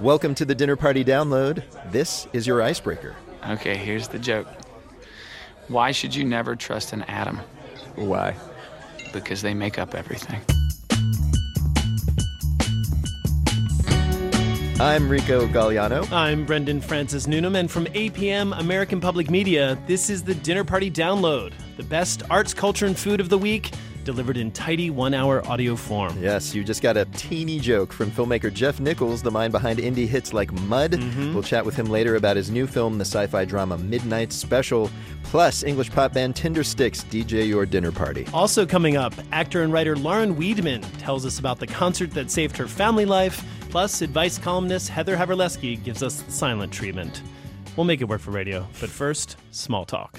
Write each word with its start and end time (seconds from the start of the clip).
Welcome 0.00 0.36
to 0.36 0.44
the 0.44 0.54
Dinner 0.54 0.76
Party 0.76 1.04
Download. 1.04 1.60
This 1.90 2.28
is 2.32 2.46
your 2.46 2.62
icebreaker. 2.62 3.16
Okay, 3.48 3.76
here's 3.76 4.06
the 4.06 4.20
joke. 4.20 4.46
Why 5.66 5.90
should 5.90 6.14
you 6.14 6.22
never 6.22 6.54
trust 6.54 6.92
an 6.92 7.02
atom? 7.02 7.40
Why? 7.96 8.36
Because 9.12 9.42
they 9.42 9.54
make 9.54 9.76
up 9.76 9.96
everything. 9.96 10.40
I'm 14.78 15.08
Rico 15.08 15.48
Gagliano. 15.48 16.08
I'm 16.12 16.46
Brendan 16.46 16.80
Francis 16.80 17.26
Noonan, 17.26 17.56
and 17.56 17.68
from 17.68 17.86
APM 17.86 18.56
American 18.56 19.00
Public 19.00 19.28
Media, 19.28 19.76
this 19.88 20.10
is 20.10 20.22
the 20.22 20.36
Dinner 20.36 20.62
Party 20.62 20.92
Download, 20.92 21.52
the 21.76 21.82
best 21.82 22.22
arts, 22.30 22.54
culture, 22.54 22.86
and 22.86 22.96
food 22.96 23.18
of 23.18 23.30
the 23.30 23.38
week, 23.38 23.72
delivered 24.08 24.38
in 24.38 24.50
tidy 24.50 24.88
one 24.88 25.12
hour 25.12 25.46
audio 25.46 25.76
form. 25.76 26.16
Yes, 26.18 26.54
you 26.54 26.64
just 26.64 26.80
got 26.80 26.96
a 26.96 27.04
teeny 27.04 27.60
joke 27.60 27.92
from 27.92 28.10
filmmaker 28.10 28.50
Jeff 28.50 28.80
Nichols, 28.80 29.20
the 29.22 29.30
mind 29.30 29.52
behind 29.52 29.78
indie 29.78 30.08
hits 30.08 30.32
like 30.32 30.50
Mud. 30.62 30.92
Mm-hmm. 30.92 31.34
We'll 31.34 31.42
chat 31.42 31.62
with 31.62 31.76
him 31.76 31.90
later 31.90 32.16
about 32.16 32.34
his 32.34 32.50
new 32.50 32.66
film, 32.66 32.96
the 32.96 33.04
sci 33.04 33.26
fi 33.26 33.44
drama 33.44 33.76
Midnight 33.76 34.32
Special, 34.32 34.90
plus 35.24 35.62
English 35.62 35.90
pop 35.90 36.14
band 36.14 36.34
Tindersticks, 36.34 37.04
DJ 37.04 37.46
Your 37.46 37.66
Dinner 37.66 37.92
Party. 37.92 38.26
Also 38.32 38.64
coming 38.64 38.96
up, 38.96 39.12
actor 39.30 39.62
and 39.62 39.74
writer 39.74 39.94
Lauren 39.94 40.34
Weedman 40.34 40.86
tells 40.96 41.26
us 41.26 41.38
about 41.38 41.58
the 41.58 41.66
concert 41.66 42.10
that 42.12 42.30
saved 42.30 42.56
her 42.56 42.66
family 42.66 43.04
life, 43.04 43.44
plus 43.68 44.00
advice 44.00 44.38
columnist 44.38 44.88
Heather 44.88 45.18
Havrilesky 45.18 45.84
gives 45.84 46.02
us 46.02 46.22
the 46.22 46.32
silent 46.32 46.72
treatment. 46.72 47.20
We'll 47.76 47.84
make 47.84 48.00
it 48.00 48.08
work 48.08 48.22
for 48.22 48.30
radio, 48.30 48.66
but 48.80 48.88
first, 48.88 49.36
small 49.50 49.84
talk. 49.84 50.18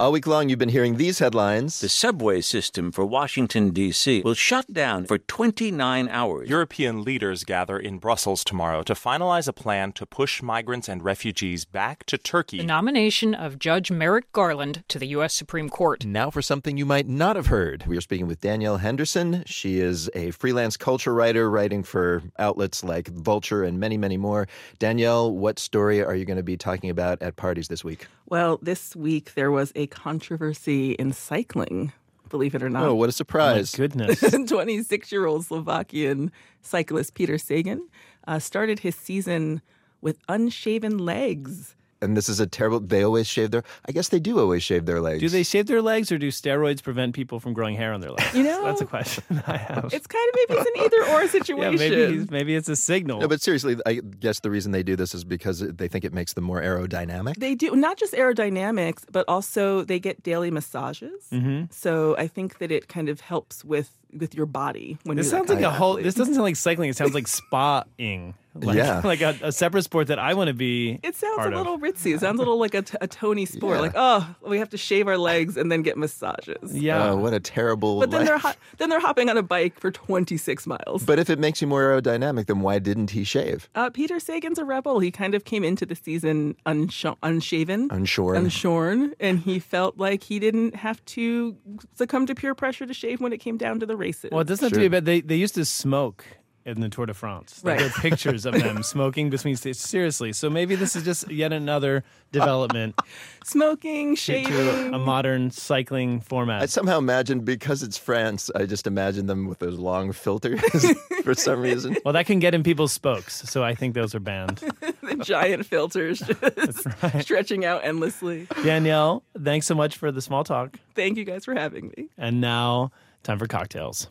All 0.00 0.10
week 0.10 0.26
long, 0.26 0.48
you've 0.48 0.58
been 0.58 0.70
hearing 0.70 0.96
these 0.96 1.20
headlines. 1.20 1.80
The 1.80 1.88
subway 1.88 2.40
system 2.40 2.90
for 2.90 3.06
Washington, 3.06 3.70
D.C. 3.70 4.22
will 4.22 4.34
shut 4.34 4.72
down 4.72 5.06
for 5.06 5.18
29 5.18 6.08
hours. 6.08 6.48
European 6.48 7.04
leaders 7.04 7.44
gather 7.44 7.78
in 7.78 7.98
Brussels 7.98 8.42
tomorrow 8.42 8.82
to 8.82 8.94
finalize 8.94 9.46
a 9.46 9.52
plan 9.52 9.92
to 9.92 10.04
push 10.04 10.42
migrants 10.42 10.88
and 10.88 11.04
refugees 11.04 11.64
back 11.64 12.04
to 12.06 12.18
Turkey. 12.18 12.58
The 12.58 12.64
nomination 12.64 13.34
of 13.34 13.60
Judge 13.60 13.92
Merrick 13.92 14.32
Garland 14.32 14.82
to 14.88 14.98
the 14.98 15.06
U.S. 15.08 15.32
Supreme 15.32 15.70
Court. 15.70 16.04
Now 16.04 16.28
for 16.28 16.42
something 16.42 16.76
you 16.76 16.86
might 16.86 17.08
not 17.08 17.36
have 17.36 17.46
heard. 17.46 17.86
We 17.86 17.96
are 17.96 18.00
speaking 18.00 18.26
with 18.26 18.40
Danielle 18.40 18.78
Henderson. 18.78 19.44
She 19.46 19.78
is 19.78 20.10
a 20.14 20.32
freelance 20.32 20.76
culture 20.76 21.14
writer 21.14 21.48
writing 21.48 21.84
for 21.84 22.24
outlets 22.36 22.82
like 22.82 23.06
Vulture 23.08 23.62
and 23.62 23.78
many, 23.78 23.96
many 23.96 24.16
more. 24.16 24.48
Danielle, 24.80 25.30
what 25.30 25.60
story 25.60 26.02
are 26.02 26.16
you 26.16 26.24
going 26.24 26.36
to 26.36 26.42
be 26.42 26.56
talking 26.56 26.90
about 26.90 27.22
at 27.22 27.36
parties 27.36 27.68
this 27.68 27.84
week? 27.84 28.08
Well, 28.26 28.58
this 28.62 28.96
week 28.96 29.34
there 29.34 29.50
was 29.50 29.70
a 29.76 29.83
controversy 29.86 30.92
in 30.92 31.12
cycling, 31.12 31.92
believe 32.28 32.54
it 32.54 32.62
or 32.62 32.70
not. 32.70 32.84
Oh, 32.84 32.94
what 32.94 33.08
a 33.08 33.12
surprise. 33.12 33.78
My 33.78 33.84
goodness. 33.86 34.20
26 34.48 35.12
year 35.12 35.26
old 35.26 35.44
Slovakian 35.46 36.30
cyclist 36.62 37.14
Peter 37.14 37.38
Sagan 37.38 37.88
uh, 38.26 38.38
started 38.38 38.80
his 38.80 38.94
season 38.94 39.60
with 40.00 40.18
unshaven 40.28 40.98
legs. 40.98 41.74
And 42.04 42.16
this 42.16 42.28
is 42.28 42.38
a 42.40 42.46
terrible. 42.46 42.80
They 42.80 43.02
always 43.02 43.26
shave 43.26 43.50
their. 43.50 43.62
I 43.88 43.92
guess 43.92 44.08
they 44.08 44.20
do 44.20 44.38
always 44.38 44.62
shave 44.62 44.84
their 44.86 45.00
legs. 45.00 45.20
do 45.20 45.28
they 45.28 45.42
shave 45.42 45.66
their 45.66 45.82
legs 45.82 46.12
or 46.12 46.18
do 46.18 46.28
steroids 46.28 46.82
prevent 46.82 47.14
people 47.14 47.40
from 47.40 47.52
growing 47.54 47.76
hair 47.76 47.92
on 47.92 48.00
their 48.00 48.10
legs? 48.12 48.34
You 48.34 48.42
know- 48.44 48.62
That's 48.64 48.80
a 48.80 48.86
question 48.86 49.24
I 49.46 49.56
have. 49.56 49.90
It's 49.92 50.06
kind 50.06 50.28
of 50.28 50.34
maybe 50.48 50.60
it's 50.60 50.70
an 50.70 50.84
either 50.84 51.02
or 51.14 51.22
yeah, 51.22 51.28
situation. 51.28 51.78
maybe, 51.78 52.26
maybe 52.30 52.54
it's 52.54 52.68
a 52.68 52.76
signal. 52.76 53.20
No, 53.20 53.28
but 53.28 53.40
seriously, 53.40 53.76
I 53.86 53.94
guess 54.20 54.40
the 54.40 54.50
reason 54.50 54.72
they 54.72 54.82
do 54.82 54.96
this 54.96 55.14
is 55.14 55.24
because 55.24 55.60
they 55.60 55.88
think 55.88 56.04
it 56.04 56.12
makes 56.12 56.34
them 56.34 56.44
more 56.44 56.60
aerodynamic. 56.60 57.36
They 57.36 57.54
do 57.54 57.74
not 57.74 57.96
just 57.96 58.12
aerodynamics, 58.12 59.04
but 59.10 59.24
also 59.28 59.82
they 59.84 59.98
get 59.98 60.22
daily 60.22 60.50
massages. 60.50 61.24
Mhm. 61.32 61.72
So 61.72 62.14
I 62.18 62.26
think 62.28 62.58
that 62.58 62.70
it 62.70 62.88
kind 62.88 63.08
of 63.08 63.20
helps 63.20 63.64
with 63.64 63.90
with 64.12 64.32
your 64.34 64.46
body 64.46 64.96
when 65.04 65.16
This 65.16 65.26
you 65.26 65.30
sounds 65.30 65.48
like 65.50 65.60
a 65.62 65.70
whole. 65.70 65.96
This 65.96 66.14
doesn't 66.14 66.34
sound 66.34 66.44
like 66.44 66.56
cycling. 66.56 66.88
It 66.90 66.96
sounds 66.96 67.14
like 67.14 67.26
spa-ing. 67.40 68.34
Like, 68.54 68.76
Yeah. 68.76 69.00
like 69.04 69.20
a, 69.20 69.36
a 69.42 69.52
separate 69.52 69.82
sport 69.82 70.06
that 70.08 70.18
I 70.18 70.34
want 70.34 70.48
to 70.48 70.54
be. 70.54 71.00
It 71.02 71.16
sounds 71.16 71.36
part 71.38 71.52
a 71.52 71.56
of. 71.58 71.66
little 71.66 71.78
ritzy. 71.78 72.14
It 72.14 72.20
sounds 72.20 72.36
a 72.36 72.38
little 72.38 72.58
like 72.58 72.74
a, 72.74 72.82
t- 72.82 72.96
a 73.00 73.06
Tony 73.08 73.46
sport. 73.46 73.76
Yeah. 73.76 73.80
Like, 73.80 73.92
oh, 73.94 74.34
we 74.46 74.58
have 74.58 74.68
to 74.70 74.76
shave 74.76 75.08
our 75.08 75.18
legs 75.18 75.56
and 75.56 75.72
then 75.72 75.82
get 75.82 75.96
massages. 75.96 76.76
Yeah. 76.76 77.10
Oh, 77.10 77.16
what 77.16 77.34
a 77.34 77.40
terrible. 77.40 77.98
But 78.00 78.10
then 78.10 78.20
life. 78.20 78.28
they're 78.28 78.38
ho- 78.38 78.58
then 78.78 78.90
they're 78.90 79.00
hopping 79.00 79.28
on 79.28 79.36
a 79.36 79.42
bike 79.42 79.78
for 79.80 79.90
26 79.90 80.66
miles. 80.66 81.04
But 81.04 81.18
if 81.18 81.28
it 81.30 81.38
makes 81.38 81.60
you 81.60 81.66
more 81.66 81.82
aerodynamic, 81.82 82.46
then 82.46 82.60
why 82.60 82.78
didn't 82.78 83.10
he 83.10 83.24
shave? 83.24 83.68
Uh, 83.74 83.90
Peter 83.90 84.20
Sagan's 84.20 84.58
a 84.58 84.64
rebel. 84.64 85.00
He 85.00 85.10
kind 85.10 85.34
of 85.34 85.44
came 85.44 85.64
into 85.64 85.84
the 85.84 85.96
season 85.96 86.56
unsho- 86.66 87.16
unshaven, 87.22 87.88
Unshorn. 87.88 88.36
unshorn, 88.44 89.12
and 89.20 89.40
he 89.40 89.58
felt 89.58 89.98
like 89.98 90.22
he 90.22 90.38
didn't 90.38 90.76
have 90.76 91.04
to 91.06 91.56
succumb 91.94 92.26
to 92.26 92.34
peer 92.34 92.54
pressure 92.54 92.86
to 92.86 92.94
shave 92.94 93.20
when 93.20 93.32
it 93.32 93.38
came 93.38 93.56
down 93.56 93.80
to 93.80 93.86
the 93.86 93.96
races. 93.96 94.30
Well, 94.30 94.40
it 94.42 94.46
doesn't 94.46 94.64
have 94.64 94.72
to 94.72 94.78
be 94.78 94.88
bad. 94.88 95.04
They 95.04 95.20
they 95.20 95.36
used 95.36 95.54
to 95.56 95.64
smoke 95.64 96.24
in 96.66 96.80
the 96.80 96.88
Tour 96.88 97.06
de 97.06 97.14
France. 97.14 97.62
Like, 97.62 97.72
Right. 97.72 97.78
There 97.80 97.88
are 97.88 98.00
pictures 98.10 98.46
of 98.46 98.54
them 98.54 98.82
smoking 98.82 99.30
between 99.30 99.56
stages. 99.56 99.80
Seriously. 99.80 100.32
So 100.32 100.48
maybe 100.48 100.74
this 100.76 100.96
is 100.96 101.02
just 101.04 101.30
yet 101.30 101.52
another 101.52 102.04
development 102.32 102.98
Smoking, 103.44 104.14
shaving. 104.16 104.94
a 104.94 104.98
modern 104.98 105.50
cycling 105.50 106.20
format. 106.20 106.62
I 106.62 106.66
somehow 106.66 106.98
imagine 106.98 107.40
because 107.40 107.82
it's 107.82 107.98
France, 107.98 108.50
I 108.54 108.64
just 108.66 108.86
imagine 108.86 109.26
them 109.26 109.46
with 109.46 109.58
those 109.58 109.78
long 109.78 110.12
filters 110.12 110.60
for 111.22 111.34
some 111.34 111.60
reason. 111.60 111.96
Well, 112.04 112.14
that 112.14 112.24
can 112.26 112.38
get 112.38 112.54
in 112.54 112.62
people's 112.62 112.92
spokes, 112.92 113.42
so 113.48 113.62
I 113.62 113.74
think 113.74 113.94
those 113.94 114.14
are 114.14 114.20
banned. 114.20 114.58
the 115.02 115.16
giant 115.22 115.66
filters 115.66 116.20
just 116.20 116.86
stretching 117.20 117.64
out 117.66 117.84
endlessly. 117.84 118.48
Danielle, 118.62 119.22
thanks 119.38 119.66
so 119.66 119.74
much 119.74 119.96
for 119.98 120.10
the 120.10 120.22
small 120.22 120.42
talk. 120.44 120.76
Thank 120.94 121.18
you 121.18 121.24
guys 121.24 121.44
for 121.44 121.54
having 121.54 121.92
me. 121.96 122.08
And 122.16 122.40
now, 122.40 122.90
time 123.22 123.38
for 123.38 123.46
cocktails. 123.46 124.06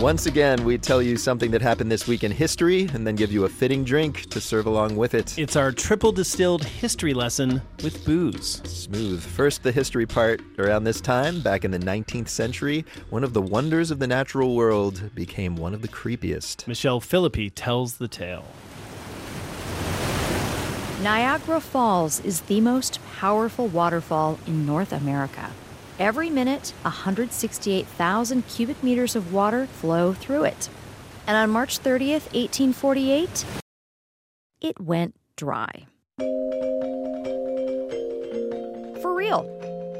Once 0.00 0.24
again, 0.24 0.64
we 0.64 0.78
tell 0.78 1.02
you 1.02 1.14
something 1.18 1.50
that 1.50 1.60
happened 1.60 1.92
this 1.92 2.06
week 2.06 2.24
in 2.24 2.32
history 2.32 2.88
and 2.94 3.06
then 3.06 3.14
give 3.14 3.30
you 3.30 3.44
a 3.44 3.48
fitting 3.50 3.84
drink 3.84 4.30
to 4.30 4.40
serve 4.40 4.64
along 4.64 4.96
with 4.96 5.12
it. 5.12 5.38
It's 5.38 5.56
our 5.56 5.72
triple 5.72 6.10
distilled 6.10 6.64
history 6.64 7.12
lesson 7.12 7.60
with 7.84 8.02
booze. 8.06 8.62
Smooth. 8.64 9.22
First, 9.22 9.62
the 9.62 9.70
history 9.70 10.06
part. 10.06 10.40
Around 10.58 10.84
this 10.84 11.02
time, 11.02 11.42
back 11.42 11.66
in 11.66 11.70
the 11.70 11.78
19th 11.78 12.28
century, 12.28 12.86
one 13.10 13.22
of 13.22 13.34
the 13.34 13.42
wonders 13.42 13.90
of 13.90 13.98
the 13.98 14.06
natural 14.06 14.56
world 14.56 15.14
became 15.14 15.54
one 15.54 15.74
of 15.74 15.82
the 15.82 15.88
creepiest. 15.88 16.66
Michelle 16.66 17.00
Philippi 17.00 17.50
tells 17.50 17.98
the 17.98 18.08
tale. 18.08 18.46
Niagara 21.02 21.60
Falls 21.60 22.20
is 22.20 22.40
the 22.42 22.62
most 22.62 23.00
powerful 23.18 23.66
waterfall 23.66 24.38
in 24.46 24.64
North 24.64 24.94
America. 24.94 25.50
Every 26.00 26.30
minute, 26.30 26.72
168,000 26.80 28.48
cubic 28.48 28.82
meters 28.82 29.14
of 29.14 29.34
water 29.34 29.66
flow 29.66 30.14
through 30.14 30.44
it. 30.44 30.70
And 31.26 31.36
on 31.36 31.50
March 31.50 31.78
30th, 31.78 32.32
1848, 32.32 33.44
it 34.62 34.80
went 34.80 35.14
dry. 35.36 35.84
For 39.02 39.14
real. 39.14 39.44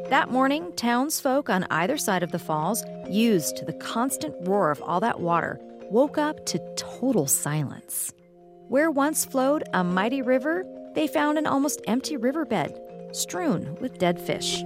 That 0.08 0.30
morning, 0.30 0.72
townsfolk 0.74 1.50
on 1.50 1.66
either 1.70 1.98
side 1.98 2.22
of 2.22 2.32
the 2.32 2.38
falls, 2.38 2.82
used 3.06 3.58
to 3.58 3.66
the 3.66 3.74
constant 3.74 4.34
roar 4.48 4.70
of 4.70 4.80
all 4.80 5.00
that 5.00 5.20
water, 5.20 5.60
woke 5.90 6.16
up 6.16 6.46
to 6.46 6.58
total 6.76 7.26
silence. 7.26 8.10
Where 8.68 8.90
once 8.90 9.26
flowed 9.26 9.64
a 9.74 9.84
mighty 9.84 10.22
river, 10.22 10.64
they 10.94 11.06
found 11.06 11.36
an 11.36 11.46
almost 11.46 11.82
empty 11.86 12.16
riverbed, 12.16 12.80
strewn 13.12 13.76
with 13.80 13.98
dead 13.98 14.20
fish. 14.20 14.62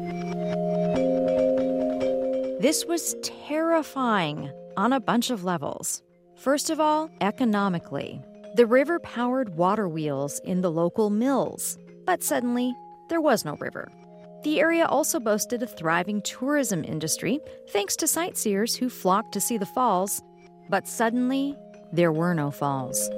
This 2.60 2.84
was 2.86 3.14
terrifying 3.22 4.50
on 4.76 4.92
a 4.92 5.00
bunch 5.00 5.30
of 5.30 5.44
levels. 5.44 6.02
First 6.36 6.70
of 6.70 6.80
all, 6.80 7.10
economically. 7.20 8.22
The 8.56 8.66
river 8.66 8.98
powered 9.00 9.56
water 9.56 9.88
wheels 9.88 10.40
in 10.44 10.60
the 10.60 10.70
local 10.70 11.10
mills, 11.10 11.76
but 12.06 12.22
suddenly 12.22 12.74
there 13.08 13.20
was 13.20 13.44
no 13.44 13.56
river. 13.56 13.90
The 14.44 14.60
area 14.60 14.86
also 14.86 15.18
boasted 15.20 15.62
a 15.62 15.66
thriving 15.66 16.22
tourism 16.22 16.84
industry 16.84 17.40
thanks 17.70 17.96
to 17.96 18.06
sightseers 18.06 18.74
who 18.74 18.88
flocked 18.88 19.32
to 19.32 19.40
see 19.40 19.58
the 19.58 19.66
falls, 19.66 20.22
but 20.68 20.86
suddenly 20.86 21.56
there 21.92 22.12
were 22.12 22.34
no 22.34 22.50
falls. 22.50 23.08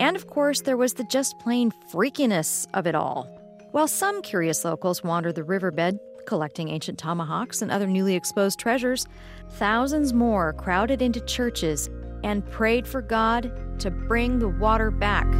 And 0.00 0.16
of 0.16 0.26
course, 0.26 0.62
there 0.62 0.76
was 0.76 0.94
the 0.94 1.04
just 1.04 1.38
plain 1.38 1.72
freakiness 1.92 2.66
of 2.74 2.86
it 2.86 2.94
all. 2.94 3.28
While 3.70 3.88
some 3.88 4.22
curious 4.22 4.64
locals 4.64 5.02
wandered 5.02 5.34
the 5.34 5.44
riverbed, 5.44 5.98
collecting 6.26 6.68
ancient 6.68 6.98
tomahawks 6.98 7.62
and 7.62 7.70
other 7.70 7.86
newly 7.86 8.14
exposed 8.14 8.58
treasures, 8.58 9.06
thousands 9.52 10.12
more 10.12 10.52
crowded 10.54 11.02
into 11.02 11.20
churches 11.20 11.88
and 12.22 12.48
prayed 12.50 12.86
for 12.88 13.02
God 13.02 13.52
to 13.80 13.90
bring 13.90 14.38
the 14.38 14.48
water 14.48 14.90
back. 14.90 15.30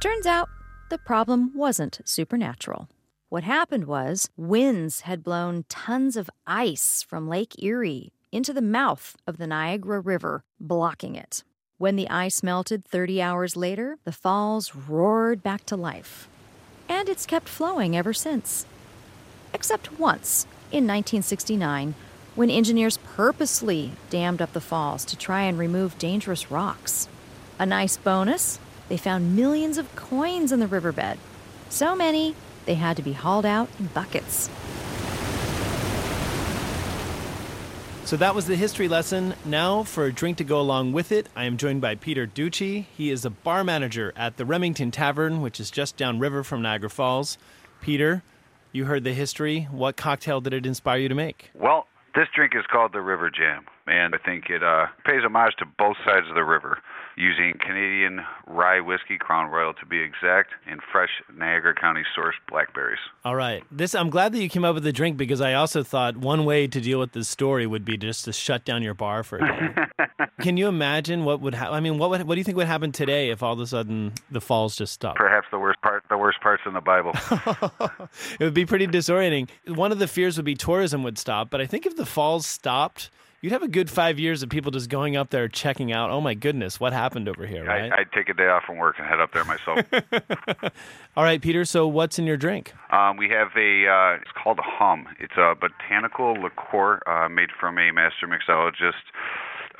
Turns 0.00 0.26
out, 0.26 0.48
the 0.90 0.98
problem 0.98 1.52
wasn't 1.54 2.00
supernatural. 2.04 2.88
What 3.28 3.44
happened 3.44 3.84
was 3.84 4.28
winds 4.36 5.02
had 5.02 5.22
blown 5.22 5.64
tons 5.68 6.16
of 6.16 6.28
ice 6.46 7.02
from 7.08 7.28
Lake 7.28 7.62
Erie 7.62 8.12
into 8.32 8.52
the 8.52 8.62
mouth 8.62 9.16
of 9.26 9.36
the 9.36 9.46
Niagara 9.46 10.00
River, 10.00 10.42
blocking 10.58 11.14
it. 11.14 11.44
When 11.78 11.96
the 11.96 12.08
ice 12.08 12.42
melted 12.42 12.84
30 12.84 13.22
hours 13.22 13.56
later, 13.56 13.98
the 14.04 14.12
falls 14.12 14.74
roared 14.74 15.42
back 15.42 15.64
to 15.66 15.76
life. 15.76 16.28
And 16.88 17.08
it's 17.08 17.26
kept 17.26 17.48
flowing 17.48 17.96
ever 17.96 18.12
since. 18.12 18.66
Except 19.54 19.98
once, 19.98 20.46
in 20.72 20.86
1969 20.86 21.94
when 22.34 22.50
engineers 22.50 22.96
purposely 22.96 23.92
dammed 24.08 24.40
up 24.40 24.54
the 24.54 24.60
falls 24.60 25.04
to 25.04 25.16
try 25.16 25.42
and 25.42 25.58
remove 25.58 25.98
dangerous 25.98 26.50
rocks. 26.50 27.08
A 27.58 27.66
nice 27.66 27.96
bonus 27.98 28.58
they 28.88 28.96
found 28.96 29.36
millions 29.36 29.78
of 29.78 29.94
coins 29.96 30.52
in 30.52 30.60
the 30.60 30.66
riverbed. 30.66 31.18
So 31.70 31.96
many, 31.96 32.34
they 32.66 32.74
had 32.74 32.96
to 32.98 33.02
be 33.02 33.12
hauled 33.12 33.46
out 33.46 33.68
in 33.78 33.86
buckets. 33.86 34.50
So 38.12 38.18
that 38.18 38.34
was 38.34 38.46
the 38.46 38.56
history 38.56 38.88
lesson. 38.88 39.32
Now, 39.46 39.84
for 39.84 40.04
a 40.04 40.12
drink 40.12 40.36
to 40.36 40.44
go 40.44 40.60
along 40.60 40.92
with 40.92 41.12
it, 41.12 41.30
I 41.34 41.44
am 41.44 41.56
joined 41.56 41.80
by 41.80 41.94
Peter 41.94 42.26
Ducci. 42.26 42.84
He 42.94 43.08
is 43.08 43.24
a 43.24 43.30
bar 43.30 43.64
manager 43.64 44.12
at 44.14 44.36
the 44.36 44.44
Remington 44.44 44.90
Tavern, 44.90 45.40
which 45.40 45.58
is 45.58 45.70
just 45.70 45.96
downriver 45.96 46.44
from 46.44 46.60
Niagara 46.60 46.90
Falls. 46.90 47.38
Peter, 47.80 48.22
you 48.70 48.84
heard 48.84 49.04
the 49.04 49.14
history. 49.14 49.66
What 49.70 49.96
cocktail 49.96 50.42
did 50.42 50.52
it 50.52 50.66
inspire 50.66 50.98
you 50.98 51.08
to 51.08 51.14
make? 51.14 51.52
Well, 51.54 51.86
this 52.14 52.28
drink 52.36 52.52
is 52.54 52.66
called 52.70 52.92
the 52.92 53.00
River 53.00 53.30
Jam, 53.30 53.64
and 53.86 54.14
I 54.14 54.18
think 54.18 54.50
it 54.50 54.62
uh, 54.62 54.88
pays 55.06 55.22
homage 55.24 55.54
to 55.60 55.64
both 55.78 55.96
sides 56.04 56.28
of 56.28 56.34
the 56.34 56.44
river 56.44 56.82
using 57.16 57.54
Canadian 57.64 58.20
rye 58.46 58.80
whiskey, 58.80 59.18
Crown 59.18 59.50
Royal 59.50 59.74
to 59.74 59.86
be 59.86 60.00
exact, 60.00 60.50
and 60.66 60.80
fresh 60.90 61.10
Niagara 61.34 61.74
County 61.74 62.02
sourced 62.16 62.32
blackberries. 62.48 62.98
All 63.24 63.36
right. 63.36 63.64
This 63.70 63.94
I'm 63.94 64.10
glad 64.10 64.32
that 64.32 64.40
you 64.40 64.48
came 64.48 64.64
up 64.64 64.74
with 64.74 64.84
the 64.84 64.92
drink 64.92 65.16
because 65.16 65.40
I 65.40 65.54
also 65.54 65.82
thought 65.82 66.16
one 66.16 66.44
way 66.44 66.66
to 66.66 66.80
deal 66.80 66.98
with 66.98 67.12
this 67.12 67.28
story 67.28 67.66
would 67.66 67.84
be 67.84 67.96
just 67.96 68.24
to 68.24 68.32
shut 68.32 68.64
down 68.64 68.82
your 68.82 68.94
bar 68.94 69.22
for 69.22 69.38
a 69.38 69.46
day. 69.46 70.06
Can 70.40 70.56
you 70.56 70.68
imagine 70.68 71.24
what 71.24 71.40
would 71.40 71.54
happen? 71.54 71.74
I 71.74 71.80
mean, 71.80 71.98
what 71.98 72.10
would, 72.10 72.22
what 72.24 72.34
do 72.34 72.40
you 72.40 72.44
think 72.44 72.56
would 72.56 72.66
happen 72.66 72.92
today 72.92 73.30
if 73.30 73.42
all 73.42 73.52
of 73.52 73.60
a 73.60 73.66
sudden 73.66 74.12
the 74.30 74.40
falls 74.40 74.76
just 74.76 74.92
stopped? 74.92 75.18
Perhaps 75.18 75.46
the 75.50 75.58
worst 75.58 75.80
part, 75.82 76.04
the 76.08 76.18
worst 76.18 76.40
parts 76.40 76.62
in 76.66 76.74
the 76.74 76.80
Bible. 76.80 77.12
it 78.40 78.44
would 78.44 78.54
be 78.54 78.66
pretty 78.66 78.86
disorienting. 78.86 79.48
One 79.68 79.92
of 79.92 79.98
the 79.98 80.08
fears 80.08 80.36
would 80.36 80.44
be 80.44 80.54
tourism 80.54 81.02
would 81.02 81.18
stop, 81.18 81.50
but 81.50 81.60
I 81.60 81.66
think 81.66 81.86
if 81.86 81.96
the 81.96 82.06
falls 82.06 82.46
stopped, 82.46 83.10
you'd 83.42 83.52
have 83.52 83.62
a 83.62 83.68
good 83.68 83.90
five 83.90 84.18
years 84.18 84.42
of 84.42 84.48
people 84.48 84.70
just 84.70 84.88
going 84.88 85.16
up 85.16 85.30
there 85.30 85.48
checking 85.48 85.92
out. 85.92 86.10
Oh 86.10 86.20
my 86.20 86.32
goodness, 86.32 86.80
what 86.80 86.92
happened 86.92 87.28
over 87.28 87.46
here? 87.46 87.66
Right? 87.66 87.92
I, 87.92 87.98
would 87.98 88.12
take 88.12 88.28
a 88.30 88.34
day 88.34 88.46
off 88.46 88.62
from 88.64 88.78
work 88.78 88.96
and 88.98 89.06
head 89.06 89.20
up 89.20 89.32
there 89.34 89.44
myself. 89.44 89.80
All 91.16 91.24
right, 91.24 91.42
Peter. 91.42 91.64
So 91.66 91.86
what's 91.86 92.18
in 92.18 92.26
your 92.26 92.38
drink? 92.38 92.72
Um, 92.90 93.18
we 93.18 93.28
have 93.28 93.48
a. 93.56 93.86
Uh, 93.86 94.20
it's 94.20 94.30
called 94.42 94.58
a 94.58 94.64
hum. 94.64 95.06
It's 95.20 95.36
a 95.36 95.54
botanical 95.60 96.34
liqueur 96.34 97.02
uh, 97.06 97.28
made 97.28 97.50
from 97.60 97.78
a 97.78 97.92
master 97.92 98.26
mixologist 98.26 99.02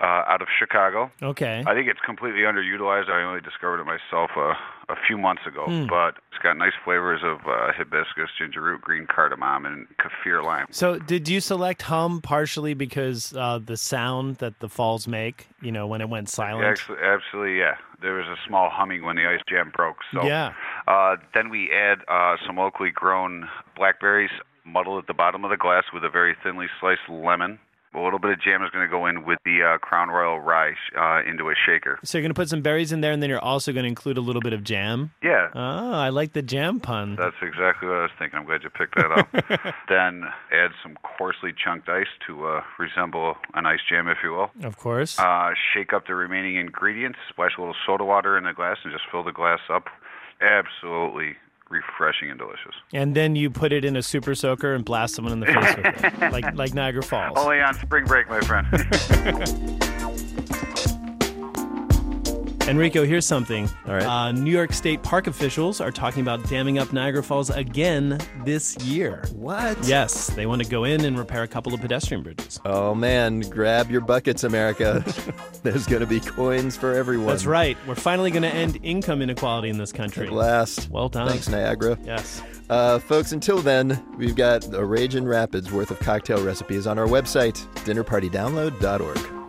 uh, 0.01 0.25
out 0.27 0.43
of 0.43 0.49
Chicago. 0.59 1.11
Okay. 1.23 1.63
I 1.67 1.75
think 1.75 1.89
it's 1.89 2.01
completely 2.05 2.41
underutilized. 2.41 3.09
I 3.09 3.23
only 3.23 3.41
discovered 3.41 3.81
it 3.81 3.87
myself 3.87 4.31
uh, 4.37 4.55
a 4.93 4.97
few 5.07 5.17
months 5.17 5.43
ago, 5.47 5.65
mm. 5.67 5.89
but 5.89 6.17
it's 6.31 6.43
got 6.43 6.57
nice 6.57 6.73
flavors 6.85 7.21
of 7.25 7.39
uh, 7.41 7.73
hibiscus, 7.73 8.31
ginger 8.39 8.61
root, 8.61 8.83
green 8.83 9.07
cardamom, 9.07 9.65
and 9.65 9.87
kaffir 9.97 10.45
lime. 10.45 10.67
So, 10.71 10.99
did 10.99 11.29
you 11.29 11.41
select 11.41 11.83
hum 11.83 12.21
partially 12.21 12.75
because 12.75 13.35
uh, 13.35 13.59
the 13.65 13.77
sound 13.77 14.37
that 14.37 14.61
the 14.61 14.69
falls 14.69 15.09
make? 15.09 15.49
You 15.63 15.73
know, 15.73 15.87
when 15.87 16.01
it 16.01 16.09
went 16.09 16.29
silent. 16.29 16.67
Actually, 16.67 16.99
absolutely, 17.03 17.59
yeah. 17.59 17.77
There 18.03 18.15
was 18.15 18.27
a 18.27 18.37
small 18.47 18.69
humming 18.71 19.05
when 19.05 19.17
the 19.17 19.27
ice 19.27 19.41
jam 19.49 19.73
broke. 19.75 19.99
So, 20.13 20.25
yeah. 20.25 20.53
Uh, 20.87 21.17
then 21.35 21.49
we 21.49 21.71
add 21.71 21.99
uh, 22.09 22.37
some 22.47 22.57
locally 22.57 22.91
grown 22.91 23.49
blackberries, 23.77 24.31
muddled 24.65 24.99
at 24.99 25.07
the 25.07 25.15
bottom 25.15 25.45
of 25.45 25.51
the 25.51 25.57
glass 25.57 25.85
with 25.95 26.05
a 26.05 26.11
very 26.11 26.37
thinly 26.43 26.67
sliced 26.81 27.09
lemon 27.09 27.59
a 27.95 28.01
little 28.01 28.19
bit 28.19 28.31
of 28.31 28.41
jam 28.41 28.63
is 28.63 28.71
going 28.71 28.87
to 28.87 28.91
go 28.91 29.07
in 29.07 29.25
with 29.25 29.39
the 29.45 29.63
uh, 29.63 29.79
Crown 29.79 30.09
Royal 30.09 30.41
rye 30.41 30.73
uh, 30.97 31.29
into 31.29 31.51
a 31.51 31.55
shaker. 31.67 31.99
So 32.05 32.19
you're 32.19 32.23
going 32.23 32.31
to 32.31 32.39
put 32.39 32.49
some 32.49 32.63
berries 32.63 32.93
in 32.93 33.01
there, 33.01 33.13
and 33.13 33.23
then 33.23 33.29
you're 33.29 33.39
also 33.39 33.73
going 33.73 33.85
to 33.85 33.89
include 33.89 34.19
a 34.19 34.21
little 34.21 34.41
bit 34.41 34.53
of 34.53 34.65
jam. 34.65 35.13
Yeah. 35.23 35.49
Oh, 35.55 35.93
I 35.93 36.09
like 36.09 36.33
the 36.33 36.43
jam 36.43 36.81
pun. 36.81 37.17
That's 37.17 37.37
exactly 37.43 37.89
what 37.89 37.99
I 37.99 38.03
was 38.03 38.11
thinking. 38.19 38.39
I'm 38.39 38.47
glad 38.47 38.63
you 38.63 38.71
picked 38.71 38.97
that 38.97 39.13
up. 39.13 39.75
then 39.89 40.25
add 40.53 40.71
some 40.83 40.97
coarsely 41.19 41.53
chunked 41.53 41.89
ice 41.89 42.07
to 42.27 42.47
uh, 42.47 42.61
resemble 42.79 43.37
an 43.55 43.67
ice 43.67 43.81
jam, 43.89 44.09
if 44.09 44.19
you 44.23 44.33
will. 44.33 44.51
Of 44.63 44.79
course. 44.79 45.19
Uh, 45.19 45.51
shake 45.75 45.93
up 45.93 46.07
the 46.07 46.15
remaining 46.15 46.57
ingredients. 46.57 47.19
Splash 47.29 47.53
a 47.59 47.61
little 47.61 47.77
soda 47.87 48.05
water 48.05 48.39
in 48.39 48.45
the 48.45 48.53
glass, 48.53 48.79
and 48.85 48.93
just 48.93 49.05
fill 49.11 49.25
the 49.25 49.33
glass 49.33 49.61
up. 49.71 49.87
Absolutely 50.41 51.37
refreshing 51.73 52.31
and 52.31 52.39
delicious. 52.39 52.75
And 52.93 53.15
then 53.15 53.35
you 53.35 53.51
put 53.51 53.73
it 53.73 53.85
in 53.85 53.97
a 53.97 54.03
super 54.03 54.35
soaker 54.35 54.75
and 54.75 54.85
blast 54.85 55.15
someone 55.15 55.33
in 55.33 55.41
the 55.41 55.47
face 55.47 55.77
with 55.77 56.05
it, 56.05 56.21
like 56.33 56.55
like 56.55 56.75
Niagara 56.75 57.03
Falls. 57.03 57.37
Only 57.39 57.61
on 57.61 57.75
spring 57.75 58.05
break, 58.05 58.29
my 58.29 58.41
friend. 58.41 58.67
Enrico, 62.69 63.05
here's 63.05 63.27
something. 63.27 63.69
All 63.87 63.95
right. 63.95 64.05
Uh, 64.05 64.33
New 64.33 64.51
York 64.51 64.73
State 64.73 65.03
park 65.03 65.27
officials 65.27 65.81
are 65.81 65.91
talking 65.91 66.23
about 66.23 66.49
damming 66.49 66.79
up 66.79 66.93
Niagara 66.93 67.23
Falls 67.23 67.51
again 67.51 68.21
this 68.45 68.77
year. 68.85 69.25
What? 69.35 69.77
Yes, 69.87 70.29
they 70.29 70.47
want 70.47 70.63
to 70.63 70.69
go 70.69 70.85
in 70.85 71.05
and 71.05 71.19
repair 71.19 71.43
a 71.43 71.49
couple 71.49 71.75
of 71.75 71.81
pedestrian 71.81 72.23
bridges. 72.23 72.61
Oh 72.65 72.95
man, 72.95 73.41
grab 73.41 73.91
your 73.91 74.01
buckets, 74.01 74.45
America. 74.45 75.05
There's 75.65 75.87
going 75.87 76.01
to 76.01 76.07
be 76.07 76.21
coins 76.21 76.77
for 76.77 76.93
everyone. 76.95 77.27
That's 77.27 77.47
right. 77.47 77.77
We're 77.87 77.97
finally 77.97 78.31
going 78.31 78.45
to 78.45 78.55
end 78.55 78.79
income 78.85 79.23
inequality 79.23 79.69
in 79.69 79.77
this 79.77 79.93
country. 79.93 80.29
At 80.29 80.33
last. 80.33 80.89
Well 80.89 81.09
done. 81.09 81.29
Thanks, 81.29 81.49
Niagara. 81.49 81.99
Yes. 82.05 82.41
Uh, 82.71 83.01
folks, 83.01 83.33
until 83.33 83.59
then, 83.61 84.03
we've 84.17 84.37
got 84.37 84.73
a 84.73 84.85
Raging 84.85 85.25
Rapids 85.25 85.73
worth 85.73 85.91
of 85.91 85.99
cocktail 85.99 86.43
recipes 86.45 86.87
on 86.87 86.97
our 86.99 87.07
website, 87.07 87.67
dinnerpartydownload.org. 87.85 89.42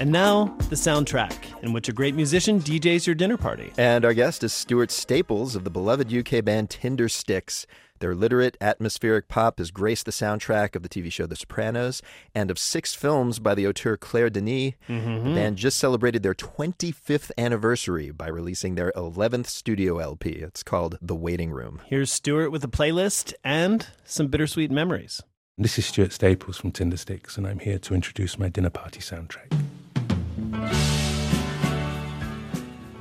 And 0.00 0.12
now, 0.12 0.56
the 0.68 0.76
soundtrack, 0.76 1.60
in 1.64 1.72
which 1.72 1.88
a 1.88 1.92
great 1.92 2.14
musician 2.14 2.60
DJs 2.60 3.06
your 3.06 3.16
dinner 3.16 3.36
party. 3.36 3.72
And 3.76 4.04
our 4.04 4.14
guest 4.14 4.44
is 4.44 4.52
Stuart 4.52 4.92
Staples 4.92 5.56
of 5.56 5.64
the 5.64 5.70
beloved 5.70 6.14
UK 6.14 6.44
band 6.44 6.68
Tindersticks. 6.68 7.66
Their 7.98 8.14
literate, 8.14 8.56
atmospheric 8.60 9.26
pop 9.26 9.58
has 9.58 9.72
graced 9.72 10.06
the 10.06 10.12
soundtrack 10.12 10.76
of 10.76 10.84
the 10.84 10.88
TV 10.88 11.10
show 11.10 11.26
The 11.26 11.34
Sopranos 11.34 12.00
and 12.32 12.48
of 12.48 12.60
six 12.60 12.94
films 12.94 13.40
by 13.40 13.56
the 13.56 13.66
auteur 13.66 13.96
Claire 13.96 14.30
Denis. 14.30 14.74
Mm-hmm. 14.88 15.30
The 15.30 15.34
band 15.34 15.56
just 15.56 15.78
celebrated 15.78 16.22
their 16.22 16.34
25th 16.34 17.32
anniversary 17.36 18.12
by 18.12 18.28
releasing 18.28 18.76
their 18.76 18.92
11th 18.94 19.46
studio 19.46 19.98
LP. 19.98 20.30
It's 20.30 20.62
called 20.62 20.96
The 21.02 21.16
Waiting 21.16 21.50
Room. 21.50 21.80
Here's 21.86 22.12
Stuart 22.12 22.50
with 22.50 22.62
a 22.62 22.68
playlist 22.68 23.34
and 23.42 23.88
some 24.04 24.28
bittersweet 24.28 24.70
memories. 24.70 25.20
This 25.56 25.76
is 25.76 25.86
Stuart 25.86 26.12
Staples 26.12 26.56
from 26.56 26.70
Tindersticks, 26.70 27.36
and 27.36 27.48
I'm 27.48 27.58
here 27.58 27.80
to 27.80 27.94
introduce 27.94 28.38
my 28.38 28.48
dinner 28.48 28.70
party 28.70 29.00
soundtrack. 29.00 29.52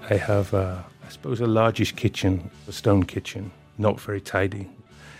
I 0.10 0.16
have, 0.16 0.54
uh, 0.54 0.84
I 1.06 1.10
suppose, 1.10 1.42
a 1.42 1.48
largish 1.48 1.94
kitchen, 1.94 2.50
a 2.68 2.72
stone 2.72 3.04
kitchen, 3.04 3.52
not 3.78 4.00
very 4.00 4.22
tidy. 4.22 4.70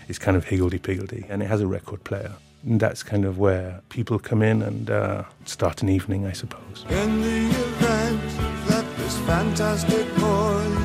It's 0.08 0.18
kind 0.18 0.36
of 0.36 0.44
higgledy-piggledy, 0.44 1.26
and 1.28 1.42
it 1.42 1.46
has 1.46 1.60
a 1.60 1.66
record 1.66 2.02
player. 2.04 2.32
And 2.64 2.80
that's 2.80 3.02
kind 3.02 3.24
of 3.24 3.38
where 3.38 3.82
people 3.90 4.18
come 4.18 4.42
in 4.42 4.62
and 4.62 4.90
uh, 4.90 5.24
start 5.44 5.82
an 5.82 5.88
evening, 5.88 6.26
I 6.26 6.32
suppose. 6.32 6.84
In 6.88 7.20
the 7.20 7.46
event 7.46 8.22
that 8.68 8.84
this 8.96 9.18
fantastic 9.18 10.06
voyage 10.16 10.78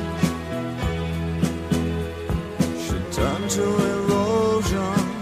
should 2.80 3.12
turn 3.12 3.48
to 3.48 3.62
erosion. 3.62 5.14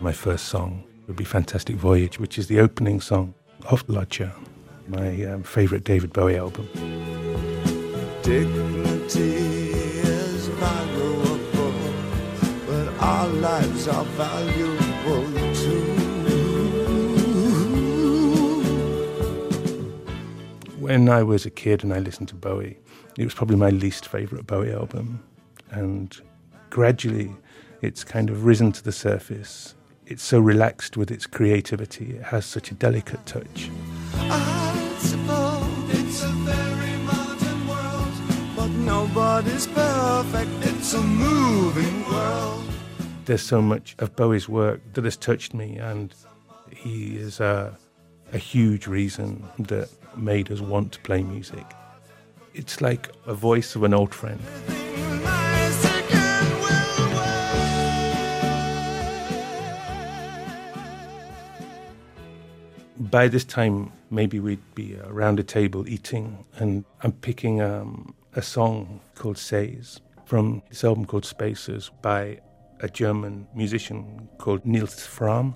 My 0.00 0.12
first 0.12 0.46
song 0.46 0.82
would 1.06 1.16
be 1.16 1.24
Fantastic 1.24 1.76
Voyage, 1.76 2.18
which 2.18 2.36
is 2.38 2.48
the 2.48 2.58
opening 2.60 3.00
song 3.00 3.34
of 3.70 3.88
Lodger, 3.88 4.32
my 4.88 5.24
um, 5.24 5.42
favorite 5.42 5.84
David 5.84 6.12
Bowie 6.12 6.36
album. 6.36 6.68
Dignity 8.22 9.70
is 9.72 10.48
valuable, 10.48 11.38
but 12.66 12.88
our 13.02 13.28
lives 13.28 13.88
are 13.88 14.04
valuable 14.04 15.54
too. 15.54 15.98
When 20.78 21.08
I 21.08 21.22
was 21.22 21.46
a 21.46 21.50
kid 21.50 21.84
and 21.84 21.92
I 21.94 22.00
listened 22.00 22.28
to 22.28 22.34
Bowie, 22.34 22.78
it 23.18 23.24
was 23.24 23.34
probably 23.34 23.56
my 23.56 23.70
least 23.70 24.08
favorite 24.08 24.46
Bowie 24.46 24.72
album. 24.72 25.22
And 25.70 26.14
gradually, 26.70 27.34
it's 27.80 28.04
kind 28.04 28.30
of 28.30 28.44
risen 28.44 28.72
to 28.72 28.82
the 28.82 28.92
surface 28.92 29.74
it's 30.06 30.22
so 30.22 30.40
relaxed 30.40 30.96
with 30.96 31.10
its 31.10 31.26
creativity. 31.26 32.16
It 32.16 32.22
has 32.24 32.44
such 32.44 32.70
a 32.70 32.74
delicate 32.74 33.24
touch. 33.24 33.70
Nobody's 38.92 39.66
perfect. 39.68 40.50
It's 40.60 40.92
a 40.92 41.00
moving 41.00 42.04
world. 42.10 42.64
There's 43.24 43.42
so 43.42 43.62
much 43.62 43.94
of 44.00 44.14
Bowie's 44.16 44.48
work 44.48 44.80
that 44.92 45.04
has 45.04 45.16
touched 45.16 45.54
me, 45.54 45.78
and 45.78 46.14
he 46.70 47.16
is 47.16 47.40
a, 47.40 47.76
a 48.32 48.38
huge 48.38 48.86
reason 48.86 49.44
that 49.70 49.88
made 50.16 50.52
us 50.52 50.60
want 50.60 50.92
to 50.92 51.00
play 51.00 51.22
music. 51.22 51.66
It's 52.54 52.80
like 52.80 53.08
a 53.26 53.34
voice 53.34 53.74
of 53.76 53.82
an 53.82 53.94
old 53.94 54.12
friend. 54.14 54.40
by 63.10 63.28
this 63.28 63.44
time, 63.44 63.92
maybe 64.10 64.38
we'd 64.38 64.74
be 64.74 64.96
around 65.04 65.38
a 65.40 65.42
table 65.42 65.86
eating, 65.88 66.26
and 66.58 66.84
I'm 67.02 67.12
picking 67.12 67.60
um, 67.60 68.14
a 68.34 68.42
song 68.42 69.00
called 69.14 69.36
Says. 69.36 70.00
from 70.24 70.62
this 70.70 70.84
album 70.84 71.04
called 71.04 71.26
Spaces 71.26 71.90
by 72.00 72.40
a 72.80 72.88
German 72.88 73.46
musician 73.54 74.28
called 74.38 74.64
Nils 74.64 75.06
Frahm. 75.06 75.54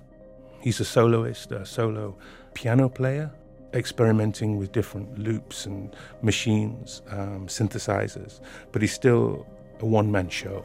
He's 0.61 0.79
a 0.79 0.85
soloist, 0.85 1.51
a 1.51 1.65
solo 1.65 2.15
piano 2.53 2.87
player, 2.89 3.31
experimenting 3.73 4.57
with 4.57 4.71
different 4.71 5.17
loops 5.17 5.65
and 5.65 5.95
machines, 6.21 7.01
um, 7.09 7.47
synthesizers, 7.47 8.39
but 8.71 8.83
he's 8.83 8.93
still 8.93 9.47
a 9.79 9.85
one 9.85 10.11
man 10.11 10.29
show. 10.29 10.63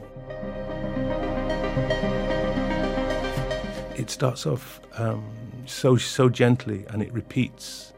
It 3.96 4.10
starts 4.10 4.46
off 4.46 4.80
um, 4.98 5.24
so 5.64 5.96
so 5.96 6.28
gently 6.28 6.84
and 6.90 7.02
it 7.02 7.12
repeats 7.12 7.94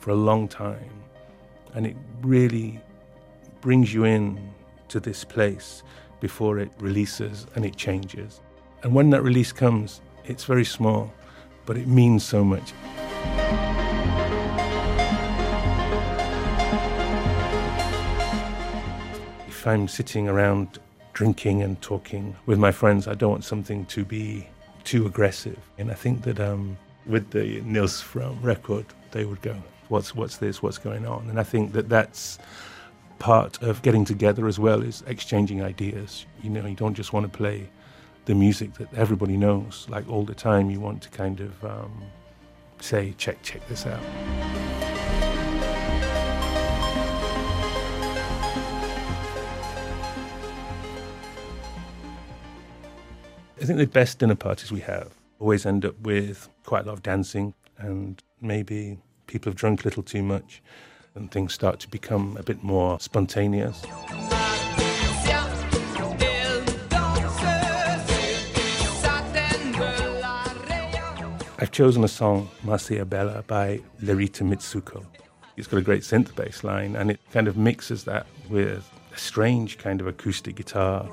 for 0.00 0.10
a 0.10 0.14
long 0.14 0.48
time, 0.48 1.04
and 1.74 1.86
it 1.86 1.96
really 2.22 2.80
brings 3.66 3.92
you 3.92 4.04
in 4.04 4.38
to 4.86 5.00
this 5.00 5.24
place 5.24 5.82
before 6.20 6.60
it 6.60 6.70
releases 6.78 7.48
and 7.56 7.64
it 7.64 7.74
changes. 7.74 8.40
And 8.84 8.94
when 8.94 9.10
that 9.10 9.22
release 9.22 9.50
comes, 9.50 10.00
it's 10.24 10.44
very 10.44 10.64
small, 10.64 11.12
but 11.64 11.76
it 11.76 11.88
means 11.88 12.22
so 12.22 12.44
much. 12.44 12.72
If 19.48 19.66
I'm 19.66 19.88
sitting 19.88 20.28
around 20.28 20.78
drinking 21.12 21.64
and 21.64 21.82
talking 21.82 22.36
with 22.46 22.60
my 22.60 22.70
friends, 22.70 23.08
I 23.08 23.14
don't 23.14 23.32
want 23.32 23.44
something 23.44 23.84
to 23.86 24.04
be 24.04 24.46
too 24.84 25.06
aggressive. 25.06 25.58
And 25.76 25.90
I 25.90 25.94
think 25.94 26.22
that 26.22 26.38
um, 26.38 26.78
with 27.04 27.30
the 27.30 27.60
Nils 27.62 28.00
Frahm 28.00 28.40
record, 28.44 28.86
they 29.10 29.24
would 29.24 29.42
go, 29.42 29.56
"What's 29.88 30.14
what's 30.14 30.36
this? 30.36 30.62
What's 30.62 30.78
going 30.78 31.04
on?" 31.04 31.28
And 31.30 31.40
I 31.40 31.42
think 31.42 31.72
that 31.72 31.88
that's 31.88 32.38
part 33.18 33.62
of 33.62 33.82
getting 33.82 34.04
together 34.04 34.46
as 34.46 34.58
well 34.58 34.82
is 34.82 35.02
exchanging 35.06 35.62
ideas. 35.62 36.26
You 36.42 36.50
know, 36.50 36.66
you 36.66 36.74
don't 36.74 36.94
just 36.94 37.12
want 37.12 37.30
to 37.30 37.36
play 37.36 37.68
the 38.26 38.34
music 38.34 38.74
that 38.74 38.92
everybody 38.94 39.36
knows 39.36 39.86
like 39.88 40.08
all 40.08 40.24
the 40.24 40.34
time. 40.34 40.70
You 40.70 40.80
want 40.80 41.02
to 41.02 41.08
kind 41.10 41.40
of 41.40 41.64
um, 41.64 42.02
say, 42.80 43.14
"Check, 43.18 43.42
check 43.42 43.66
this 43.68 43.86
out." 43.86 44.00
I 53.58 53.64
think 53.64 53.78
the 53.78 53.86
best 53.86 54.18
dinner 54.18 54.36
parties 54.36 54.70
we 54.70 54.80
have 54.80 55.12
always 55.40 55.66
end 55.66 55.84
up 55.84 55.98
with 56.00 56.48
quite 56.64 56.84
a 56.84 56.86
lot 56.86 56.92
of 56.92 57.02
dancing, 57.02 57.54
and 57.78 58.22
maybe 58.40 58.98
people 59.26 59.50
have 59.50 59.56
drunk 59.56 59.82
a 59.82 59.84
little 59.84 60.02
too 60.02 60.22
much, 60.22 60.62
and 61.16 61.30
things 61.30 61.52
start 61.52 61.80
to 61.80 61.88
become 61.88 62.36
a 62.38 62.42
bit 62.42 62.62
more 62.62 63.00
spontaneous. 63.00 63.84
I've 71.58 71.72
chosen 71.72 72.04
a 72.04 72.08
song, 72.08 72.50
Marcia 72.62 73.04
Baila, 73.06 73.42
by 73.46 73.80
Les 74.02 74.14
Rita 74.14 74.44
Mitsouko. 74.44 75.04
It's 75.56 75.66
got 75.66 75.78
a 75.78 75.82
great 75.82 76.02
synth 76.02 76.34
bass 76.36 76.62
line, 76.62 76.94
and 76.94 77.10
it 77.10 77.18
kind 77.32 77.48
of 77.48 77.56
mixes 77.56 78.04
that 78.04 78.26
with 78.50 78.84
a 79.14 79.18
strange 79.18 79.78
kind 79.78 80.02
of 80.02 80.06
acoustic 80.06 80.56
guitar. 80.56 81.08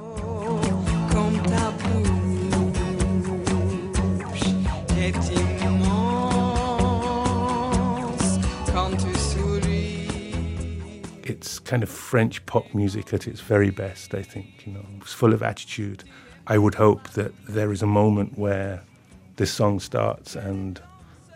It's 11.44 11.60
kind 11.60 11.84
of 11.84 11.90
French 11.90 12.46
pop 12.46 12.74
music 12.74 13.14
at 13.14 13.28
its 13.28 13.42
very 13.42 13.70
best, 13.70 14.16
I 14.16 14.22
think. 14.22 14.66
You 14.66 14.72
know, 14.72 14.86
it's 15.02 15.12
full 15.12 15.34
of 15.34 15.44
attitude. 15.44 16.06
I 16.48 16.58
would 16.58 16.74
hope 16.74 17.10
that 17.16 17.34
there 17.50 17.74
is 17.74 17.82
a 17.82 17.86
moment 17.86 18.38
where 18.40 18.82
this 19.36 19.52
song 19.52 19.82
starts 19.82 20.38
and 20.38 20.82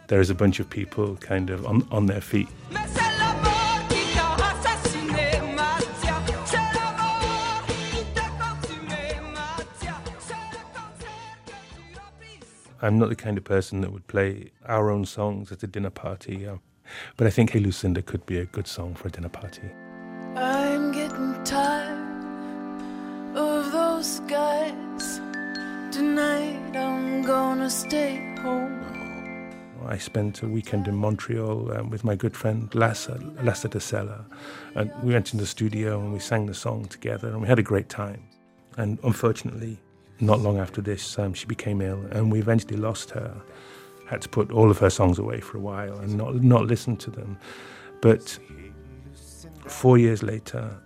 there 0.07 0.21
is 0.21 0.29
a 0.29 0.33
bunch 0.33 0.61
of 0.61 0.69
people 0.69 1.17
kind 1.17 1.49
of 1.49 1.65
on, 1.65 1.85
on 1.91 2.05
their 2.05 2.21
feet. 2.21 2.47
I'm 12.81 12.97
not 12.97 13.09
the 13.09 13.15
kind 13.17 13.37
of 13.37 13.43
person 13.43 13.81
that 13.81 13.91
would 13.91 14.07
play 14.07 14.51
our 14.67 14.89
own 14.89 15.03
songs 15.03 15.51
at 15.51 15.63
a 15.63 15.67
dinner 15.67 15.89
party, 15.89 16.47
uh, 16.47 16.55
but 17.17 17.27
I 17.27 17.29
think 17.29 17.49
Hey 17.49 17.59
Lucinda 17.59 18.01
could 18.01 18.25
be 18.25 18.39
a 18.39 18.45
good 18.45 18.67
song 18.67 18.95
for 18.95 19.09
a 19.09 19.11
dinner 19.11 19.27
party. 19.27 19.69
Tired 21.47 21.97
of 23.33 23.71
those. 23.71 24.19
Tonight 25.93 26.75
I'm 26.75 27.21
gonna 27.21 27.69
stay 27.69 28.35
home. 28.41 28.83
I 29.87 29.97
spent 29.97 30.43
a 30.43 30.47
weekend 30.49 30.89
in 30.89 30.95
Montreal 30.95 31.71
um, 31.71 31.89
with 31.89 32.03
my 32.03 32.17
good 32.17 32.35
friend 32.35 32.69
Lhasa, 32.75 33.17
Lhasa 33.41 33.69
de 33.69 33.79
Sela, 33.79 34.25
and 34.75 34.91
we 35.01 35.13
went 35.13 35.31
in 35.31 35.39
the 35.39 35.45
studio 35.45 36.01
and 36.01 36.11
we 36.11 36.19
sang 36.19 36.47
the 36.47 36.53
song 36.53 36.83
together 36.87 37.29
and 37.29 37.41
we 37.41 37.47
had 37.47 37.59
a 37.59 37.63
great 37.63 37.87
time. 37.87 38.27
And 38.75 38.99
unfortunately, 39.05 39.77
not 40.19 40.41
long 40.41 40.57
after 40.57 40.81
this, 40.81 41.17
um, 41.17 41.33
she 41.33 41.45
became 41.45 41.79
ill, 41.81 42.03
and 42.11 42.29
we 42.29 42.39
eventually 42.39 42.75
lost 42.75 43.11
her. 43.11 43.33
Had 44.05 44.21
to 44.23 44.27
put 44.27 44.51
all 44.51 44.69
of 44.69 44.79
her 44.79 44.89
songs 44.89 45.17
away 45.17 45.39
for 45.39 45.55
a 45.55 45.61
while 45.61 45.97
and 45.99 46.17
not 46.17 46.35
not 46.43 46.65
listen 46.65 46.97
to 46.97 47.09
them. 47.09 47.37
But 48.01 48.37
four 49.65 49.97
years 49.97 50.23
later, 50.23 50.77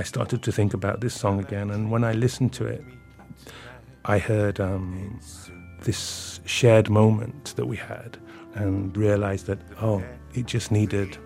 I 0.00 0.02
started 0.02 0.42
to 0.44 0.50
think 0.50 0.72
about 0.72 1.02
this 1.02 1.12
song 1.12 1.40
again, 1.40 1.70
and 1.70 1.90
when 1.90 2.04
I 2.04 2.12
listened 2.12 2.54
to 2.54 2.64
it, 2.64 2.82
I 4.06 4.16
heard 4.16 4.58
um, 4.58 5.20
this 5.82 6.40
shared 6.46 6.88
moment 6.88 7.52
that 7.56 7.66
we 7.66 7.76
had, 7.76 8.16
and 8.54 8.96
realized 8.96 9.44
that 9.48 9.58
oh, 9.82 10.02
it 10.32 10.46
just 10.46 10.72
needed 10.72 11.18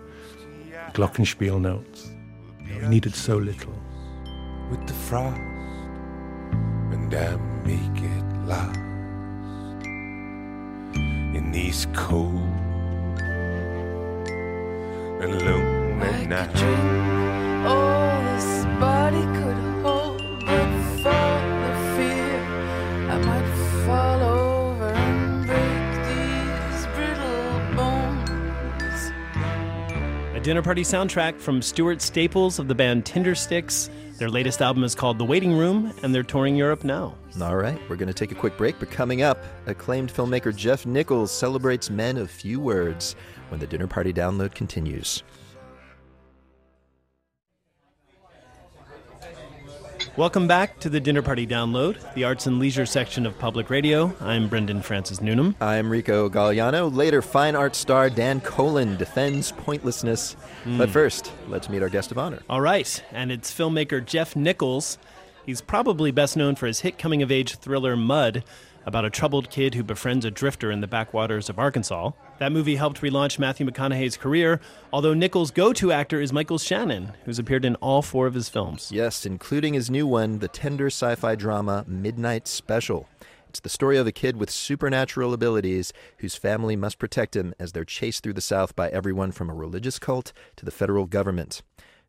glockenspiel 0.91 1.61
notes. 1.61 2.11
It 2.59 2.89
needed 2.89 3.15
so 3.15 3.37
little. 3.37 3.71
With 4.69 4.85
the 4.87 4.93
frost 4.93 5.39
and 6.91 7.15
I 7.15 7.37
make 7.63 8.01
it 8.03 8.25
last 8.45 8.77
in 11.37 11.49
these 11.53 11.87
cold 11.93 12.35
and 15.21 15.41
lonely 15.43 16.27
nights. 16.27 18.14
All 18.75 19.11
this 19.11 19.21
body 19.21 19.21
could 19.39 19.57
hold, 19.83 20.21
but 20.45 20.69
for 21.01 21.39
the 21.61 21.73
fear, 21.95 22.39
I 23.09 23.17
might 23.25 23.47
fall 23.85 24.21
over 24.21 24.89
and 24.89 25.45
break 25.45 25.95
these 26.07 26.85
brittle 26.95 27.59
bones. 27.75 29.11
A 30.35 30.39
dinner 30.41 30.61
party 30.61 30.83
soundtrack 30.83 31.39
from 31.39 31.61
Stuart 31.61 32.01
Staples 32.01 32.59
of 32.59 32.67
the 32.67 32.75
band 32.75 33.05
Tindersticks. 33.05 33.89
Their 34.17 34.29
latest 34.29 34.61
album 34.61 34.83
is 34.83 34.95
called 34.95 35.19
The 35.19 35.25
Waiting 35.25 35.53
Room, 35.53 35.93
and 36.03 36.13
they're 36.13 36.23
touring 36.23 36.55
Europe 36.55 36.83
now. 36.83 37.15
All 37.41 37.55
right, 37.57 37.79
we're 37.89 37.97
going 37.97 38.07
to 38.07 38.13
take 38.13 38.31
a 38.31 38.35
quick 38.35 38.57
break, 38.57 38.79
but 38.79 38.89
coming 38.91 39.21
up, 39.21 39.37
acclaimed 39.67 40.11
filmmaker 40.13 40.55
Jeff 40.55 40.85
Nichols 40.85 41.31
celebrates 41.31 41.89
men 41.89 42.17
of 42.17 42.29
few 42.31 42.59
words 42.59 43.15
when 43.49 43.59
the 43.59 43.67
dinner 43.67 43.87
party 43.87 44.13
download 44.13 44.53
continues. 44.53 45.23
Welcome 50.17 50.47
back 50.47 50.79
to 50.79 50.87
the 50.87 51.01
Dinner 51.01 51.21
Party 51.21 51.45
Download, 51.45 51.97
the 52.13 52.23
arts 52.23 52.47
and 52.47 52.57
leisure 52.57 52.85
section 52.85 53.25
of 53.25 53.37
public 53.37 53.69
radio. 53.69 54.15
I'm 54.21 54.47
Brendan 54.47 54.81
Francis 54.81 55.19
Noonan. 55.19 55.55
I'm 55.59 55.89
Rico 55.89 56.29
Gagliano. 56.29 56.87
Later, 56.95 57.21
fine 57.21 57.53
art 57.53 57.75
star 57.75 58.09
Dan 58.09 58.39
Colen 58.39 58.95
defends 58.95 59.51
pointlessness. 59.51 60.37
Hmm. 60.63 60.77
But 60.77 60.89
first, 60.89 61.33
let's 61.49 61.67
meet 61.67 61.81
our 61.81 61.89
guest 61.89 62.11
of 62.11 62.17
honor. 62.17 62.39
All 62.49 62.61
right, 62.61 63.03
and 63.11 63.29
it's 63.29 63.53
filmmaker 63.53 64.05
Jeff 64.05 64.37
Nichols. 64.37 64.97
He's 65.45 65.59
probably 65.59 66.11
best 66.11 66.37
known 66.37 66.55
for 66.55 66.67
his 66.67 66.79
hit 66.79 66.97
coming 66.97 67.21
of 67.21 67.29
age 67.29 67.57
thriller 67.57 67.97
Mud, 67.97 68.45
about 68.85 69.03
a 69.03 69.09
troubled 69.09 69.49
kid 69.49 69.75
who 69.75 69.83
befriends 69.83 70.23
a 70.23 70.31
drifter 70.31 70.71
in 70.71 70.79
the 70.79 70.87
backwaters 70.87 71.49
of 71.49 71.59
Arkansas. 71.59 72.11
That 72.37 72.51
movie 72.51 72.75
helped 72.75 73.01
relaunch 73.01 73.39
Matthew 73.39 73.65
McConaughey's 73.65 74.17
career, 74.17 74.59
although 74.91 75.13
Nichols' 75.13 75.51
go 75.51 75.71
to 75.71 75.93
actor 75.93 76.19
is 76.19 76.33
Michael 76.33 76.57
Shannon, 76.57 77.13
who's 77.23 77.39
appeared 77.39 77.63
in 77.63 77.75
all 77.75 78.01
four 78.01 78.27
of 78.27 78.33
his 78.33 78.49
films. 78.49 78.91
Yes, 78.91 79.25
including 79.25 79.73
his 79.73 79.89
new 79.89 80.05
one, 80.05 80.39
the 80.39 80.49
tender 80.49 80.87
sci 80.87 81.15
fi 81.15 81.35
drama 81.35 81.85
Midnight 81.87 82.47
Special. 82.47 83.07
It's 83.47 83.61
the 83.61 83.69
story 83.69 83.97
of 83.97 84.05
a 84.05 84.11
kid 84.11 84.35
with 84.35 84.51
supernatural 84.51 85.33
abilities 85.33 85.93
whose 86.17 86.35
family 86.35 86.75
must 86.75 86.99
protect 86.99 87.37
him 87.37 87.53
as 87.57 87.71
they're 87.71 87.85
chased 87.85 88.21
through 88.21 88.33
the 88.33 88.41
South 88.41 88.75
by 88.75 88.89
everyone 88.89 89.31
from 89.31 89.49
a 89.49 89.53
religious 89.53 89.97
cult 89.97 90.33
to 90.57 90.65
the 90.65 90.71
federal 90.71 91.05
government. 91.05 91.61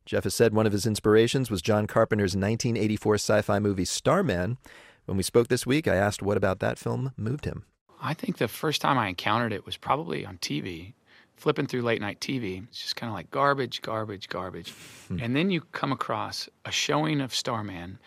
Jeff 0.04 0.24
has 0.24 0.34
said 0.34 0.52
one 0.52 0.66
of 0.66 0.72
his 0.72 0.86
inspirations 0.86 1.52
was 1.52 1.62
John 1.62 1.86
Carpenter's 1.86 2.34
1984 2.34 3.14
sci 3.14 3.42
fi 3.42 3.60
movie 3.60 3.84
Starman. 3.84 4.58
When 5.04 5.16
we 5.16 5.22
spoke 5.22 5.46
this 5.46 5.66
week, 5.66 5.86
I 5.86 5.94
asked 5.94 6.20
what 6.20 6.36
about 6.36 6.58
that 6.58 6.80
film 6.80 7.12
moved 7.16 7.44
him. 7.44 7.64
I 8.02 8.14
think 8.14 8.38
the 8.38 8.48
first 8.48 8.80
time 8.80 8.98
I 8.98 9.08
encountered 9.08 9.52
it 9.52 9.64
was 9.66 9.76
probably 9.76 10.24
on 10.26 10.38
TV. 10.38 10.92
flipping 11.36 11.66
through 11.66 11.82
late 11.82 12.00
night 12.00 12.18
TV. 12.18 12.64
It's 12.68 12.80
just 12.80 12.96
kind 12.96 13.10
of 13.10 13.14
like 13.14 13.30
garbage, 13.30 13.82
garbage, 13.82 14.28
garbage. 14.30 14.72
Hmm. 15.08 15.18
and 15.20 15.36
then 15.36 15.50
you 15.50 15.60
come 15.72 15.92
across 15.92 16.48
a 16.64 16.70
showing 16.72 17.20
of 17.20 17.34
Starman. 17.34 17.98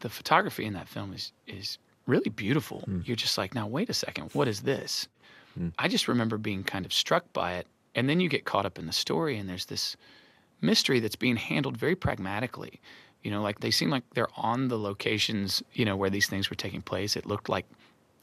The 0.00 0.08
photography 0.08 0.64
in 0.64 0.72
that 0.72 0.88
film 0.88 1.12
is 1.12 1.32
is 1.46 1.78
really 2.06 2.30
beautiful. 2.30 2.80
Hmm. 2.80 3.00
You're 3.04 3.16
just 3.16 3.36
like, 3.38 3.54
now 3.54 3.66
wait 3.66 3.90
a 3.90 3.94
second, 3.94 4.30
what 4.32 4.48
is 4.48 4.62
this? 4.62 5.08
Hmm. 5.54 5.68
I 5.78 5.88
just 5.88 6.08
remember 6.08 6.38
being 6.38 6.64
kind 6.64 6.86
of 6.86 6.92
struck 6.92 7.30
by 7.32 7.54
it. 7.54 7.66
And 7.94 8.08
then 8.08 8.18
you 8.20 8.28
get 8.28 8.44
caught 8.44 8.66
up 8.66 8.78
in 8.78 8.86
the 8.86 8.92
story, 8.92 9.38
and 9.38 9.48
there's 9.48 9.66
this 9.66 9.96
mystery 10.60 11.00
that's 11.00 11.16
being 11.16 11.36
handled 11.36 11.76
very 11.76 11.94
pragmatically. 11.94 12.80
You 13.22 13.30
know, 13.30 13.42
like 13.42 13.60
they 13.60 13.70
seem 13.70 13.90
like 13.90 14.02
they're 14.14 14.28
on 14.36 14.68
the 14.68 14.78
locations, 14.78 15.62
you 15.74 15.84
know, 15.84 15.96
where 15.96 16.10
these 16.10 16.26
things 16.26 16.50
were 16.50 16.56
taking 16.56 16.82
place. 16.82 17.14
It 17.16 17.24
looked 17.26 17.48
like, 17.48 17.66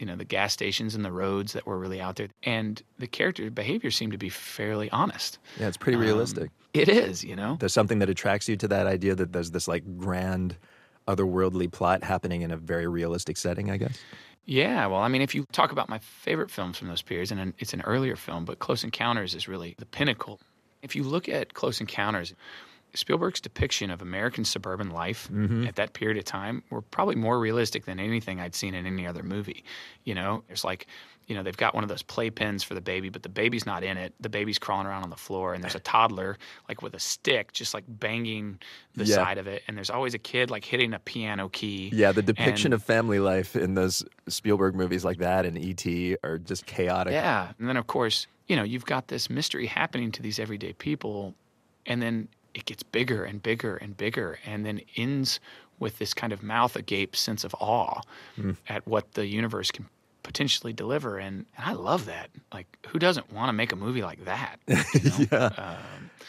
you 0.01 0.07
know, 0.07 0.15
the 0.15 0.25
gas 0.25 0.51
stations 0.51 0.95
and 0.95 1.05
the 1.05 1.11
roads 1.11 1.53
that 1.53 1.67
were 1.67 1.77
really 1.77 2.01
out 2.01 2.15
there. 2.15 2.27
And 2.41 2.81
the 2.97 3.05
character 3.07 3.49
behavior 3.51 3.91
seemed 3.91 4.11
to 4.13 4.17
be 4.17 4.29
fairly 4.29 4.89
honest. 4.89 5.37
Yeah, 5.59 5.67
it's 5.67 5.77
pretty 5.77 5.97
Um, 5.97 6.01
realistic. 6.01 6.49
It 6.73 6.89
is, 6.89 7.23
you 7.23 7.35
know? 7.35 7.57
There's 7.59 7.73
something 7.73 7.99
that 7.99 8.09
attracts 8.09 8.49
you 8.49 8.57
to 8.57 8.67
that 8.69 8.87
idea 8.87 9.13
that 9.13 9.31
there's 9.31 9.51
this 9.51 9.67
like 9.67 9.83
grand, 9.97 10.57
otherworldly 11.07 11.71
plot 11.71 12.03
happening 12.03 12.41
in 12.41 12.49
a 12.49 12.57
very 12.57 12.87
realistic 12.87 13.37
setting, 13.37 13.69
I 13.69 13.77
guess. 13.77 13.99
Yeah, 14.45 14.87
well, 14.87 15.01
I 15.01 15.07
mean, 15.07 15.21
if 15.21 15.35
you 15.35 15.45
talk 15.51 15.71
about 15.71 15.87
my 15.87 15.99
favorite 15.99 16.49
films 16.49 16.79
from 16.79 16.87
those 16.87 17.03
periods, 17.03 17.31
and 17.31 17.53
it's 17.59 17.73
an 17.73 17.81
earlier 17.81 18.15
film, 18.15 18.43
but 18.43 18.57
Close 18.57 18.83
Encounters 18.83 19.35
is 19.35 19.47
really 19.47 19.75
the 19.77 19.85
pinnacle. 19.85 20.39
If 20.81 20.95
you 20.95 21.03
look 21.03 21.29
at 21.29 21.53
Close 21.53 21.79
Encounters, 21.79 22.33
Spielberg's 22.93 23.39
depiction 23.41 23.89
of 23.89 24.01
American 24.01 24.43
suburban 24.45 24.89
life 24.91 25.29
Mhm. 25.31 25.67
at 25.67 25.75
that 25.75 25.93
period 25.93 26.17
of 26.17 26.25
time 26.25 26.63
were 26.69 26.81
probably 26.81 27.15
more 27.15 27.39
realistic 27.39 27.85
than 27.85 27.99
anything 27.99 28.39
I'd 28.39 28.55
seen 28.55 28.73
in 28.73 28.85
any 28.85 29.07
other 29.07 29.23
movie. 29.23 29.63
You 30.03 30.15
know, 30.15 30.43
there's 30.47 30.63
like, 30.63 30.87
you 31.27 31.35
know, 31.35 31.43
they've 31.43 31.55
got 31.55 31.73
one 31.73 31.83
of 31.83 31.89
those 31.89 32.03
playpens 32.03 32.65
for 32.65 32.73
the 32.73 32.81
baby, 32.81 33.07
but 33.07 33.23
the 33.23 33.29
baby's 33.29 33.65
not 33.65 33.83
in 33.83 33.95
it. 33.95 34.13
The 34.19 34.27
baby's 34.27 34.59
crawling 34.59 34.87
around 34.87 35.03
on 35.03 35.09
the 35.09 35.15
floor, 35.15 35.53
and 35.53 35.63
there's 35.63 35.75
a 35.75 35.79
toddler 35.79 36.37
like 36.67 36.81
with 36.81 36.93
a 36.93 36.99
stick, 36.99 37.53
just 37.53 37.73
like 37.73 37.85
banging 37.87 38.59
the 38.95 39.05
Yeah. 39.05 39.15
side 39.15 39.37
of 39.37 39.47
it, 39.47 39.63
and 39.67 39.77
there's 39.77 39.89
always 39.89 40.13
a 40.13 40.19
kid 40.19 40.49
like 40.49 40.65
hitting 40.65 40.93
a 40.93 40.99
piano 40.99 41.47
key. 41.47 41.89
Yeah, 41.93 42.11
the 42.11 42.21
depiction 42.23 42.67
and- 42.67 42.73
of 42.73 42.83
family 42.83 43.19
life 43.19 43.55
in 43.55 43.75
those 43.75 44.03
Spielberg 44.27 44.75
movies 44.75 45.05
like 45.05 45.19
that 45.19 45.45
and 45.45 45.57
E.T. 45.57 46.17
are 46.23 46.37
just 46.37 46.65
chaotic. 46.65 47.13
Yeah. 47.13 47.53
And 47.57 47.69
then, 47.69 47.77
of 47.77 47.87
course, 47.87 48.27
you 48.47 48.57
know, 48.57 48.63
you've 48.63 48.85
got 48.85 49.07
this 49.07 49.29
mystery 49.29 49.67
happening 49.67 50.11
to 50.11 50.21
these 50.21 50.39
everyday 50.39 50.73
people, 50.73 51.35
and 51.85 52.01
then 52.01 52.27
it 52.53 52.65
gets 52.65 52.83
bigger 52.83 53.23
and 53.23 53.41
bigger 53.41 53.77
and 53.77 53.95
bigger, 53.97 54.39
and 54.45 54.65
then 54.65 54.81
ends 54.97 55.39
with 55.79 55.97
this 55.99 56.13
kind 56.13 56.31
of 56.31 56.43
mouth 56.43 56.75
agape 56.75 57.15
sense 57.15 57.43
of 57.43 57.55
awe 57.59 58.01
Mm. 58.37 58.55
at 58.67 58.85
what 58.87 59.13
the 59.13 59.25
universe 59.25 59.71
can 59.71 59.87
potentially 60.23 60.73
deliver. 60.73 61.17
And, 61.17 61.45
and 61.57 61.65
I 61.65 61.73
love 61.73 62.05
that. 62.05 62.29
Like, 62.53 62.67
who 62.87 62.99
doesn't 62.99 63.33
want 63.33 63.49
to 63.49 63.53
make 63.53 63.71
a 63.71 63.75
movie 63.75 64.03
like 64.03 64.23
that? 64.25 64.57
yeah. 64.67 65.77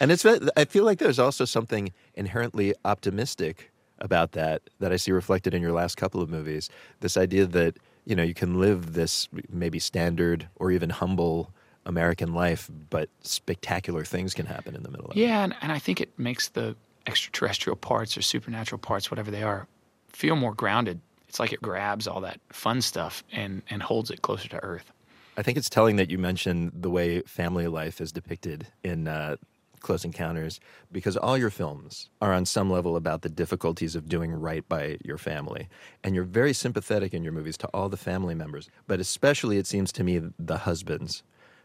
and 0.00 0.10
it's 0.10 0.24
I 0.56 0.64
feel 0.64 0.84
like 0.84 0.98
there's 0.98 1.18
also 1.18 1.44
something 1.44 1.92
inherently 2.14 2.74
optimistic 2.84 3.70
about 3.98 4.32
that 4.32 4.62
that 4.80 4.92
I 4.92 4.96
see 4.96 5.12
reflected 5.12 5.52
in 5.54 5.60
your 5.62 5.72
last 5.72 5.96
couple 5.96 6.22
of 6.22 6.30
movies. 6.30 6.70
This 7.00 7.16
idea 7.16 7.46
that, 7.46 7.76
you 8.06 8.16
know, 8.16 8.22
you 8.22 8.34
can 8.34 8.58
live 8.58 8.94
this 8.94 9.28
maybe 9.50 9.78
standard 9.78 10.48
or 10.56 10.70
even 10.70 10.90
humble 10.90 11.52
American 11.86 12.34
life, 12.34 12.70
but 12.90 13.08
spectacular 13.22 14.04
things 14.04 14.34
can 14.34 14.46
happen 14.46 14.74
in 14.74 14.82
the 14.82 14.90
middle 14.90 15.06
of 15.06 15.16
it. 15.16 15.20
Yeah, 15.20 15.44
and, 15.44 15.54
and 15.62 15.72
I 15.72 15.78
think 15.78 16.00
it 16.00 16.16
makes 16.18 16.48
the 16.48 16.76
extraterrestrial 17.06 17.76
parts 17.76 18.16
or 18.16 18.22
supernatural 18.22 18.78
parts, 18.78 19.10
whatever 19.10 19.30
they 19.30 19.42
are, 19.42 19.66
feel 20.08 20.36
more 20.36 20.54
grounded. 20.54 21.00
It's 21.28 21.40
like 21.40 21.52
it 21.52 21.62
grabs 21.62 22.06
all 22.06 22.20
that 22.20 22.40
fun 22.50 22.82
stuff 22.82 23.24
and, 23.32 23.62
and 23.70 23.82
holds 23.82 24.10
it 24.10 24.22
closer 24.22 24.48
to 24.50 24.62
earth. 24.62 24.92
I 25.36 25.42
think 25.42 25.56
it's 25.56 25.70
telling 25.70 25.96
that 25.96 26.10
you 26.10 26.18
mentioned 26.18 26.72
the 26.74 26.90
way 26.90 27.22
family 27.22 27.66
life 27.66 28.00
is 28.00 28.12
depicted 28.12 28.66
in 28.84 29.08
uh, 29.08 29.36
Close 29.80 30.04
Encounters 30.04 30.60
because 30.92 31.16
all 31.16 31.36
your 31.36 31.50
films 31.50 32.10
are 32.20 32.32
on 32.32 32.44
some 32.44 32.70
level 32.70 32.96
about 32.96 33.22
the 33.22 33.28
difficulties 33.28 33.96
of 33.96 34.08
doing 34.08 34.32
right 34.32 34.66
by 34.68 34.98
your 35.04 35.18
family. 35.18 35.68
And 36.04 36.14
you're 36.14 36.24
very 36.24 36.52
sympathetic 36.52 37.14
in 37.14 37.24
your 37.24 37.32
movies 37.32 37.56
to 37.58 37.66
all 37.68 37.88
the 37.88 37.96
family 37.96 38.34
members, 38.34 38.68
but 38.86 39.00
especially, 39.00 39.58
it 39.58 39.66
seems 39.66 39.90
to 39.92 40.04
me, 40.04 40.20
the 40.38 40.58
husbands 40.58 41.22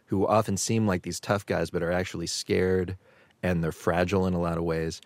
who 0.08 0.26
often 0.28 0.58
seem 0.58 0.88
like 0.88 1.04
these 1.04 1.20
tough 1.20 1.46
guys 1.46 1.70
but 1.70 1.84
are 1.84 1.91
actually 1.91 2.28
scared 2.28 2.98
and 3.43 3.63
they're 3.63 3.72
fragile 3.72 4.26
in 4.26 4.34
a 4.34 4.39
lot 4.39 4.58
of 4.58 4.63
ways. 4.63 5.00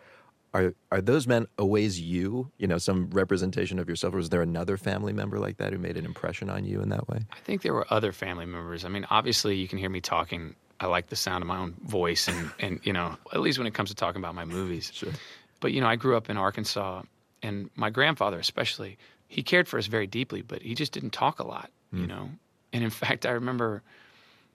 Are 0.54 0.74
are 0.92 1.02
those 1.02 1.28
men 1.28 1.48
always 1.58 2.00
you? 2.02 2.52
You 2.58 2.68
know, 2.68 2.78
some 2.78 3.10
representation 3.12 3.80
of 3.80 3.88
yourself, 3.88 4.14
or 4.14 4.18
was 4.18 4.30
there 4.30 4.42
another 4.42 4.76
family 4.78 5.14
member 5.14 5.40
like 5.40 5.58
that 5.58 5.72
who 5.72 5.80
made 5.80 5.96
an 5.96 6.06
impression 6.06 6.50
on 6.50 6.66
you 6.66 6.82
in 6.82 6.90
that 6.90 7.08
way? 7.08 7.20
I 7.32 7.38
think 7.40 7.62
there 7.62 7.74
were 7.74 7.88
other 7.90 8.12
family 8.12 8.46
members. 8.46 8.84
I 8.84 8.90
mean, 8.90 9.06
obviously, 9.10 9.56
you 9.56 9.68
can 9.68 9.78
hear 9.78 9.90
me 9.90 10.02
talking. 10.02 10.56
I 10.82 10.88
like 10.88 11.08
the 11.08 11.16
sound 11.16 11.42
of 11.42 11.48
my 11.48 11.58
own 11.58 11.76
voice, 11.86 12.28
and, 12.28 12.52
and 12.60 12.80
you 12.84 12.92
know, 12.92 13.16
at 13.34 13.40
least 13.40 13.60
when 13.60 13.68
it 13.68 13.74
comes 13.74 13.90
to 13.92 13.96
talking 13.96 14.20
about 14.22 14.36
my 14.36 14.44
movies. 14.44 14.92
Sure. 14.94 15.14
But 15.62 15.72
you 15.72 15.80
know, 15.80 15.88
I 15.88 15.96
grew 15.96 16.18
up 16.18 16.30
in 16.30 16.36
Arkansas, 16.36 17.04
and 17.42 17.70
my 17.76 17.90
grandfather, 17.90 18.38
especially, 18.38 18.98
he 19.30 19.44
cared 19.44 19.70
for 19.70 19.78
us 19.78 19.88
very 19.88 20.08
deeply, 20.08 20.42
but 20.42 20.62
he 20.62 20.76
just 20.76 20.92
didn't 20.92 21.12
talk 21.12 21.40
a 21.40 21.48
lot. 21.48 21.70
You 21.94 22.06
Mm. 22.06 22.10
know, 22.10 22.30
and 22.74 22.84
in 22.84 22.90
fact, 22.90 23.26
I 23.26 23.32
remember 23.32 23.84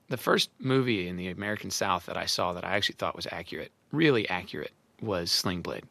the 0.09 0.17
first 0.17 0.49
movie 0.59 1.07
in 1.07 1.17
the 1.17 1.29
American 1.29 1.69
South 1.69 2.05
that 2.05 2.17
I 2.17 2.25
saw 2.25 2.53
that 2.53 2.63
I 2.63 2.75
actually 2.75 2.95
thought 2.95 3.15
was 3.15 3.27
accurate, 3.31 3.71
really 3.91 4.27
accurate, 4.29 4.71
was 5.01 5.31
Sling 5.31 5.61
Blade. 5.61 5.83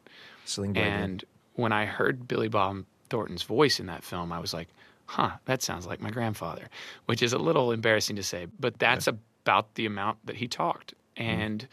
Sling 0.45 0.73
Blade, 0.73 0.85
yeah. 0.85 0.97
And 0.97 1.23
when 1.53 1.71
I 1.71 1.85
heard 1.85 2.27
Billy 2.27 2.47
Bob 2.47 2.83
Thornton's 3.09 3.43
voice 3.43 3.79
in 3.79 3.85
that 3.87 4.03
film, 4.03 4.31
I 4.31 4.39
was 4.39 4.53
like, 4.53 4.67
huh, 5.05 5.31
that 5.45 5.61
sounds 5.61 5.85
like 5.87 6.01
my 6.01 6.11
grandfather, 6.11 6.69
which 7.05 7.21
is 7.21 7.33
a 7.33 7.37
little 7.37 7.71
embarrassing 7.71 8.15
to 8.15 8.23
say, 8.23 8.47
but 8.59 8.77
that's 8.79 9.07
about 9.07 9.73
the 9.75 9.85
amount 9.85 10.17
that 10.25 10.35
he 10.35 10.47
talked. 10.47 10.93
Mm-hmm. 11.17 11.29
And 11.29 11.67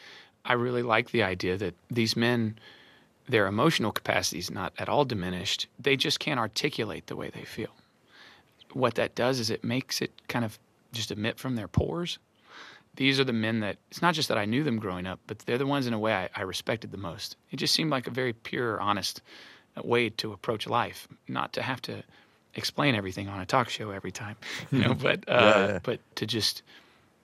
I 0.45 0.53
really 0.53 0.83
like 0.83 1.11
the 1.11 1.23
idea 1.23 1.57
that 1.57 1.75
these 1.91 2.17
men, 2.17 2.59
their 3.29 3.47
emotional 3.47 3.91
capacity 3.91 4.39
is 4.39 4.51
not 4.51 4.73
at 4.79 4.89
all 4.89 5.05
diminished. 5.05 5.67
They 5.79 5.97
just 5.97 6.21
can't 6.21 6.39
articulate 6.39 7.07
the 7.07 7.17
way 7.17 7.31
they 7.31 7.45
feel. 7.45 7.71
What 8.73 8.95
that 8.97 9.15
does 9.15 9.41
is 9.41 9.51
it 9.51 9.65
makes 9.65 10.03
it 10.03 10.13
kind 10.29 10.45
of 10.45 10.59
just 10.93 11.11
emit 11.11 11.39
from 11.39 11.57
their 11.57 11.69
pores. 11.69 12.19
These 12.97 13.19
are 13.19 13.25
the 13.25 13.33
men 13.33 13.61
that 13.61 13.77
it's 13.91 14.03
not 14.03 14.15
just 14.15 14.29
that 14.29 14.39
I 14.39 14.45
knew 14.45 14.63
them 14.63 14.79
growing 14.79 15.07
up, 15.07 15.19
but 15.27 15.41
they're 15.41 15.59
the 15.59 15.67
ones 15.67 15.87
in 15.87 15.95
a 15.95 15.99
way 15.99 16.15
I, 16.15 16.29
I 16.37 16.43
respected 16.43 16.93
the 16.93 16.97
most. 16.99 17.37
It 17.51 17.57
just 17.57 17.75
seemed 17.75 17.91
like 17.91 18.07
a 18.07 18.11
very 18.11 18.33
pure, 18.33 18.81
honest 18.81 19.21
uh, 19.77 19.83
way 19.85 20.11
to 20.11 20.33
approach 20.33 20.67
life, 20.69 21.09
not 21.27 21.53
to 21.55 21.63
have 21.63 21.83
to 21.83 22.05
explain 22.55 22.95
everything 22.95 23.29
on 23.29 23.41
a 23.41 23.47
talk 23.47 23.69
show 23.69 23.91
every 23.91 24.13
time, 24.13 24.37
you 24.71 24.79
know, 24.79 24.95
but 25.09 25.25
uh, 25.29 25.33
Yeah, 25.33 25.67
yeah. 25.67 25.79
but 25.83 26.01
to 26.17 26.27
just 26.27 26.63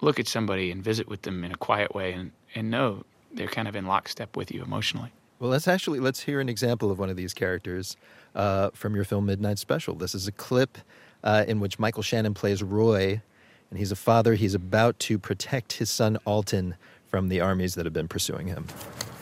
look 0.00 0.18
at 0.18 0.26
somebody 0.26 0.70
and 0.70 0.82
visit 0.82 1.08
with 1.08 1.22
them 1.22 1.44
in 1.44 1.52
a 1.52 1.56
quiet 1.56 1.94
way 1.94 2.12
and, 2.14 2.32
and 2.54 2.70
know 2.70 3.04
they're 3.32 3.46
kind 3.46 3.68
of 3.68 3.76
in 3.76 3.86
lockstep 3.86 4.36
with 4.36 4.50
you 4.50 4.62
emotionally. 4.62 5.12
Well, 5.38 5.50
let's 5.50 5.68
actually 5.68 6.00
let's 6.00 6.20
hear 6.20 6.40
an 6.40 6.48
example 6.48 6.90
of 6.90 6.98
one 6.98 7.08
of 7.10 7.16
these 7.16 7.32
characters 7.32 7.96
uh, 8.34 8.70
from 8.74 8.94
your 8.94 9.04
film 9.04 9.26
Midnight 9.26 9.58
Special. 9.58 9.94
This 9.94 10.14
is 10.14 10.26
a 10.26 10.32
clip 10.32 10.78
uh, 11.22 11.44
in 11.46 11.60
which 11.60 11.78
Michael 11.78 12.02
Shannon 12.02 12.34
plays 12.34 12.62
Roy, 12.62 13.22
and 13.70 13.78
he's 13.78 13.92
a 13.92 13.96
father. 13.96 14.34
He's 14.34 14.54
about 14.54 14.98
to 15.00 15.18
protect 15.18 15.74
his 15.74 15.90
son 15.90 16.18
Alton 16.26 16.76
from 17.06 17.28
the 17.28 17.40
armies 17.40 17.74
that 17.76 17.86
have 17.86 17.92
been 17.92 18.08
pursuing 18.08 18.48
him. 18.48 18.66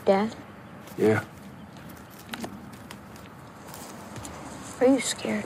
Dad, 0.04 0.34
Yeah. 0.96 1.22
are 4.80 4.86
you 4.86 5.00
scared? 5.00 5.44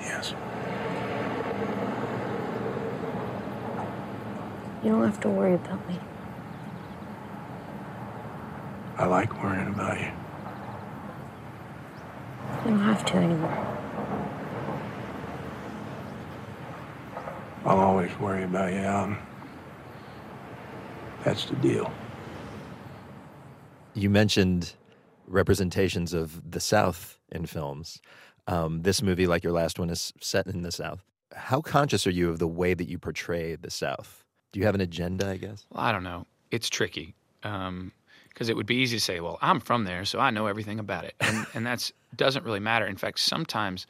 Yes. 0.00 0.34
You 4.82 4.90
don't 4.92 5.04
have 5.04 5.20
to 5.20 5.28
worry 5.28 5.54
about 5.54 5.86
me. 5.88 5.98
I 8.98 9.06
like 9.06 9.42
worrying 9.42 9.68
about 9.68 10.00
you. 10.00 10.10
You 12.66 12.72
don't 12.72 12.80
have 12.80 13.04
to 13.04 13.14
anymore. 13.14 13.78
I'll 17.64 17.78
always 17.78 18.10
worry 18.18 18.42
about 18.42 18.72
you, 18.72 18.80
Alton. 18.80 19.16
That's 21.22 21.44
the 21.44 21.54
deal. 21.56 21.92
You 23.94 24.10
mentioned 24.10 24.74
representations 25.28 26.12
of 26.12 26.50
the 26.50 26.58
South 26.58 27.20
in 27.30 27.46
films. 27.46 28.00
Um, 28.48 28.82
this 28.82 29.00
movie, 29.00 29.28
like 29.28 29.44
your 29.44 29.52
last 29.52 29.78
one, 29.78 29.88
is 29.88 30.12
set 30.20 30.48
in 30.48 30.62
the 30.62 30.72
South. 30.72 31.04
How 31.36 31.60
conscious 31.60 32.04
are 32.04 32.10
you 32.10 32.30
of 32.30 32.40
the 32.40 32.48
way 32.48 32.74
that 32.74 32.88
you 32.88 32.98
portray 32.98 33.54
the 33.54 33.70
South? 33.70 34.24
Do 34.50 34.58
you 34.58 34.66
have 34.66 34.74
an 34.74 34.80
agenda, 34.80 35.28
I 35.28 35.36
guess? 35.36 35.66
Well, 35.70 35.84
I 35.84 35.92
don't 35.92 36.02
know. 36.02 36.26
It's 36.50 36.68
tricky 36.68 37.14
because 37.42 38.48
it 38.48 38.56
would 38.56 38.66
be 38.66 38.74
easy 38.74 38.96
to 38.96 39.00
say, 39.00 39.20
"Well, 39.20 39.38
I'm 39.40 39.60
from 39.60 39.84
there, 39.84 40.04
so 40.04 40.18
I 40.18 40.30
know 40.30 40.46
everything 40.46 40.80
about 40.80 41.04
it," 41.04 41.14
and 41.20 41.46
and 41.54 41.64
that's 41.64 41.92
doesn't 42.16 42.44
really 42.44 42.60
matter. 42.60 42.86
In 42.86 42.96
fact, 42.96 43.20
sometimes 43.20 43.86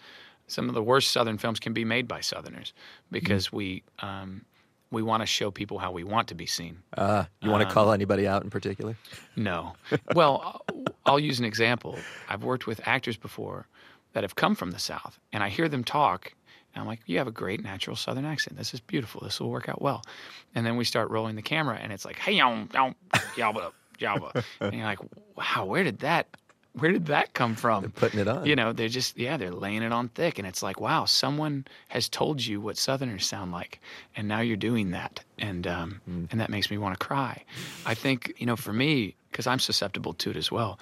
some 0.46 0.68
of 0.68 0.74
the 0.74 0.82
worst 0.82 1.10
Southern 1.10 1.38
films 1.38 1.58
can 1.60 1.72
be 1.72 1.84
made 1.84 2.06
by 2.06 2.20
Southerners 2.20 2.72
because 3.10 3.52
we 3.52 3.82
um, 4.00 4.44
we 4.92 5.02
want 5.02 5.20
to 5.22 5.26
show 5.26 5.50
people 5.50 5.78
how 5.78 5.90
we 5.90 6.04
want 6.04 6.28
to 6.28 6.34
be 6.34 6.46
seen. 6.46 6.78
Uh, 6.96 7.24
you 7.42 7.50
want 7.50 7.62
to 7.62 7.66
Um, 7.68 7.74
call 7.74 7.92
anybody 7.92 8.26
out 8.28 8.44
in 8.44 8.50
particular? 8.50 8.96
No. 9.34 9.74
Well, 10.14 10.40
I'll- 10.44 10.84
I'll 11.04 11.20
use 11.20 11.38
an 11.38 11.44
example. 11.44 11.98
I've 12.28 12.42
worked 12.42 12.66
with 12.66 12.80
actors 12.86 13.16
before 13.16 13.66
that 14.12 14.24
have 14.24 14.34
come 14.34 14.54
from 14.56 14.70
the 14.72 14.78
South, 14.78 15.18
and 15.32 15.42
I 15.44 15.48
hear 15.50 15.68
them 15.68 15.84
talk, 15.84 16.32
And 16.74 16.80
I'm 16.82 16.86
like, 16.88 17.00
you 17.06 17.18
have 17.18 17.26
a 17.28 17.32
great 17.32 17.62
natural 17.62 17.94
Southern 17.96 18.24
accent. 18.24 18.56
This 18.56 18.74
is 18.74 18.80
beautiful. 18.80 19.20
This 19.22 19.38
will 19.40 19.50
work 19.50 19.68
out 19.68 19.80
well. 19.80 20.02
And 20.54 20.66
then 20.66 20.76
we 20.76 20.84
start 20.84 21.10
rolling 21.10 21.36
the 21.36 21.42
camera, 21.42 21.78
and 21.80 21.92
it's 21.92 22.04
like, 22.04 22.18
hey, 22.18 22.32
yum, 22.32 22.68
yum, 22.74 22.94
yabba, 23.36 23.72
yabba. 24.00 24.44
and 24.60 24.74
you're 24.74 24.84
like, 24.84 24.98
wow, 25.36 25.64
where 25.64 25.84
did 25.84 26.00
that, 26.00 26.26
where 26.78 26.92
did 26.92 27.06
that 27.06 27.32
come 27.32 27.54
from? 27.54 27.82
They're 27.82 27.90
putting 27.90 28.20
it 28.20 28.28
on. 28.28 28.44
You 28.46 28.54
know, 28.56 28.72
they're 28.72 28.88
just, 28.88 29.16
yeah, 29.18 29.36
they're 29.36 29.50
laying 29.50 29.82
it 29.82 29.92
on 29.92 30.08
thick. 30.10 30.38
And 30.38 30.46
it's 30.46 30.62
like, 30.62 30.78
wow, 30.80 31.04
someone 31.06 31.66
has 31.88 32.08
told 32.08 32.44
you 32.44 32.60
what 32.60 32.76
Southerners 32.76 33.26
sound 33.26 33.50
like. 33.52 33.80
And 34.14 34.28
now 34.28 34.40
you're 34.40 34.56
doing 34.56 34.90
that. 34.90 35.20
And, 35.38 35.66
um, 35.66 36.00
Mm. 36.08 36.28
and 36.30 36.40
that 36.40 36.50
makes 36.50 36.70
me 36.70 36.78
want 36.78 36.98
to 36.98 37.04
cry. 37.06 37.44
I 37.84 37.94
think, 37.94 38.34
you 38.38 38.46
know, 38.46 38.56
for 38.56 38.72
me, 38.72 39.14
because 39.30 39.46
I'm 39.46 39.58
susceptible 39.58 40.12
to 40.14 40.30
it 40.30 40.36
as 40.36 40.50
well, 40.52 40.78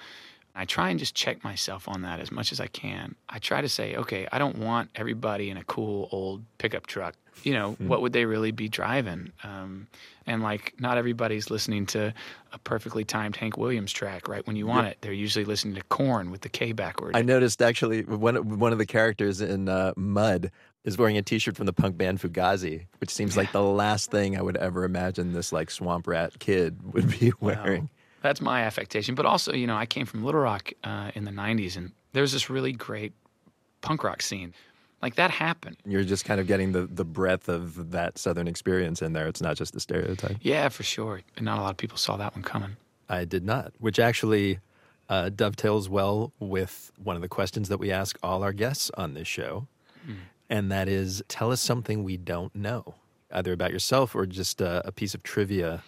I 0.57 0.63
try 0.65 0.89
and 0.89 0.97
just 0.97 1.13
check 1.15 1.43
myself 1.43 1.89
on 1.89 2.03
that 2.03 2.21
as 2.21 2.31
much 2.31 2.51
as 2.53 2.61
I 2.61 2.67
can. 2.67 3.15
I 3.27 3.39
try 3.39 3.59
to 3.59 3.67
say, 3.67 3.95
okay, 3.97 4.25
I 4.31 4.39
don't 4.39 4.57
want 4.57 4.89
everybody 4.95 5.49
in 5.49 5.57
a 5.57 5.63
cool 5.65 6.07
old 6.11 6.43
pickup 6.57 6.87
truck. 6.87 7.13
You 7.43 7.51
know, 7.51 7.73
what 7.73 8.01
would 8.01 8.13
they 8.13 8.23
really 8.23 8.51
be 8.51 8.69
driving? 8.69 9.33
Um, 9.43 9.87
and 10.25 10.41
like, 10.41 10.73
not 10.79 10.97
everybody's 10.97 11.49
listening 11.49 11.85
to 11.87 12.13
a 12.53 12.57
perfectly 12.59 13.03
timed 13.03 13.35
Hank 13.35 13.57
Williams 13.57 13.91
track 13.91 14.29
right 14.29 14.47
when 14.47 14.55
you 14.55 14.65
want 14.65 14.85
Yeah. 14.85 14.91
it. 14.91 14.97
They're 15.01 15.11
usually 15.11 15.43
listening 15.43 15.75
to 15.75 15.83
Korn 15.83 16.31
with 16.31 16.39
the 16.41 16.49
K 16.49 16.71
backward. 16.71 17.17
I 17.17 17.21
noticed 17.21 17.61
actually 17.61 18.03
one 18.03 18.57
one 18.57 18.71
of 18.71 18.77
the 18.77 18.85
characters 18.85 19.41
in 19.41 19.67
uh, 19.67 19.91
Mud 19.97 20.49
is 20.85 20.97
wearing 20.97 21.17
a 21.17 21.21
T-shirt 21.21 21.57
from 21.57 21.65
the 21.65 21.73
punk 21.73 21.97
band 21.97 22.21
Fugazi, 22.21 22.85
which 22.99 23.09
seems 23.09 23.35
like 23.35 23.51
the 23.51 23.61
last 23.61 24.09
thing 24.09 24.37
I 24.37 24.41
would 24.41 24.55
ever 24.55 24.85
imagine 24.85 25.33
this 25.33 25.51
like 25.51 25.69
swamp 25.69 26.07
rat 26.07 26.39
kid 26.39 26.93
would 26.93 27.19
be 27.19 27.33
wearing. 27.41 27.89
That's 28.25 28.41
my 28.41 28.63
affectation. 28.63 29.13
But 29.13 29.27
also, 29.27 29.53
you 29.53 29.67
know, 29.67 29.75
I 29.75 29.85
came 29.85 30.07
from 30.07 30.23
Little 30.23 30.41
Rock 30.41 30.73
uh, 30.83 31.11
in 31.13 31.25
the 31.25 31.31
90s, 31.31 31.77
and 31.77 31.91
there 32.13 32.21
was 32.23 32.31
this 32.31 32.49
really 32.49 32.71
great 32.71 33.13
punk 33.81 34.03
rock 34.03 34.23
scene. 34.23 34.51
Like 34.99 35.13
that 35.15 35.29
happened. 35.29 35.77
You're 35.85 36.03
just 36.03 36.25
kind 36.25 36.41
of 36.41 36.47
getting 36.47 36.71
the 36.71 36.87
the 36.87 37.05
breadth 37.05 37.47
of 37.47 37.91
that 37.91 38.17
Southern 38.17 38.47
experience 38.47 39.03
in 39.03 39.13
there. 39.13 39.27
It's 39.27 39.41
not 39.41 39.57
just 39.57 39.75
a 39.75 39.79
stereotype. 39.79 40.37
Yeah, 40.41 40.69
for 40.69 40.81
sure. 40.81 41.21
And 41.37 41.45
not 41.45 41.59
a 41.59 41.61
lot 41.61 41.69
of 41.69 41.77
people 41.77 41.99
saw 41.99 42.17
that 42.17 42.33
one 42.33 42.41
coming. 42.41 42.77
I 43.07 43.25
did 43.25 43.45
not, 43.45 43.73
which 43.77 43.99
actually 43.99 44.57
uh, 45.07 45.29
dovetails 45.29 45.87
well 45.87 46.33
with 46.39 46.91
one 46.97 47.15
of 47.15 47.21
the 47.21 47.29
questions 47.29 47.69
that 47.69 47.77
we 47.77 47.91
ask 47.91 48.17
all 48.23 48.41
our 48.41 48.53
guests 48.53 48.89
on 48.97 49.13
this 49.13 49.27
show, 49.27 49.67
and 50.49 50.71
that 50.71 50.89
is, 50.89 51.21
tell 51.27 51.51
us 51.51 51.61
something 51.61 52.03
we 52.03 52.17
don't 52.17 52.55
know, 52.55 52.95
either 53.31 53.53
about 53.53 53.71
yourself 53.71 54.15
or 54.15 54.25
just 54.25 54.63
uh, 54.63 54.81
a 54.83 54.91
piece 54.91 55.13
of 55.13 55.21
trivia 55.21 55.83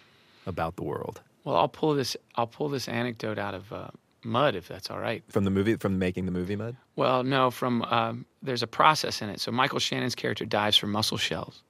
about 0.46 0.76
the 0.76 0.84
world 0.84 1.20
Well, 1.48 1.56
I'll 1.56 1.66
pull 1.68 1.94
this. 1.94 2.14
I'll 2.34 2.46
pull 2.46 2.68
this 2.68 2.88
anecdote 2.88 3.38
out 3.38 3.54
of 3.54 3.72
uh, 3.72 3.88
Mud, 4.22 4.54
if 4.54 4.68
that's 4.68 4.90
all 4.90 4.98
right. 4.98 5.24
from 5.30 5.44
the 5.44 5.50
movie, 5.50 5.76
from 5.76 5.98
making 5.98 6.26
the 6.26 6.30
movie 6.30 6.56
Mud. 6.56 6.76
Well, 6.94 7.24
no, 7.24 7.50
from 7.50 7.80
um, 7.84 8.26
there's 8.42 8.62
a 8.62 8.66
process 8.66 9.22
in 9.22 9.30
it. 9.30 9.40
So 9.40 9.50
Michael 9.50 9.78
Shannon's 9.78 10.14
character 10.14 10.44
dives 10.44 10.76
for 10.76 10.88
mussel 10.88 11.16
shells. 11.16 11.62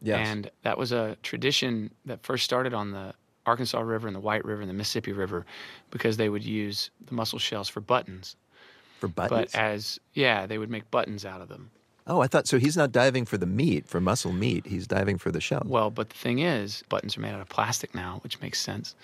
Yes. 0.00 0.28
And 0.28 0.50
that 0.62 0.78
was 0.78 0.92
a 0.92 1.16
tradition 1.24 1.90
that 2.04 2.22
first 2.22 2.44
started 2.44 2.74
on 2.74 2.92
the 2.92 3.12
Arkansas 3.44 3.80
River 3.80 4.06
and 4.06 4.14
the 4.14 4.20
White 4.20 4.44
River 4.44 4.60
and 4.60 4.70
the 4.70 4.74
Mississippi 4.74 5.10
River 5.10 5.44
because 5.90 6.16
they 6.16 6.28
would 6.28 6.44
use 6.44 6.90
the 7.04 7.14
mussel 7.14 7.40
shells 7.40 7.68
for 7.68 7.80
buttons. 7.80 8.36
For 9.00 9.08
buttons. 9.08 9.50
But 9.52 9.58
as 9.58 9.98
yeah, 10.12 10.46
they 10.46 10.58
would 10.58 10.70
make 10.70 10.88
buttons 10.92 11.24
out 11.24 11.40
of 11.40 11.48
them. 11.48 11.72
Oh, 12.06 12.20
I 12.20 12.26
thought 12.26 12.46
so. 12.46 12.58
He's 12.58 12.76
not 12.76 12.92
diving 12.92 13.24
for 13.24 13.38
the 13.38 13.46
meat, 13.46 13.86
for 13.88 14.00
muscle 14.00 14.32
meat. 14.32 14.66
He's 14.66 14.86
diving 14.86 15.16
for 15.18 15.30
the 15.30 15.40
shell. 15.40 15.62
Well, 15.64 15.90
but 15.90 16.10
the 16.10 16.16
thing 16.16 16.40
is, 16.40 16.82
buttons 16.88 17.16
are 17.16 17.20
made 17.20 17.32
out 17.32 17.40
of 17.40 17.48
plastic 17.48 17.94
now, 17.94 18.20
which 18.22 18.40
makes 18.40 18.60
sense. 18.60 18.94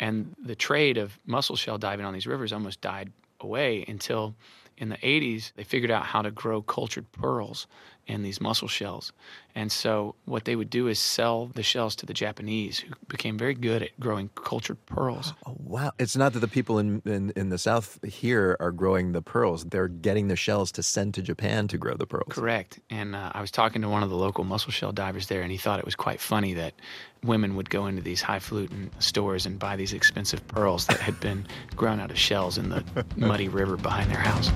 And 0.00 0.34
the 0.42 0.54
trade 0.54 0.96
of 0.96 1.18
mussel 1.26 1.56
shell 1.56 1.76
diving 1.76 2.06
on 2.06 2.14
these 2.14 2.26
rivers 2.26 2.52
almost 2.52 2.80
died 2.80 3.12
away 3.40 3.84
until 3.86 4.34
in 4.78 4.88
the 4.88 4.96
80s 4.96 5.52
they 5.56 5.64
figured 5.64 5.90
out 5.90 6.04
how 6.06 6.22
to 6.22 6.30
grow 6.30 6.62
cultured 6.62 7.10
pearls 7.12 7.66
in 8.08 8.22
these 8.22 8.40
mussel 8.40 8.68
shells. 8.68 9.12
And 9.54 9.70
so 9.70 10.14
what 10.24 10.44
they 10.44 10.56
would 10.56 10.70
do 10.70 10.88
is 10.88 10.98
sell 10.98 11.46
the 11.46 11.62
shells 11.62 11.94
to 11.96 12.06
the 12.06 12.14
Japanese 12.14 12.78
who 12.78 12.94
became 13.08 13.36
very 13.36 13.54
good 13.54 13.82
at 13.82 14.00
growing 14.00 14.30
cultured 14.34 14.84
pearls. 14.86 15.34
Oh, 15.46 15.56
wow. 15.58 15.92
It's 15.98 16.16
not 16.16 16.32
that 16.32 16.40
the 16.40 16.48
people 16.48 16.78
in, 16.78 17.00
in, 17.04 17.32
in 17.36 17.48
the 17.48 17.58
South 17.58 17.98
here 18.04 18.56
are 18.60 18.70
growing 18.70 19.12
the 19.12 19.22
pearls. 19.22 19.64
They're 19.64 19.88
getting 19.88 20.28
the 20.28 20.36
shells 20.36 20.72
to 20.72 20.82
send 20.82 21.14
to 21.14 21.22
Japan 21.22 21.68
to 21.68 21.78
grow 21.78 21.94
the 21.94 22.06
pearls. 22.06 22.28
Correct. 22.30 22.80
And 22.90 23.14
uh, 23.14 23.30
I 23.34 23.40
was 23.40 23.50
talking 23.50 23.82
to 23.82 23.88
one 23.88 24.02
of 24.02 24.10
the 24.10 24.16
local 24.16 24.44
mussel 24.44 24.72
shell 24.72 24.92
divers 24.92 25.28
there, 25.28 25.42
and 25.42 25.50
he 25.50 25.58
thought 25.58 25.78
it 25.78 25.84
was 25.84 25.94
quite 25.94 26.20
funny 26.20 26.54
that 26.54 26.74
women 27.22 27.56
would 27.56 27.70
go 27.70 27.86
into 27.86 28.02
these 28.02 28.20
highfalutin 28.20 28.90
stores 28.98 29.46
and 29.46 29.58
buy 29.58 29.76
these 29.76 29.92
expensive 29.92 30.46
pearls 30.48 30.86
that 30.86 31.00
had 31.00 31.18
been 31.20 31.46
grown 31.76 32.00
out 32.00 32.10
of 32.10 32.18
shells 32.18 32.58
in 32.58 32.68
the 32.70 32.84
muddy 33.16 33.48
river 33.48 33.76
behind 33.76 34.10
their 34.10 34.20
house. 34.20 34.50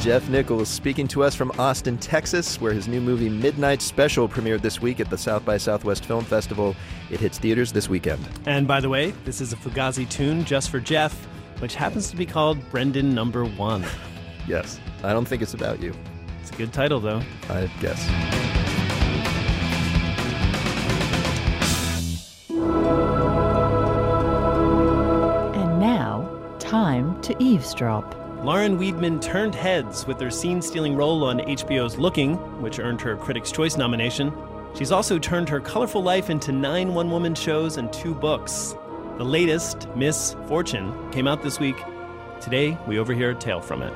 Jeff 0.00 0.28
Nichols 0.28 0.68
speaking 0.68 1.08
to 1.08 1.24
us 1.24 1.34
from 1.34 1.50
Austin, 1.58 1.98
Texas, 1.98 2.60
where 2.60 2.72
his 2.72 2.86
new 2.86 3.00
movie 3.00 3.28
Midnight 3.28 3.82
Special 3.82 4.28
premiered 4.28 4.62
this 4.62 4.80
week 4.80 5.00
at 5.00 5.10
the 5.10 5.18
South 5.18 5.44
by 5.44 5.56
Southwest 5.56 6.04
Film 6.04 6.24
Festival. 6.24 6.76
It 7.10 7.18
hits 7.18 7.38
theaters 7.38 7.72
this 7.72 7.88
weekend. 7.88 8.24
And 8.46 8.68
by 8.68 8.80
the 8.80 8.88
way, 8.88 9.10
this 9.24 9.40
is 9.40 9.52
a 9.52 9.56
Fugazi 9.56 10.08
tune 10.08 10.44
just 10.44 10.70
for 10.70 10.78
Jeff, 10.78 11.12
which 11.58 11.74
happens 11.74 12.10
to 12.10 12.16
be 12.16 12.24
called 12.24 12.58
Brendan 12.70 13.12
Number 13.12 13.44
One. 13.44 13.84
Yes. 14.46 14.78
I 15.02 15.12
don't 15.12 15.26
think 15.26 15.42
it's 15.42 15.54
about 15.54 15.82
you. 15.82 15.92
It's 16.40 16.50
a 16.50 16.54
good 16.54 16.72
title, 16.72 17.00
though. 17.00 17.20
I 17.50 17.68
guess. 17.80 18.08
And 25.56 25.80
now, 25.80 26.30
time 26.60 27.20
to 27.22 27.34
eavesdrop. 27.42 28.27
Lauren 28.42 28.78
Weedman 28.78 29.20
turned 29.20 29.52
heads 29.52 30.06
with 30.06 30.20
her 30.20 30.30
scene 30.30 30.62
stealing 30.62 30.94
role 30.94 31.24
on 31.24 31.40
HBO's 31.40 31.98
Looking, 31.98 32.36
which 32.62 32.78
earned 32.78 33.00
her 33.00 33.14
a 33.14 33.16
Critics' 33.16 33.50
Choice 33.50 33.76
nomination. 33.76 34.32
She's 34.74 34.92
also 34.92 35.18
turned 35.18 35.48
her 35.48 35.58
colorful 35.58 36.04
life 36.04 36.30
into 36.30 36.52
nine 36.52 36.94
one 36.94 37.10
woman 37.10 37.34
shows 37.34 37.78
and 37.78 37.92
two 37.92 38.14
books. 38.14 38.76
The 39.16 39.24
latest, 39.24 39.88
Miss 39.96 40.36
Fortune, 40.46 41.10
came 41.10 41.26
out 41.26 41.42
this 41.42 41.58
week. 41.58 41.82
Today, 42.40 42.78
we 42.86 43.00
overhear 43.00 43.30
a 43.30 43.34
tale 43.34 43.60
from 43.60 43.82
it. 43.82 43.92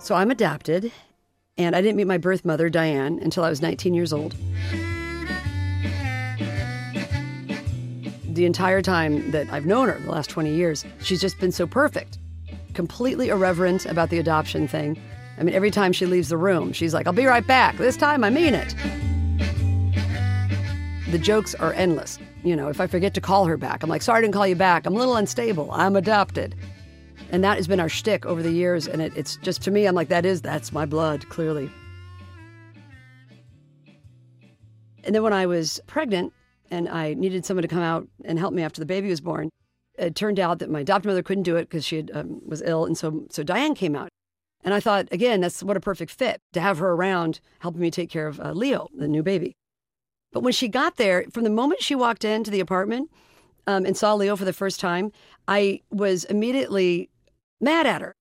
So 0.00 0.14
I'm 0.14 0.30
adopted, 0.30 0.92
and 1.58 1.74
I 1.74 1.80
didn't 1.82 1.96
meet 1.96 2.06
my 2.06 2.18
birth 2.18 2.44
mother, 2.44 2.70
Diane, 2.70 3.18
until 3.20 3.42
I 3.42 3.50
was 3.50 3.60
19 3.60 3.94
years 3.94 4.12
old. 4.12 4.36
The 8.28 8.46
entire 8.46 8.80
time 8.80 9.32
that 9.32 9.48
I've 9.50 9.66
known 9.66 9.88
her, 9.88 9.98
the 9.98 10.12
last 10.12 10.30
20 10.30 10.54
years, 10.54 10.84
she's 11.00 11.20
just 11.20 11.40
been 11.40 11.52
so 11.52 11.66
perfect, 11.66 12.18
completely 12.74 13.28
irreverent 13.28 13.86
about 13.86 14.10
the 14.10 14.18
adoption 14.18 14.68
thing. 14.68 15.00
I 15.38 15.42
mean, 15.42 15.54
every 15.54 15.70
time 15.70 15.92
she 15.92 16.06
leaves 16.06 16.28
the 16.28 16.36
room, 16.36 16.72
she's 16.72 16.94
like, 16.94 17.06
I'll 17.06 17.12
be 17.12 17.26
right 17.26 17.46
back. 17.46 17.76
This 17.76 17.96
time 17.96 18.22
I 18.22 18.30
mean 18.30 18.54
it. 18.54 18.74
The 21.10 21.18
jokes 21.18 21.54
are 21.54 21.72
endless. 21.72 22.18
You 22.42 22.54
know, 22.54 22.68
if 22.68 22.80
I 22.80 22.86
forget 22.86 23.14
to 23.14 23.20
call 23.20 23.46
her 23.46 23.56
back, 23.56 23.82
I'm 23.82 23.88
like, 23.88 24.02
sorry 24.02 24.18
I 24.18 24.20
didn't 24.22 24.34
call 24.34 24.46
you 24.46 24.56
back. 24.56 24.86
I'm 24.86 24.94
a 24.94 24.98
little 24.98 25.16
unstable. 25.16 25.70
I'm 25.72 25.96
adopted. 25.96 26.54
And 27.30 27.42
that 27.42 27.56
has 27.56 27.66
been 27.66 27.80
our 27.80 27.88
shtick 27.88 28.26
over 28.26 28.42
the 28.42 28.52
years. 28.52 28.86
And 28.86 29.00
it, 29.00 29.16
it's 29.16 29.36
just 29.36 29.62
to 29.62 29.70
me, 29.70 29.86
I'm 29.86 29.94
like, 29.94 30.08
that 30.08 30.26
is, 30.26 30.42
that's 30.42 30.72
my 30.72 30.86
blood, 30.86 31.28
clearly. 31.30 31.70
And 35.04 35.14
then 35.14 35.22
when 35.22 35.32
I 35.32 35.46
was 35.46 35.80
pregnant 35.86 36.32
and 36.70 36.88
I 36.88 37.14
needed 37.14 37.44
someone 37.44 37.62
to 37.62 37.68
come 37.68 37.82
out 37.82 38.06
and 38.24 38.38
help 38.38 38.54
me 38.54 38.62
after 38.62 38.80
the 38.80 38.86
baby 38.86 39.08
was 39.08 39.20
born, 39.20 39.50
it 39.96 40.14
turned 40.14 40.40
out 40.40 40.58
that 40.58 40.70
my 40.70 40.80
adopted 40.80 41.08
mother 41.08 41.22
couldn't 41.22 41.44
do 41.44 41.56
it 41.56 41.68
because 41.68 41.84
she 41.84 41.96
had, 41.96 42.10
um, 42.14 42.40
was 42.46 42.62
ill. 42.62 42.84
And 42.84 42.96
so, 42.96 43.26
so 43.30 43.42
Diane 43.42 43.74
came 43.74 43.94
out. 43.94 44.08
And 44.64 44.72
I 44.72 44.80
thought, 44.80 45.08
again, 45.12 45.40
that's 45.40 45.62
what 45.62 45.76
a 45.76 45.80
perfect 45.80 46.10
fit 46.10 46.40
to 46.54 46.60
have 46.60 46.78
her 46.78 46.92
around 46.92 47.40
helping 47.58 47.82
me 47.82 47.90
take 47.90 48.08
care 48.08 48.26
of 48.26 48.40
uh, 48.40 48.52
Leo, 48.52 48.88
the 48.96 49.06
new 49.06 49.22
baby. 49.22 49.54
But 50.32 50.42
when 50.42 50.54
she 50.54 50.68
got 50.68 50.96
there, 50.96 51.24
from 51.32 51.44
the 51.44 51.50
moment 51.50 51.82
she 51.82 51.94
walked 51.94 52.24
into 52.24 52.50
the 52.50 52.60
apartment 52.60 53.10
um, 53.66 53.84
and 53.84 53.96
saw 53.96 54.14
Leo 54.14 54.36
for 54.36 54.46
the 54.46 54.52
first 54.52 54.80
time, 54.80 55.12
I 55.46 55.80
was 55.90 56.24
immediately 56.24 57.10
mad 57.60 57.86
at 57.86 58.00
her. 58.00 58.14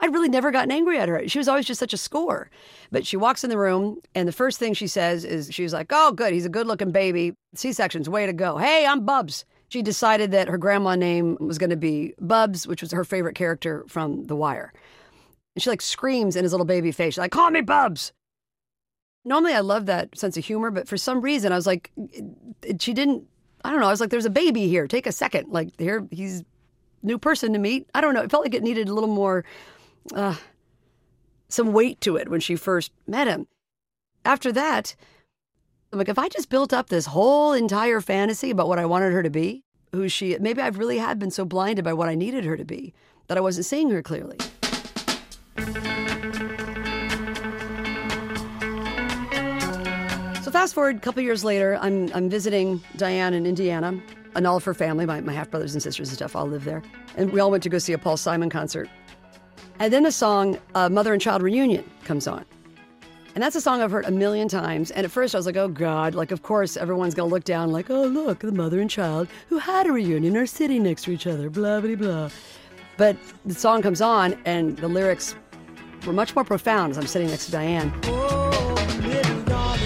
I'd 0.00 0.12
really 0.12 0.28
never 0.28 0.50
gotten 0.50 0.72
angry 0.72 0.98
at 0.98 1.08
her. 1.08 1.28
She 1.28 1.38
was 1.38 1.46
always 1.46 1.64
just 1.64 1.78
such 1.78 1.92
a 1.92 1.96
score. 1.96 2.50
But 2.90 3.06
she 3.06 3.16
walks 3.16 3.44
in 3.44 3.50
the 3.50 3.56
room, 3.56 4.00
and 4.16 4.26
the 4.26 4.32
first 4.32 4.58
thing 4.58 4.74
she 4.74 4.88
says 4.88 5.24
is, 5.24 5.54
she's 5.54 5.72
like, 5.72 5.86
Oh, 5.90 6.10
good. 6.10 6.32
He's 6.32 6.44
a 6.44 6.50
good 6.50 6.66
looking 6.66 6.90
baby. 6.90 7.34
C 7.54 7.72
section's 7.72 8.08
way 8.08 8.26
to 8.26 8.32
go. 8.32 8.58
Hey, 8.58 8.84
I'm 8.84 9.06
Bubs. 9.06 9.44
She 9.72 9.80
decided 9.80 10.32
that 10.32 10.48
her 10.48 10.58
grandma 10.58 10.96
name 10.96 11.38
was 11.40 11.56
going 11.56 11.70
to 11.70 11.76
be 11.76 12.12
Bubs, 12.20 12.66
which 12.66 12.82
was 12.82 12.92
her 12.92 13.04
favorite 13.04 13.34
character 13.34 13.86
from 13.88 14.26
The 14.26 14.36
Wire. 14.36 14.70
And 15.54 15.62
she 15.62 15.70
like 15.70 15.80
screams 15.80 16.36
in 16.36 16.42
his 16.42 16.52
little 16.52 16.66
baby 16.66 16.92
face. 16.92 17.14
She's 17.14 17.18
like, 17.18 17.30
Call 17.30 17.50
me 17.50 17.62
Bubs. 17.62 18.12
Normally, 19.24 19.54
I 19.54 19.60
love 19.60 19.86
that 19.86 20.18
sense 20.18 20.36
of 20.36 20.44
humor, 20.44 20.70
but 20.70 20.88
for 20.88 20.98
some 20.98 21.22
reason, 21.22 21.52
I 21.52 21.56
was 21.56 21.66
like, 21.66 21.90
she 22.80 22.92
didn't. 22.92 23.24
I 23.64 23.70
don't 23.70 23.80
know. 23.80 23.86
I 23.86 23.90
was 23.90 24.00
like, 24.00 24.10
there's 24.10 24.26
a 24.26 24.30
baby 24.30 24.68
here. 24.68 24.86
Take 24.86 25.06
a 25.06 25.12
second. 25.12 25.48
Like, 25.48 25.70
here, 25.78 26.06
he's 26.10 26.44
new 27.02 27.16
person 27.16 27.54
to 27.54 27.58
meet. 27.58 27.88
I 27.94 28.02
don't 28.02 28.12
know. 28.12 28.20
It 28.20 28.30
felt 28.30 28.44
like 28.44 28.52
it 28.52 28.62
needed 28.62 28.90
a 28.90 28.92
little 28.92 29.08
more, 29.08 29.42
uh, 30.14 30.36
some 31.48 31.72
weight 31.72 31.98
to 32.02 32.16
it 32.16 32.28
when 32.28 32.40
she 32.40 32.56
first 32.56 32.92
met 33.06 33.26
him. 33.26 33.46
After 34.22 34.52
that, 34.52 34.94
I'm 35.92 35.98
like, 35.98 36.08
if 36.08 36.18
I 36.18 36.28
just 36.28 36.48
built 36.48 36.72
up 36.72 36.88
this 36.88 37.04
whole 37.04 37.52
entire 37.52 38.00
fantasy 38.00 38.50
about 38.50 38.66
what 38.66 38.78
I 38.78 38.86
wanted 38.86 39.12
her 39.12 39.22
to 39.22 39.28
be, 39.28 39.62
who 39.92 40.08
she, 40.08 40.38
maybe 40.38 40.62
I've 40.62 40.78
really 40.78 40.96
had 40.96 41.18
been 41.18 41.30
so 41.30 41.44
blinded 41.44 41.84
by 41.84 41.92
what 41.92 42.08
I 42.08 42.14
needed 42.14 42.46
her 42.46 42.56
to 42.56 42.64
be 42.64 42.94
that 43.26 43.36
I 43.36 43.42
wasn't 43.42 43.66
seeing 43.66 43.90
her 43.90 44.00
clearly. 44.00 44.38
So 50.42 50.50
fast 50.50 50.72
forward 50.72 50.96
a 50.96 51.00
couple 51.00 51.22
years 51.22 51.44
later, 51.44 51.78
I'm 51.82 52.10
I'm 52.14 52.30
visiting 52.30 52.82
Diane 52.96 53.34
in 53.34 53.44
Indiana, 53.44 54.00
and 54.34 54.46
all 54.46 54.56
of 54.56 54.64
her 54.64 54.72
family, 54.72 55.04
my, 55.04 55.20
my 55.20 55.34
half 55.34 55.50
brothers 55.50 55.74
and 55.74 55.82
sisters 55.82 56.08
and 56.08 56.16
stuff, 56.16 56.34
all 56.34 56.46
live 56.46 56.64
there, 56.64 56.82
and 57.18 57.30
we 57.32 57.40
all 57.40 57.50
went 57.50 57.62
to 57.64 57.68
go 57.68 57.76
see 57.76 57.92
a 57.92 57.98
Paul 57.98 58.16
Simon 58.16 58.48
concert. 58.48 58.88
And 59.78 59.92
then 59.92 60.04
the 60.04 60.12
song 60.12 60.58
uh, 60.74 60.88
"Mother 60.88 61.12
and 61.12 61.20
Child 61.20 61.42
Reunion" 61.42 61.84
comes 62.04 62.26
on, 62.26 62.46
and 63.34 63.42
that's 63.42 63.56
a 63.56 63.60
song 63.60 63.80
I've 63.80 63.90
heard 63.90 64.04
a 64.04 64.10
million 64.10 64.48
times. 64.48 64.90
And 64.90 65.04
at 65.04 65.10
first 65.10 65.34
I 65.34 65.38
was 65.38 65.46
like, 65.46 65.56
"Oh 65.56 65.68
God!" 65.68 66.14
Like 66.14 66.30
of 66.30 66.42
course 66.42 66.76
everyone's 66.76 67.14
gonna 67.14 67.30
look 67.30 67.44
down, 67.44 67.72
like, 67.72 67.90
"Oh 67.90 68.04
look, 68.04 68.40
the 68.40 68.52
mother 68.52 68.80
and 68.80 68.90
child 68.90 69.28
who 69.48 69.58
had 69.58 69.86
a 69.86 69.92
reunion 69.92 70.36
are 70.36 70.46
sitting 70.46 70.82
next 70.82 71.04
to 71.04 71.12
each 71.12 71.26
other." 71.26 71.48
Blah 71.48 71.80
blah 71.80 71.94
blah. 71.94 72.30
But 72.96 73.16
the 73.46 73.54
song 73.54 73.82
comes 73.82 74.00
on, 74.00 74.36
and 74.44 74.76
the 74.76 74.88
lyrics 74.88 75.34
were 76.06 76.12
much 76.12 76.34
more 76.34 76.44
profound 76.44 76.92
as 76.92 76.98
I'm 76.98 77.06
sitting 77.06 77.28
next 77.28 77.46
to 77.46 77.52
Diane. 77.52 77.90
little 78.02 79.42
darling. 79.42 79.80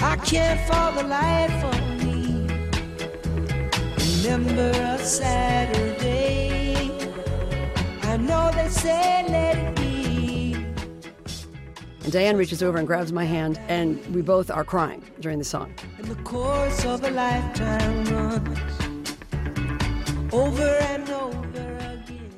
I 0.00 0.16
care 0.24 0.56
for 0.66 0.92
the 1.00 1.08
life 1.08 1.64
of 1.64 2.04
me. 2.04 2.46
Remember 4.22 4.70
a 4.70 4.98
Saturday. 4.98 6.90
I 8.02 8.16
know 8.16 8.50
they 8.54 8.68
say 8.68 9.24
let 9.28 9.56
it. 9.56 9.77
And 12.08 12.12
Diane 12.14 12.38
reaches 12.38 12.62
over 12.62 12.78
and 12.78 12.86
grabs 12.86 13.12
my 13.12 13.26
hand, 13.26 13.60
and 13.68 14.02
we 14.14 14.22
both 14.22 14.50
are 14.50 14.64
crying 14.64 15.02
during 15.20 15.38
the 15.38 15.44
song. 15.44 15.74
And 15.98 16.06
the 16.06 16.14
course 16.22 16.86
of 16.86 17.04
a 17.04 17.10
lifetime 17.10 18.02
runs 18.06 19.10
over 20.32 20.62
and 20.62 21.06
over 21.10 21.76
again. 21.76 22.32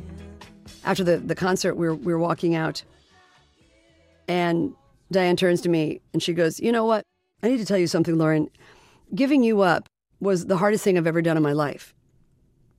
After 0.83 1.05
the, 1.05 1.19
the 1.19 1.37
concert, 1.37 1.77
we 1.77 1.87
were, 1.87 1.95
we 1.95 2.13
were 2.13 2.19
walking 2.19 2.57
out, 2.57 2.83
and 4.27 4.75
Diane 5.13 5.37
turns 5.37 5.61
to 5.61 5.69
me 5.69 6.01
and 6.13 6.21
she 6.21 6.33
goes, 6.33 6.59
You 6.59 6.73
know 6.73 6.85
what? 6.85 7.05
I 7.45 7.47
need 7.47 7.59
to 7.59 7.65
tell 7.65 7.79
you 7.79 7.87
something, 7.87 8.19
Lauren. 8.19 8.51
Giving 9.15 9.45
you 9.45 9.61
up 9.61 9.87
was 10.19 10.47
the 10.47 10.57
hardest 10.57 10.83
thing 10.83 10.99
I've 10.99 11.07
ever 11.07 11.23
done 11.23 11.37
in 11.37 11.45
my 11.45 11.53
life. 11.53 11.95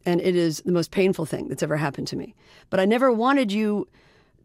And 0.06 0.20
it 0.20 0.36
is 0.36 0.62
the 0.66 0.74
most 0.74 0.92
painful 0.92 1.26
thing 1.26 1.48
that's 1.48 1.64
ever 1.64 1.78
happened 1.78 2.08
to 2.08 2.18
me. 2.18 2.36
But 2.70 2.82
I 2.82 2.86
never 2.86 3.14
wanted 3.14 3.50
you 3.50 3.88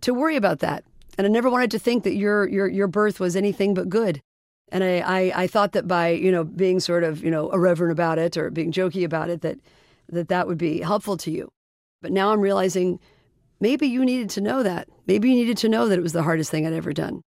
to 0.03 0.15
worry 0.15 0.37
about 0.37 0.61
that. 0.61 0.85
And 1.19 1.27
I 1.27 1.31
never 1.31 1.49
wanted 1.51 1.71
to 1.73 1.79
think 1.79 2.05
that 2.05 2.15
your 2.15 2.49
your 2.49 2.69
your 2.69 2.89
birth 2.89 3.21
was 3.21 3.37
anything 3.37 3.75
but 3.75 3.89
good. 3.89 4.21
And 4.73 4.83
I, 4.83 4.99
I, 4.99 5.33
I 5.43 5.47
thought 5.47 5.73
that 5.73 5.87
by, 5.87 6.09
you 6.09 6.33
know, 6.33 6.43
being 6.43 6.81
sort 6.81 7.05
of, 7.05 7.23
you 7.23 7.31
know, 7.31 7.51
irreverent 7.53 7.93
about 7.93 8.19
it 8.19 8.37
or 8.37 8.51
being 8.51 8.73
jokey 8.73 9.05
about 9.05 9.31
it, 9.31 9.41
that 9.43 9.59
that 10.09 10.29
that 10.29 10.47
would 10.47 10.59
be 10.59 10.81
helpful 10.81 11.17
to 11.19 11.31
you. 11.31 11.51
But 12.03 12.13
now 12.13 12.33
I'm 12.33 12.41
realizing 12.41 12.99
maybe 13.61 13.87
you 13.87 14.05
needed 14.05 14.29
to 14.31 14.41
know 14.41 14.63
that. 14.63 14.89
Maybe 15.07 15.31
you 15.31 15.37
needed 15.37 15.57
to 15.59 15.69
know 15.69 15.89
that 15.89 15.99
it 15.99 16.03
was 16.03 16.13
the 16.13 16.25
hardest 16.25 16.51
thing 16.51 16.67
I'd 16.67 16.73
ever 16.73 16.93
done. 16.93 17.23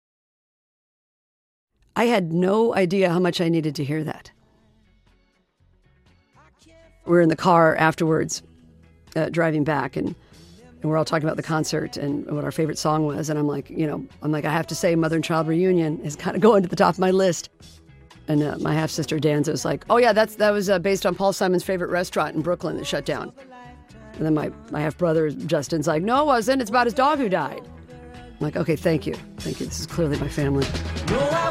I 1.97 2.07
had 2.07 2.33
no 2.33 2.75
idea 2.75 3.11
how 3.11 3.19
much 3.19 3.41
I 3.41 3.49
needed 3.49 3.75
to 3.77 3.85
hear 3.85 4.05
that. 4.05 4.31
We 7.07 7.13
were 7.13 7.21
in 7.23 7.29
the 7.29 7.37
car 7.37 7.75
afterwards, 7.77 8.43
uh, 9.17 9.31
driving 9.31 9.65
back, 9.65 9.97
and, 9.97 10.15
and 10.81 10.91
we're 10.91 10.97
all 10.97 11.05
talking 11.05 11.27
about 11.27 11.37
the 11.37 11.43
concert 11.43 11.97
and 11.97 12.27
what 12.31 12.45
our 12.45 12.53
favorite 12.53 12.79
song 12.79 13.05
was. 13.05 13.31
And 13.31 13.39
I'm 13.39 13.49
like, 13.49 13.69
you 13.69 13.87
know, 13.87 14.05
I'm 14.23 14.31
like, 14.31 14.45
I 14.45 14.53
have 14.53 14.67
to 14.69 14.75
say, 14.75 14.95
Mother 14.95 15.17
and 15.17 15.25
Child 15.25 15.49
Reunion 15.49 15.99
is 16.01 16.15
kind 16.15 16.37
of 16.37 16.43
going 16.49 16.63
to 16.63 16.69
the 16.69 16.77
top 16.77 16.95
of 16.95 16.99
my 16.99 17.11
list. 17.11 17.51
And 18.29 18.43
uh, 18.43 18.59
my 18.61 18.75
half 18.75 18.91
sister 18.91 19.19
Danza 19.19 19.51
was 19.51 19.65
like, 19.65 19.87
"Oh 19.89 19.97
yeah, 19.97 20.13
that's 20.13 20.35
that 20.35 20.51
was 20.51 20.69
uh, 20.69 20.79
based 20.79 21.07
on 21.07 21.15
Paul 21.15 21.33
Simon's 21.33 21.65
favorite 21.65 21.89
restaurant 21.89 22.37
in 22.37 22.43
Brooklyn 22.43 22.77
that 22.77 22.87
shut 22.87 23.07
down." 23.07 23.33
And 24.13 24.27
then 24.27 24.35
my 24.35 24.53
my 24.71 24.83
half 24.83 24.99
brother 24.99 25.31
Justin's 25.31 25.87
like, 25.87 26.03
"No, 26.03 26.25
it 26.25 26.27
wasn't. 26.27 26.61
It's 26.61 26.69
about 26.69 26.87
his 26.87 26.93
dog 26.93 27.19
who 27.19 27.31
died." 27.31 27.63
I'm 27.65 28.37
like, 28.41 28.57
"Okay, 28.57 28.77
thank 28.77 29.07
you, 29.07 29.15
thank 29.39 29.61
you. 29.61 29.67
This 29.67 29.81
is 29.81 29.87
clearly 29.87 30.19
my 30.19 30.29
family." 30.29 30.67
No, 31.09 31.49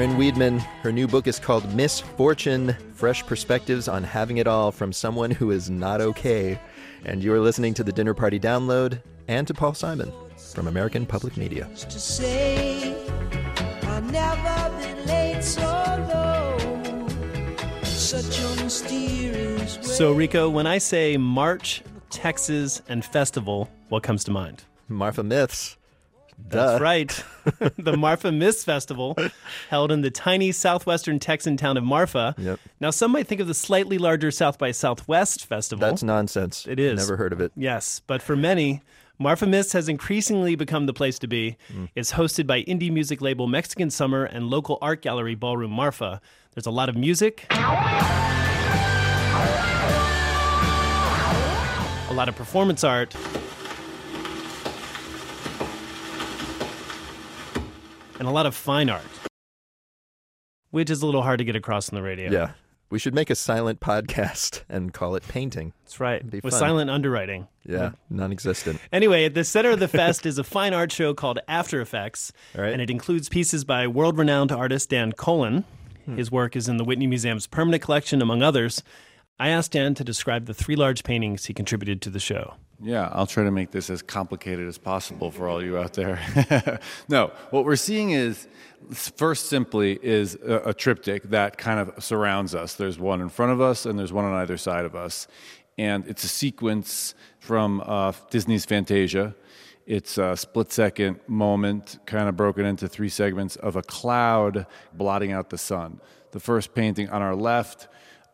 Lauren 0.00 0.16
Weedman, 0.16 0.60
her 0.80 0.90
new 0.90 1.06
book 1.06 1.26
is 1.26 1.38
called 1.38 1.74
Miss 1.74 2.00
Fortune 2.00 2.74
Fresh 2.94 3.26
Perspectives 3.26 3.86
on 3.86 4.02
Having 4.02 4.38
It 4.38 4.46
All 4.46 4.72
from 4.72 4.94
Someone 4.94 5.30
Who 5.30 5.50
Is 5.50 5.68
Not 5.68 6.00
Okay. 6.00 6.58
And 7.04 7.22
you're 7.22 7.38
listening 7.38 7.74
to 7.74 7.84
the 7.84 7.92
Dinner 7.92 8.14
Party 8.14 8.40
Download 8.40 9.02
and 9.28 9.46
to 9.46 9.52
Paul 9.52 9.74
Simon 9.74 10.10
from 10.54 10.68
American 10.68 11.04
Public 11.04 11.36
Media. 11.36 11.68
To 11.74 12.00
say 12.00 12.96
I've 13.82 14.10
never 14.10 14.78
been 14.80 15.06
laid 15.06 15.44
so. 15.44 16.56
Such 17.82 18.40
a 18.40 18.64
mysterious 18.64 19.76
way. 19.76 19.82
So, 19.82 20.12
Rico, 20.12 20.48
when 20.48 20.66
I 20.66 20.78
say 20.78 21.18
March, 21.18 21.82
Texas, 22.08 22.80
and 22.88 23.04
festival, 23.04 23.70
what 23.90 24.02
comes 24.02 24.24
to 24.24 24.30
mind? 24.30 24.64
Marfa 24.88 25.22
Myths. 25.22 25.76
That's 26.48 26.78
Duh. 26.78 26.82
right. 26.82 27.24
the 27.78 27.96
Marfa 27.96 28.32
Myths 28.32 28.64
Festival, 28.64 29.16
held 29.68 29.92
in 29.92 30.00
the 30.00 30.10
tiny 30.10 30.52
southwestern 30.52 31.18
Texan 31.18 31.56
town 31.56 31.76
of 31.76 31.84
Marfa. 31.84 32.34
Yep. 32.38 32.60
Now, 32.80 32.90
some 32.90 33.12
might 33.12 33.26
think 33.26 33.40
of 33.40 33.46
the 33.46 33.54
slightly 33.54 33.98
larger 33.98 34.30
South 34.30 34.58
by 34.58 34.72
Southwest 34.72 35.46
Festival. 35.46 35.88
That's 35.88 36.02
nonsense. 36.02 36.66
It 36.66 36.78
is. 36.78 36.98
Never 36.98 37.16
heard 37.16 37.32
of 37.32 37.40
it. 37.40 37.52
Yes, 37.56 38.00
but 38.06 38.22
for 38.22 38.36
many, 38.36 38.82
Marfa 39.18 39.46
Myths 39.46 39.72
has 39.74 39.88
increasingly 39.88 40.56
become 40.56 40.86
the 40.86 40.94
place 40.94 41.18
to 41.18 41.26
be. 41.26 41.56
Mm. 41.70 41.90
It's 41.94 42.12
hosted 42.12 42.46
by 42.46 42.62
indie 42.62 42.90
music 42.90 43.20
label 43.20 43.46
Mexican 43.46 43.90
Summer 43.90 44.24
and 44.24 44.48
local 44.48 44.78
art 44.80 45.02
gallery 45.02 45.34
Ballroom 45.34 45.72
Marfa. 45.72 46.20
There's 46.54 46.66
a 46.66 46.70
lot 46.70 46.88
of 46.88 46.96
music, 46.96 47.46
a 47.50 47.54
lot 52.14 52.28
of 52.28 52.34
performance 52.34 52.82
art, 52.82 53.14
and 58.20 58.28
a 58.28 58.30
lot 58.30 58.46
of 58.46 58.54
fine 58.54 58.88
art, 58.88 59.02
which 60.70 60.90
is 60.90 61.02
a 61.02 61.06
little 61.06 61.22
hard 61.22 61.38
to 61.38 61.44
get 61.44 61.56
across 61.56 61.88
on 61.90 61.96
the 61.96 62.02
radio. 62.02 62.30
Yeah. 62.30 62.52
We 62.90 62.98
should 62.98 63.14
make 63.14 63.30
a 63.30 63.36
silent 63.36 63.78
podcast 63.80 64.62
and 64.68 64.92
call 64.92 65.14
it 65.14 65.22
painting. 65.28 65.72
That's 65.84 66.00
right. 66.00 66.16
It'd 66.16 66.30
be 66.30 66.40
With 66.42 66.52
fun. 66.52 66.58
silent 66.60 66.90
underwriting. 66.90 67.46
Yeah, 67.64 67.92
non 68.10 68.32
existent. 68.32 68.80
Anyway, 68.92 69.24
at 69.24 69.34
the 69.34 69.44
center 69.44 69.70
of 69.70 69.78
the 69.78 69.86
fest 69.88 70.26
is 70.26 70.38
a 70.38 70.44
fine 70.44 70.74
art 70.74 70.90
show 70.90 71.14
called 71.14 71.38
After 71.46 71.80
Effects, 71.80 72.32
All 72.56 72.62
right. 72.62 72.72
and 72.72 72.82
it 72.82 72.90
includes 72.90 73.28
pieces 73.28 73.64
by 73.64 73.86
world 73.86 74.18
renowned 74.18 74.50
artist 74.52 74.90
Dan 74.90 75.12
Colen. 75.12 75.64
Hmm. 76.04 76.16
His 76.16 76.32
work 76.32 76.56
is 76.56 76.68
in 76.68 76.78
the 76.78 76.84
Whitney 76.84 77.06
Museum's 77.06 77.46
permanent 77.46 77.82
collection, 77.82 78.20
among 78.20 78.42
others. 78.42 78.82
I 79.38 79.50
asked 79.50 79.72
Dan 79.72 79.94
to 79.94 80.02
describe 80.04 80.46
the 80.46 80.54
three 80.54 80.74
large 80.76 81.04
paintings 81.04 81.46
he 81.46 81.54
contributed 81.54 82.02
to 82.02 82.10
the 82.10 82.18
show. 82.20 82.54
Yeah, 82.82 83.10
I'll 83.12 83.26
try 83.26 83.44
to 83.44 83.50
make 83.50 83.72
this 83.72 83.90
as 83.90 84.00
complicated 84.00 84.66
as 84.66 84.78
possible 84.78 85.30
for 85.30 85.48
all 85.48 85.62
you 85.62 85.76
out 85.76 85.92
there. 85.92 86.80
no, 87.08 87.30
what 87.50 87.66
we're 87.66 87.76
seeing 87.76 88.10
is 88.10 88.48
first 88.90 89.46
simply 89.46 89.98
is 90.02 90.36
a, 90.36 90.70
a 90.70 90.74
triptych 90.74 91.24
that 91.24 91.58
kind 91.58 91.78
of 91.78 92.02
surrounds 92.02 92.54
us. 92.54 92.74
There's 92.74 92.98
one 92.98 93.20
in 93.20 93.28
front 93.28 93.52
of 93.52 93.60
us 93.60 93.84
and 93.84 93.98
there's 93.98 94.14
one 94.14 94.24
on 94.24 94.32
either 94.32 94.56
side 94.56 94.86
of 94.86 94.94
us. 94.96 95.28
And 95.76 96.06
it's 96.06 96.24
a 96.24 96.28
sequence 96.28 97.14
from 97.38 97.82
uh, 97.84 98.12
Disney's 98.30 98.64
Fantasia. 98.64 99.34
It's 99.86 100.16
a 100.16 100.36
split 100.36 100.72
second 100.72 101.20
moment, 101.26 101.98
kind 102.06 102.28
of 102.28 102.36
broken 102.36 102.64
into 102.64 102.88
three 102.88 103.08
segments 103.10 103.56
of 103.56 103.76
a 103.76 103.82
cloud 103.82 104.66
blotting 104.94 105.32
out 105.32 105.50
the 105.50 105.58
sun. 105.58 106.00
The 106.30 106.40
first 106.40 106.74
painting 106.74 107.10
on 107.10 107.20
our 107.20 107.34
left 107.34 107.88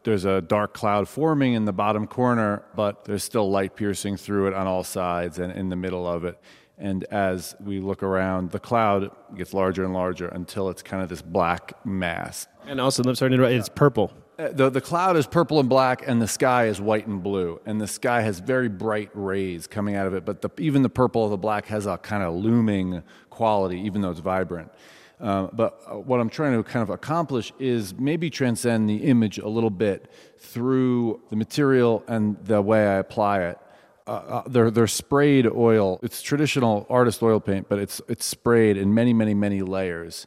there's 0.06 0.24
a 0.24 0.40
dark 0.40 0.72
cloud 0.72 1.08
forming 1.08 1.54
in 1.54 1.64
the 1.64 1.72
bottom 1.72 2.06
corner, 2.06 2.62
but 2.74 3.04
there's 3.04 3.24
still 3.24 3.50
light 3.50 3.76
piercing 3.76 4.16
through 4.16 4.46
it 4.46 4.54
on 4.54 4.66
all 4.66 4.84
sides 4.84 5.38
and 5.38 5.52
in 5.52 5.68
the 5.68 5.76
middle 5.76 6.06
of 6.06 6.24
it. 6.24 6.40
And 6.78 7.04
as 7.04 7.56
we 7.58 7.80
look 7.80 8.02
around, 8.02 8.52
the 8.52 8.60
cloud 8.60 9.10
gets 9.36 9.52
larger 9.52 9.84
and 9.84 9.92
larger 9.92 10.28
until 10.28 10.68
it's 10.68 10.82
kind 10.82 11.02
of 11.02 11.08
this 11.08 11.22
black 11.22 11.72
mass. 11.84 12.46
And 12.66 12.80
also, 12.80 13.02
I'm 13.02 13.14
sorry 13.16 13.30
to 13.30 13.34
interrupt, 13.34 13.54
it's 13.54 13.68
purple. 13.68 14.12
Uh, 14.38 14.48
The, 14.52 14.70
the 14.70 14.80
cloud 14.80 15.16
is 15.16 15.26
purple 15.26 15.58
and 15.58 15.68
black, 15.68 16.06
and 16.06 16.22
the 16.22 16.28
sky 16.28 16.66
is 16.66 16.80
white 16.80 17.06
and 17.06 17.22
blue. 17.22 17.60
And 17.66 17.80
the 17.80 17.88
sky 17.88 18.20
has 18.20 18.38
very 18.38 18.68
bright 18.68 19.10
rays 19.14 19.66
coming 19.66 19.96
out 19.96 20.06
of 20.06 20.14
it, 20.14 20.24
but 20.24 20.40
the, 20.40 20.50
even 20.58 20.82
the 20.82 20.90
purple 20.90 21.24
of 21.24 21.30
the 21.30 21.38
black 21.38 21.66
has 21.66 21.86
a 21.86 21.96
kind 21.98 22.22
of 22.22 22.34
looming 22.34 23.02
quality, 23.30 23.80
even 23.80 24.02
though 24.02 24.10
it's 24.10 24.20
vibrant. 24.20 24.70
Uh, 25.20 25.48
but 25.52 25.82
uh, 25.86 25.94
what 25.94 26.20
I'm 26.20 26.28
trying 26.28 26.52
to 26.52 26.62
kind 26.62 26.82
of 26.82 26.90
accomplish 26.90 27.52
is 27.58 27.94
maybe 27.94 28.28
transcend 28.28 28.88
the 28.88 28.96
image 28.96 29.38
a 29.38 29.48
little 29.48 29.70
bit 29.70 30.10
through 30.38 31.22
the 31.30 31.36
material 31.36 32.04
and 32.06 32.36
the 32.44 32.60
way 32.60 32.86
I 32.86 32.94
apply 32.96 33.42
it. 33.42 33.58
Uh, 34.06 34.10
uh, 34.10 34.42
they're, 34.46 34.70
they're 34.70 34.86
sprayed 34.86 35.46
oil. 35.48 35.98
It's 36.02 36.22
traditional 36.22 36.86
artist 36.88 37.22
oil 37.22 37.40
paint, 37.40 37.68
but 37.68 37.80
it's, 37.80 38.00
it's 38.08 38.24
sprayed 38.24 38.76
in 38.76 38.94
many, 38.94 39.12
many, 39.12 39.34
many 39.34 39.62
layers. 39.62 40.26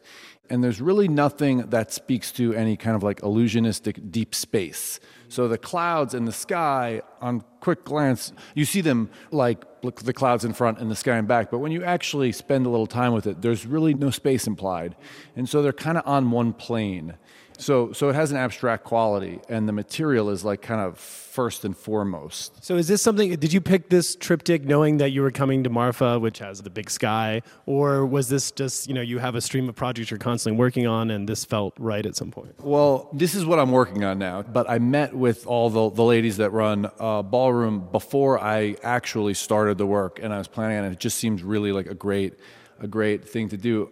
and 0.49 0.63
there's 0.63 0.81
really 0.81 1.07
nothing 1.07 1.59
that 1.69 1.91
speaks 1.91 2.31
to 2.33 2.53
any 2.53 2.75
kind 2.75 2.95
of 2.95 3.03
like 3.03 3.21
illusionistic 3.21 4.11
deep 4.11 4.33
space. 4.33 4.99
So 5.27 5.47
the 5.47 5.57
clouds 5.57 6.13
and 6.15 6.27
the 6.27 6.31
sky, 6.31 7.03
on 7.21 7.43
quick 7.59 7.83
glance, 7.85 8.33
you 8.55 8.65
see 8.65 8.81
them 8.81 9.11
like 9.31 9.63
the 9.81 10.13
clouds 10.13 10.43
in 10.43 10.53
front 10.53 10.79
and 10.79 10.89
the 10.89 10.95
sky 10.95 11.17
in 11.17 11.27
back. 11.27 11.51
But 11.51 11.59
when 11.59 11.71
you 11.71 11.83
actually 11.83 12.31
spend 12.31 12.65
a 12.65 12.69
little 12.69 12.87
time 12.87 13.13
with 13.13 13.27
it, 13.27 13.41
there's 13.41 13.65
really 13.65 13.93
no 13.93 14.09
space 14.09 14.47
implied, 14.47 14.95
and 15.35 15.47
so 15.47 15.61
they're 15.61 15.71
kind 15.71 15.97
of 15.97 16.07
on 16.07 16.31
one 16.31 16.53
plane. 16.53 17.15
So, 17.59 17.91
so 17.91 18.07
it 18.07 18.15
has 18.15 18.31
an 18.31 18.37
abstract 18.37 18.85
quality, 18.85 19.41
and 19.49 19.67
the 19.67 19.73
material 19.73 20.29
is 20.29 20.45
like 20.45 20.61
kind 20.61 20.79
of 20.79 20.97
first 20.97 21.65
and 21.65 21.75
foremost. 21.75 22.63
So, 22.63 22.77
is 22.77 22.87
this 22.87 23.01
something? 23.01 23.35
Did 23.35 23.51
you 23.51 23.59
pick 23.59 23.89
this 23.89 24.15
triptych 24.15 24.63
knowing 24.63 24.97
that 24.97 25.09
you 25.09 25.21
were 25.21 25.31
coming 25.31 25.65
to 25.65 25.69
Marfa, 25.69 26.17
which 26.19 26.39
has 26.39 26.61
the 26.61 26.69
big 26.69 26.89
sky, 26.89 27.41
or 27.65 28.05
was 28.05 28.29
this 28.29 28.51
just 28.51 28.87
you 28.87 28.93
know 28.93 29.01
you 29.01 29.19
have 29.19 29.35
a 29.35 29.41
stream 29.41 29.67
of 29.67 29.75
projects 29.75 30.09
you're 30.09 30.17
constantly 30.17 30.57
working 30.57 30.87
on, 30.87 31.11
and 31.11 31.27
this 31.27 31.43
felt 31.43 31.73
right 31.77 32.05
at 32.05 32.15
some 32.15 32.31
point? 32.31 32.55
Well, 32.63 33.09
this 33.11 33.35
is 33.35 33.45
what 33.45 33.59
I'm 33.59 33.71
working 33.71 34.05
on 34.05 34.19
now. 34.19 34.41
But 34.41 34.69
I 34.69 34.79
met 34.79 35.13
with 35.13 35.45
all 35.45 35.69
the, 35.69 35.89
the 35.89 36.03
ladies 36.03 36.37
that 36.37 36.51
run 36.51 36.89
uh, 36.97 37.21
ballroom 37.23 37.89
before 37.91 38.39
I 38.39 38.77
actually 38.83 39.33
started 39.33 39.77
the 39.77 39.85
work, 39.85 40.19
and 40.23 40.33
I 40.33 40.37
was 40.37 40.47
planning 40.47 40.77
on 40.77 40.85
it. 40.85 40.93
It 40.93 40.99
just 40.99 41.17
seems 41.17 41.43
really 41.43 41.73
like 41.73 41.87
a 41.87 41.93
great, 41.93 42.35
a 42.79 42.87
great 42.87 43.27
thing 43.27 43.49
to 43.49 43.57
do. 43.57 43.91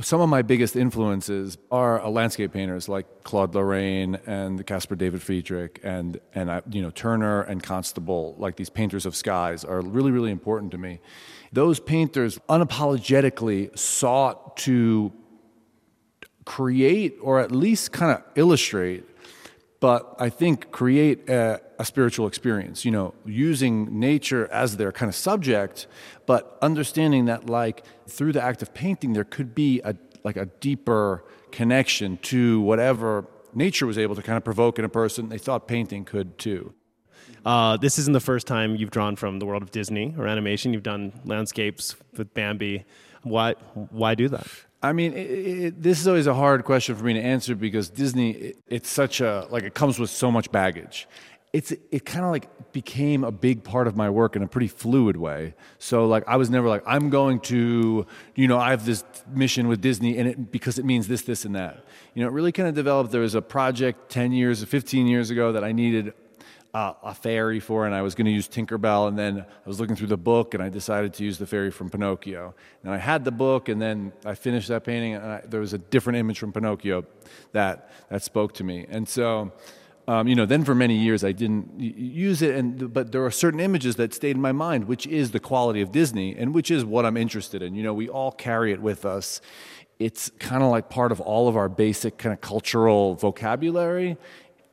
Some 0.00 0.22
of 0.22 0.30
my 0.30 0.40
biggest 0.40 0.74
influences 0.74 1.58
are 1.70 2.00
uh, 2.00 2.08
landscape 2.08 2.54
painters 2.54 2.88
like 2.88 3.24
Claude 3.24 3.54
Lorrain 3.54 4.18
and 4.26 4.66
Caspar 4.66 4.94
David 4.94 5.20
Friedrich 5.20 5.80
and 5.82 6.18
and 6.34 6.50
I, 6.50 6.62
you 6.70 6.80
know 6.80 6.90
Turner 6.90 7.42
and 7.42 7.62
Constable. 7.62 8.34
Like 8.38 8.56
these 8.56 8.70
painters 8.70 9.04
of 9.04 9.14
skies 9.14 9.64
are 9.66 9.82
really 9.82 10.10
really 10.10 10.30
important 10.30 10.72
to 10.72 10.78
me. 10.78 11.00
Those 11.52 11.78
painters 11.78 12.38
unapologetically 12.48 13.78
sought 13.78 14.56
to 14.58 15.12
create 16.46 17.18
or 17.20 17.38
at 17.38 17.52
least 17.52 17.92
kind 17.92 18.12
of 18.12 18.24
illustrate 18.34 19.04
but 19.82 20.14
I 20.20 20.30
think 20.30 20.70
create 20.70 21.28
a, 21.28 21.60
a, 21.76 21.84
spiritual 21.84 22.28
experience, 22.28 22.84
you 22.84 22.92
know, 22.92 23.14
using 23.26 23.98
nature 23.98 24.46
as 24.52 24.76
their 24.76 24.92
kind 24.92 25.08
of 25.08 25.16
subject, 25.16 25.88
but 26.24 26.56
understanding 26.62 27.24
that 27.24 27.50
like 27.50 27.82
through 28.06 28.32
the 28.32 28.40
act 28.40 28.62
of 28.62 28.72
painting 28.74 29.12
there 29.12 29.24
could 29.24 29.56
be 29.56 29.80
a 29.84 29.96
like 30.22 30.36
a 30.36 30.46
deeper 30.60 31.24
connection 31.50 32.16
to 32.18 32.60
whatever 32.60 33.26
nature 33.54 33.84
was 33.84 33.98
able 33.98 34.14
to 34.14 34.22
kind 34.22 34.36
of 34.36 34.44
provoke 34.44 34.78
in 34.78 34.84
a 34.84 34.88
person. 34.88 35.30
They 35.30 35.38
thought 35.38 35.66
painting 35.66 36.04
could 36.04 36.38
too. 36.38 36.74
Uh, 37.44 37.76
this 37.76 37.98
isn't 37.98 38.12
the 38.12 38.20
first 38.20 38.46
time 38.46 38.76
you've 38.76 38.92
drawn 38.92 39.16
from 39.16 39.40
the 39.40 39.46
world 39.46 39.64
of 39.64 39.72
Disney 39.72 40.14
or 40.16 40.28
animation. 40.28 40.72
You've 40.72 40.84
done 40.84 41.12
landscapes 41.24 41.96
with 42.16 42.32
Bambi. 42.34 42.84
Why 43.24 43.54
why 43.90 44.14
do 44.14 44.28
that? 44.28 44.46
I 44.82 44.92
mean, 44.92 45.12
it, 45.12 45.16
it, 45.16 45.82
this 45.82 46.00
is 46.00 46.08
always 46.08 46.26
a 46.26 46.34
hard 46.34 46.64
question 46.64 46.96
for 46.96 47.04
me 47.04 47.14
to 47.14 47.20
answer 47.20 47.54
because 47.54 47.88
Disney, 47.88 48.32
it, 48.32 48.58
it's 48.66 48.88
such 48.88 49.20
a 49.20 49.46
like 49.50 49.62
it 49.62 49.74
comes 49.74 49.98
with 49.98 50.10
so 50.10 50.30
much 50.30 50.50
baggage. 50.50 51.06
It's 51.52 51.70
it 51.70 52.04
kind 52.04 52.24
of 52.24 52.30
like 52.30 52.72
became 52.72 53.24
a 53.24 53.30
big 53.30 53.62
part 53.62 53.86
of 53.86 53.94
my 53.94 54.08
work 54.08 54.36
in 54.36 54.42
a 54.42 54.48
pretty 54.48 54.68
fluid 54.68 55.16
way. 55.16 55.54
So 55.78 56.06
like 56.06 56.24
I 56.26 56.36
was 56.36 56.50
never 56.50 56.68
like 56.68 56.82
I'm 56.86 57.10
going 57.10 57.40
to 57.40 58.06
you 58.34 58.48
know 58.48 58.58
I 58.58 58.70
have 58.70 58.84
this 58.84 59.04
mission 59.28 59.68
with 59.68 59.80
Disney 59.80 60.18
and 60.18 60.28
it 60.28 60.50
because 60.50 60.78
it 60.78 60.84
means 60.84 61.06
this 61.08 61.22
this 61.22 61.44
and 61.44 61.54
that. 61.54 61.84
You 62.14 62.22
know, 62.22 62.28
it 62.28 62.32
really 62.32 62.52
kind 62.52 62.68
of 62.68 62.74
developed. 62.74 63.12
There 63.12 63.20
was 63.20 63.34
a 63.34 63.42
project 63.42 64.10
ten 64.10 64.32
years, 64.32 64.64
fifteen 64.64 65.06
years 65.06 65.30
ago 65.30 65.52
that 65.52 65.62
I 65.62 65.72
needed 65.72 66.14
uh, 66.74 66.94
a 67.02 67.14
fairy 67.14 67.60
for, 67.60 67.84
and 67.84 67.94
I 67.94 68.00
was 68.00 68.14
going 68.14 68.24
to 68.24 68.30
use 68.32 68.48
Tinkerbell, 68.48 69.08
and 69.08 69.18
then 69.18 69.40
I 69.40 69.68
was 69.68 69.78
looking 69.78 69.94
through 69.94 70.06
the 70.06 70.16
book, 70.16 70.54
and 70.54 70.62
I 70.62 70.70
decided 70.70 71.12
to 71.14 71.24
use 71.24 71.36
the 71.36 71.46
fairy 71.46 71.70
from 71.70 71.90
Pinocchio. 71.90 72.54
And 72.82 72.92
I 72.92 72.96
had 72.96 73.24
the 73.24 73.30
book, 73.30 73.68
and 73.68 73.80
then 73.80 74.12
I 74.24 74.34
finished 74.34 74.68
that 74.68 74.82
painting, 74.82 75.14
and 75.14 75.24
I, 75.24 75.42
there 75.46 75.60
was 75.60 75.74
a 75.74 75.78
different 75.78 76.18
image 76.18 76.38
from 76.38 76.52
Pinocchio 76.52 77.04
that 77.52 77.90
that 78.08 78.22
spoke 78.22 78.54
to 78.54 78.64
me. 78.64 78.86
And 78.88 79.06
so, 79.06 79.52
um, 80.08 80.26
you 80.26 80.34
know, 80.34 80.46
then 80.46 80.64
for 80.64 80.74
many 80.74 80.96
years 80.96 81.24
I 81.24 81.32
didn't 81.32 81.78
use 81.78 82.40
it, 82.40 82.54
and 82.54 82.90
but 82.90 83.12
there 83.12 83.24
are 83.24 83.30
certain 83.30 83.60
images 83.60 83.96
that 83.96 84.14
stayed 84.14 84.36
in 84.36 84.42
my 84.42 84.52
mind, 84.52 84.84
which 84.84 85.06
is 85.06 85.32
the 85.32 85.40
quality 85.40 85.82
of 85.82 85.92
Disney, 85.92 86.34
and 86.34 86.54
which 86.54 86.70
is 86.70 86.86
what 86.86 87.04
I'm 87.04 87.18
interested 87.18 87.60
in. 87.62 87.74
You 87.74 87.82
know, 87.82 87.92
we 87.92 88.08
all 88.08 88.32
carry 88.32 88.72
it 88.72 88.80
with 88.80 89.04
us. 89.04 89.42
It's 89.98 90.30
kind 90.38 90.62
of 90.62 90.70
like 90.70 90.88
part 90.88 91.12
of 91.12 91.20
all 91.20 91.48
of 91.48 91.56
our 91.56 91.68
basic 91.68 92.16
kind 92.16 92.32
of 92.32 92.40
cultural 92.40 93.14
vocabulary 93.14 94.16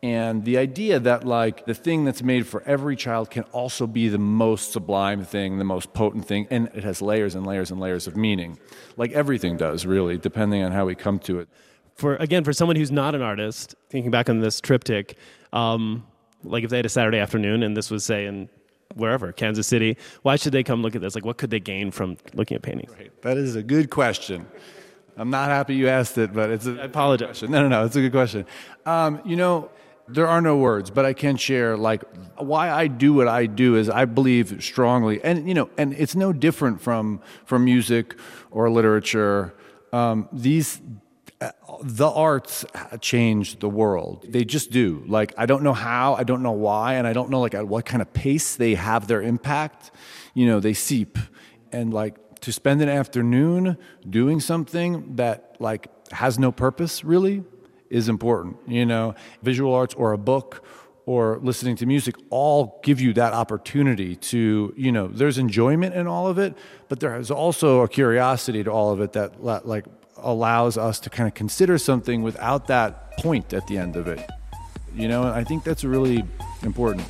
and 0.01 0.45
the 0.45 0.57
idea 0.57 0.97
that 0.99 1.25
like 1.25 1.65
the 1.65 1.73
thing 1.73 2.05
that's 2.05 2.23
made 2.23 2.47
for 2.47 2.63
every 2.65 2.95
child 2.95 3.29
can 3.29 3.43
also 3.51 3.85
be 3.85 4.07
the 4.07 4.17
most 4.17 4.71
sublime 4.71 5.25
thing 5.25 5.57
the 5.57 5.65
most 5.65 5.91
potent 5.93 6.25
thing 6.25 6.47
and 6.49 6.69
it 6.73 6.83
has 6.85 7.01
layers 7.01 7.35
and 7.35 7.45
layers 7.45 7.69
and 7.69 7.79
layers 7.81 8.07
of 8.07 8.15
meaning. 8.15 8.57
Like 8.95 9.11
everything 9.11 9.57
does 9.57 9.85
really 9.85 10.17
depending 10.17 10.63
on 10.63 10.71
how 10.71 10.85
we 10.85 10.95
come 10.95 11.19
to 11.19 11.39
it. 11.39 11.49
For 11.95 12.15
again 12.15 12.45
for 12.45 12.53
someone 12.53 12.77
who's 12.77 12.91
not 12.91 13.13
an 13.13 13.21
artist 13.21 13.75
thinking 13.89 14.09
back 14.09 14.29
on 14.29 14.39
this 14.39 14.61
triptych 14.61 15.17
um, 15.51 16.05
like 16.43 16.63
if 16.63 16.69
they 16.69 16.77
had 16.77 16.85
a 16.85 16.89
saturday 16.89 17.17
afternoon 17.19 17.61
and 17.61 17.75
this 17.75 17.91
was 17.91 18.05
say 18.05 18.25
in 18.25 18.47
wherever 18.95 19.31
kansas 19.33 19.67
city 19.67 19.97
why 20.21 20.37
should 20.37 20.53
they 20.53 20.63
come 20.63 20.81
look 20.81 20.95
at 20.95 21.01
this? 21.01 21.13
Like 21.13 21.25
what 21.25 21.37
could 21.37 21.49
they 21.49 21.59
gain 21.59 21.91
from 21.91 22.15
looking 22.33 22.55
at 22.55 22.61
paintings? 22.61 22.91
Right. 22.97 23.21
that 23.23 23.35
is 23.37 23.57
a 23.57 23.63
good 23.63 23.89
question. 23.89 24.47
I'm 25.17 25.29
not 25.29 25.49
happy 25.49 25.75
you 25.75 25.89
asked 25.89 26.17
it 26.17 26.33
but 26.33 26.49
it's 26.51 26.67
a 26.67 26.79
I 26.81 26.85
apologize. 26.85 27.27
question. 27.27 27.51
no 27.51 27.61
no 27.63 27.67
no 27.67 27.85
it's 27.85 27.97
a 27.97 28.01
good 28.01 28.13
question. 28.13 28.45
Um, 28.85 29.19
you 29.25 29.35
know 29.35 29.69
there 30.11 30.27
are 30.27 30.41
no 30.41 30.57
words, 30.57 30.89
but 30.89 31.05
I 31.05 31.13
can 31.13 31.37
share 31.37 31.77
like 31.77 32.03
why 32.37 32.69
I 32.71 32.87
do 32.87 33.13
what 33.13 33.27
I 33.27 33.45
do 33.45 33.75
is 33.75 33.89
I 33.89 34.05
believe 34.05 34.63
strongly, 34.63 35.21
and 35.23 35.47
you 35.47 35.53
know, 35.53 35.69
and 35.77 35.93
it's 35.93 36.15
no 36.15 36.33
different 36.33 36.81
from 36.81 37.21
from 37.45 37.65
music 37.65 38.15
or 38.51 38.69
literature. 38.69 39.53
Um, 39.91 40.29
these 40.31 40.81
the 41.81 42.07
arts 42.09 42.65
change 42.99 43.59
the 43.59 43.69
world. 43.69 44.25
They 44.27 44.43
just 44.43 44.71
do. 44.71 45.03
Like 45.07 45.33
I 45.37 45.45
don't 45.45 45.63
know 45.63 45.73
how, 45.73 46.15
I 46.15 46.23
don't 46.23 46.43
know 46.43 46.51
why, 46.51 46.95
and 46.95 47.07
I 47.07 47.13
don't 47.13 47.29
know 47.29 47.39
like 47.39 47.53
at 47.53 47.67
what 47.67 47.85
kind 47.85 48.01
of 48.01 48.11
pace 48.13 48.55
they 48.55 48.75
have 48.75 49.07
their 49.07 49.21
impact. 49.21 49.91
You 50.33 50.47
know, 50.47 50.59
they 50.59 50.73
seep, 50.73 51.17
and 51.71 51.93
like 51.93 52.17
to 52.41 52.51
spend 52.51 52.81
an 52.81 52.89
afternoon 52.89 53.77
doing 54.09 54.39
something 54.39 55.15
that 55.15 55.55
like 55.59 55.87
has 56.11 56.39
no 56.39 56.51
purpose 56.51 57.03
really 57.03 57.43
is 57.89 58.09
important. 58.09 58.57
You 58.67 58.85
know, 58.85 59.15
visual 59.41 59.73
arts 59.73 59.93
or 59.95 60.13
a 60.13 60.17
book 60.17 60.63
or 61.05 61.39
listening 61.41 61.75
to 61.75 61.85
music 61.85 62.15
all 62.29 62.79
give 62.83 63.01
you 63.01 63.13
that 63.13 63.33
opportunity 63.33 64.15
to, 64.15 64.73
you 64.77 64.91
know, 64.91 65.07
there's 65.07 65.39
enjoyment 65.39 65.95
in 65.95 66.05
all 66.05 66.27
of 66.27 66.37
it, 66.37 66.55
but 66.87 66.99
there 66.99 67.17
is 67.19 67.31
also 67.31 67.81
a 67.81 67.87
curiosity 67.87 68.63
to 68.63 68.71
all 68.71 68.91
of 68.91 69.01
it 69.01 69.13
that 69.13 69.43
like 69.43 69.85
allows 70.17 70.77
us 70.77 70.99
to 70.99 71.09
kind 71.09 71.27
of 71.27 71.33
consider 71.33 71.77
something 71.77 72.21
without 72.21 72.67
that 72.67 73.17
point 73.17 73.53
at 73.53 73.65
the 73.67 73.77
end 73.77 73.95
of 73.95 74.07
it. 74.07 74.29
You 74.93 75.07
know, 75.07 75.23
I 75.23 75.43
think 75.43 75.63
that's 75.63 75.83
really 75.83 76.23
important. 76.61 77.09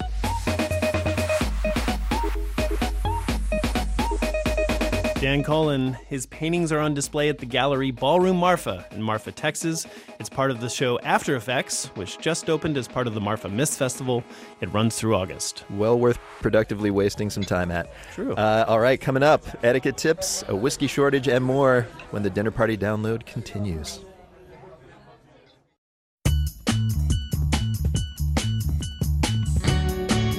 Dan 5.19 5.43
Colen, 5.43 5.97
his 6.07 6.27
paintings 6.27 6.71
are 6.71 6.79
on 6.79 6.93
display 6.93 7.27
at 7.27 7.39
the 7.39 7.45
gallery 7.45 7.91
Ballroom 7.91 8.37
Marfa 8.37 8.85
in 8.91 9.03
Marfa, 9.03 9.33
Texas. 9.33 9.85
It's 10.17 10.29
part 10.29 10.49
of 10.49 10.61
the 10.61 10.69
show 10.69 10.97
After 10.99 11.35
Effects, 11.35 11.87
which 11.95 12.19
just 12.19 12.49
opened 12.49 12.77
as 12.77 12.87
part 12.87 13.05
of 13.05 13.13
the 13.15 13.19
Marfa 13.19 13.49
Myths 13.49 13.75
Festival. 13.75 14.23
It 14.61 14.71
runs 14.71 14.95
through 14.95 15.17
August. 15.17 15.65
Well 15.71 15.99
worth 15.99 16.17
productively 16.39 16.89
wasting 16.89 17.29
some 17.29 17.43
time 17.43 17.69
at. 17.69 17.89
True. 18.13 18.33
Uh, 18.35 18.63
all 18.69 18.79
right, 18.79 18.99
coming 18.99 19.21
up 19.21 19.43
etiquette 19.61 19.97
tips, 19.97 20.45
a 20.47 20.55
whiskey 20.55 20.87
shortage, 20.87 21.27
and 21.27 21.43
more 21.43 21.85
when 22.11 22.23
the 22.23 22.29
dinner 22.29 22.51
party 22.51 22.77
download 22.77 23.25
continues. 23.25 24.05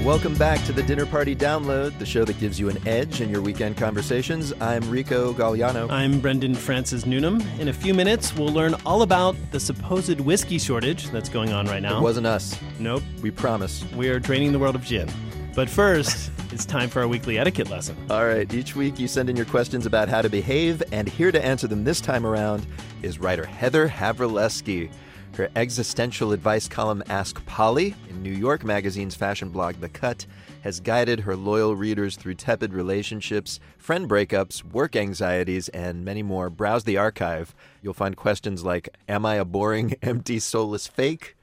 Welcome 0.05 0.35
back 0.37 0.65
to 0.65 0.73
the 0.73 0.83
Dinner 0.83 1.05
Party 1.05 1.37
Download, 1.37 1.97
the 1.99 2.07
show 2.07 2.25
that 2.25 2.41
gives 2.41 2.59
you 2.59 2.71
an 2.71 2.89
edge 2.89 3.21
in 3.21 3.29
your 3.29 3.43
weekend 3.43 3.77
conversations. 3.77 4.51
I'm 4.59 4.89
Rico 4.89 5.35
Gagliano. 5.35 5.91
I'm 5.91 6.21
Brendan 6.21 6.55
Francis 6.55 7.05
Noonan. 7.05 7.43
In 7.61 7.69
a 7.69 7.73
few 7.73 7.93
minutes, 7.93 8.35
we'll 8.35 8.49
learn 8.49 8.75
all 8.87 9.03
about 9.03 9.37
the 9.51 9.61
supposed 9.61 10.19
whiskey 10.21 10.59
shortage 10.59 11.11
that's 11.11 11.29
going 11.29 11.53
on 11.53 11.67
right 11.67 11.83
now. 11.83 11.99
It 11.99 12.03
wasn't 12.03 12.27
us. 12.27 12.59
Nope. 12.79 13.03
We 13.21 13.31
promise. 13.31 13.85
We 13.93 14.09
are 14.09 14.19
draining 14.19 14.53
the 14.53 14.59
world 14.59 14.75
of 14.75 14.83
gin. 14.83 15.07
But 15.55 15.69
first, 15.69 16.31
it's 16.51 16.65
time 16.65 16.89
for 16.89 17.03
our 17.03 17.09
weekly 17.09 17.39
etiquette 17.39 17.69
lesson. 17.69 17.95
All 18.09 18.25
right, 18.25 18.51
each 18.55 18.75
week 18.75 18.99
you 18.99 19.07
send 19.07 19.29
in 19.29 19.37
your 19.37 19.47
questions 19.47 19.85
about 19.85 20.09
how 20.09 20.23
to 20.23 20.31
behave, 20.31 20.83
and 20.93 21.11
here 21.11 21.31
to 21.31 21.45
answer 21.45 21.67
them 21.67 21.85
this 21.85 22.01
time 22.01 22.25
around 22.25 22.67
is 23.03 23.19
writer 23.19 23.45
Heather 23.45 23.87
Havrilesky. 23.87 24.91
Her 25.35 25.49
existential 25.57 26.33
advice 26.33 26.69
column, 26.69 27.03
Ask 27.09 27.45
Polly, 27.47 27.95
in 28.09 28.23
New 28.23 28.33
York 28.33 28.65
Magazine's 28.65 29.15
fashion 29.15 29.49
blog, 29.49 29.77
The 29.77 29.89
Cut, 29.89 30.27
has 30.63 30.81
guided 30.81 31.21
her 31.21 31.37
loyal 31.37 31.75
readers 31.77 32.17
through 32.17 32.35
tepid 32.35 32.75
relationships, 32.75 33.61
friend 33.79 34.09
breakups, 34.09 34.63
work 34.63 34.97
anxieties, 34.97 35.69
and 35.71 36.05
many 36.05 36.23
more. 36.23 36.51
Browse 36.51 36.85
the 36.85 36.99
archive. 36.99 37.55
You'll 37.81 37.95
find 37.95 38.17
questions 38.17 38.65
like 38.65 38.89
Am 39.09 39.25
I 39.25 39.37
a 39.37 39.45
boring, 39.45 39.95
empty, 40.03 40.39
soulless 40.39 40.87
fake? 40.87 41.37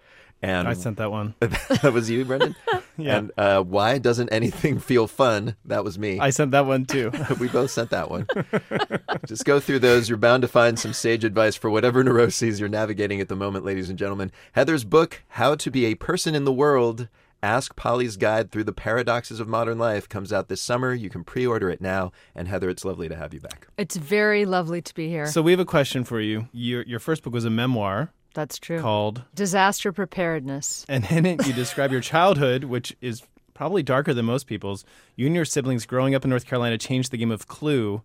And 0.47 0.67
I 0.67 0.73
sent 0.73 0.97
that 0.97 1.11
one. 1.11 1.35
that 1.39 1.91
was 1.93 2.09
you, 2.09 2.25
Brendan? 2.25 2.55
Yeah. 2.99 3.17
And 3.17 3.31
uh, 3.37 3.61
why 3.61 3.99
doesn't 3.99 4.29
anything 4.29 4.79
feel 4.79 5.05
fun? 5.05 5.55
That 5.65 5.83
was 5.83 5.99
me. 5.99 6.19
I 6.19 6.31
sent 6.31 6.49
that 6.49 6.65
one 6.65 6.83
too. 6.87 7.11
we 7.39 7.47
both 7.47 7.69
sent 7.69 7.91
that 7.91 8.09
one. 8.09 8.25
Just 9.27 9.45
go 9.45 9.59
through 9.59 9.77
those. 9.77 10.09
You're 10.09 10.17
bound 10.17 10.41
to 10.41 10.47
find 10.47 10.79
some 10.79 10.93
sage 10.93 11.23
advice 11.23 11.55
for 11.55 11.69
whatever 11.69 12.03
neuroses 12.03 12.59
you're 12.59 12.69
navigating 12.69 13.21
at 13.21 13.27
the 13.29 13.35
moment, 13.35 13.65
ladies 13.65 13.91
and 13.91 13.99
gentlemen. 13.99 14.31
Heather's 14.53 14.83
book, 14.83 15.21
How 15.27 15.53
to 15.53 15.69
Be 15.69 15.85
a 15.85 15.93
Person 15.93 16.33
in 16.33 16.43
the 16.43 16.51
World 16.51 17.07
Ask 17.43 17.75
Polly's 17.75 18.17
Guide 18.17 18.51
Through 18.51 18.63
the 18.63 18.73
Paradoxes 18.73 19.39
of 19.39 19.47
Modern 19.47 19.77
Life, 19.77 20.09
comes 20.09 20.33
out 20.33 20.47
this 20.47 20.61
summer. 20.61 20.93
You 20.93 21.09
can 21.09 21.23
pre 21.23 21.45
order 21.45 21.69
it 21.69 21.81
now. 21.81 22.11
And 22.33 22.47
Heather, 22.47 22.67
it's 22.67 22.83
lovely 22.83 23.07
to 23.09 23.15
have 23.15 23.31
you 23.31 23.39
back. 23.39 23.67
It's 23.77 23.95
very 23.95 24.45
lovely 24.45 24.81
to 24.81 24.93
be 24.95 25.07
here. 25.07 25.27
So 25.27 25.43
we 25.43 25.51
have 25.51 25.59
a 25.59 25.65
question 25.65 26.03
for 26.03 26.19
you. 26.19 26.47
Your 26.51 26.81
your 26.83 26.99
first 26.99 27.21
book 27.21 27.33
was 27.33 27.45
a 27.45 27.51
memoir 27.51 28.11
That's 28.37 28.59
true. 28.59 28.79
called 28.79 29.23
Disaster 29.33 29.91
Preparedness. 29.91 30.85
And 30.87 31.09
in 31.11 31.25
it, 31.25 31.47
you 31.47 31.53
describe 31.53 31.91
your 31.91 32.01
childhood, 32.01 32.65
which 32.65 32.95
is 33.01 33.23
probably 33.55 33.81
darker 33.81 34.13
than 34.13 34.25
most 34.25 34.45
people's. 34.45 34.85
You 35.15 35.25
and 35.25 35.35
your 35.35 35.43
siblings 35.43 35.87
growing 35.87 36.13
up 36.13 36.23
in 36.23 36.29
North 36.29 36.45
Carolina 36.45 36.77
changed 36.77 37.09
the 37.09 37.17
game 37.17 37.31
of 37.31 37.47
Clue 37.47 38.03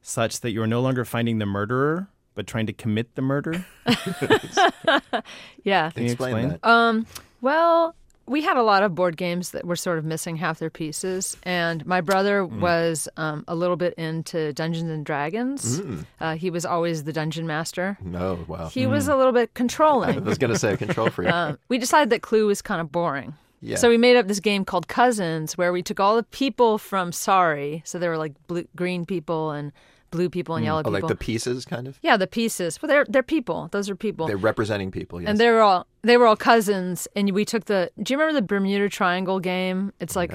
such 0.00 0.38
that 0.42 0.52
you 0.52 0.62
are 0.62 0.68
no 0.68 0.80
longer 0.80 1.04
finding 1.04 1.38
the 1.38 1.46
murderer, 1.46 2.06
but 2.36 2.46
trying 2.46 2.66
to 2.66 2.72
commit 2.72 3.16
the 3.16 3.22
murder. 3.22 3.66
Yeah. 5.64 5.90
Can 5.90 6.04
you 6.04 6.12
explain 6.12 6.48
that? 6.50 6.64
Um, 6.64 7.06
well, 7.40 7.94
we 8.32 8.42
had 8.42 8.56
a 8.56 8.62
lot 8.62 8.82
of 8.82 8.94
board 8.94 9.16
games 9.16 9.50
that 9.52 9.64
were 9.64 9.76
sort 9.76 9.98
of 9.98 10.04
missing 10.04 10.36
half 10.36 10.58
their 10.58 10.70
pieces, 10.70 11.36
and 11.44 11.84
my 11.86 12.00
brother 12.00 12.42
Mm. 12.42 12.60
was 12.60 13.08
um, 13.16 13.44
a 13.46 13.54
little 13.54 13.76
bit 13.76 13.94
into 13.94 14.52
Dungeons 14.54 14.90
and 14.90 15.04
Dragons. 15.06 15.80
Mm. 15.80 16.06
Uh, 16.20 16.34
he 16.34 16.50
was 16.50 16.64
always 16.64 17.04
the 17.04 17.12
dungeon 17.12 17.46
master. 17.46 17.96
No, 18.02 18.44
wow. 18.48 18.68
He 18.68 18.86
was 18.86 19.06
a 19.08 19.14
little 19.16 19.32
bit 19.32 19.54
controlling. 19.54 20.16
I 20.16 20.18
was 20.20 20.38
going 20.38 20.52
to 20.52 20.58
say 20.58 20.72
a 20.72 20.76
control 20.76 21.10
freak. 21.10 21.30
Um, 21.30 21.58
we 21.68 21.78
decided 21.78 22.10
that 22.10 22.22
Clue 22.22 22.46
was 22.46 22.62
kind 22.62 22.80
of 22.80 22.90
boring. 22.90 23.34
Yeah. 23.62 23.76
So 23.76 23.88
we 23.88 23.96
made 23.96 24.16
up 24.16 24.26
this 24.26 24.40
game 24.40 24.64
called 24.64 24.88
Cousins, 24.88 25.56
where 25.56 25.72
we 25.72 25.82
took 25.82 26.00
all 26.00 26.16
the 26.16 26.24
people 26.24 26.78
from 26.78 27.12
Sorry. 27.12 27.82
So 27.84 27.98
there 27.98 28.10
were 28.10 28.18
like 28.18 28.34
blue, 28.48 28.66
green 28.74 29.06
people 29.06 29.52
and 29.52 29.72
blue 30.10 30.28
people 30.28 30.56
and 30.56 30.64
mm. 30.64 30.66
yellow 30.66 30.80
oh, 30.80 30.82
people. 30.82 30.92
like 30.92 31.06
the 31.06 31.16
pieces, 31.16 31.64
kind 31.64 31.86
of? 31.86 31.98
yeah, 32.02 32.16
the 32.16 32.26
pieces. 32.26 32.82
Well, 32.82 32.88
they're 32.88 33.06
they're 33.08 33.22
people. 33.22 33.68
Those 33.70 33.88
are 33.88 33.94
people. 33.94 34.26
They're 34.26 34.36
representing 34.36 34.90
people, 34.90 35.20
yes. 35.20 35.30
And 35.30 35.38
they 35.38 35.48
were 35.48 35.60
all 35.60 35.86
they 36.02 36.16
were 36.16 36.26
all 36.26 36.36
cousins. 36.36 37.06
And 37.14 37.30
we 37.30 37.44
took 37.44 37.66
the. 37.66 37.90
Do 38.02 38.12
you 38.12 38.18
remember 38.18 38.40
the 38.40 38.46
Bermuda 38.46 38.88
Triangle 38.88 39.38
game? 39.38 39.92
It's 40.00 40.16
like 40.16 40.32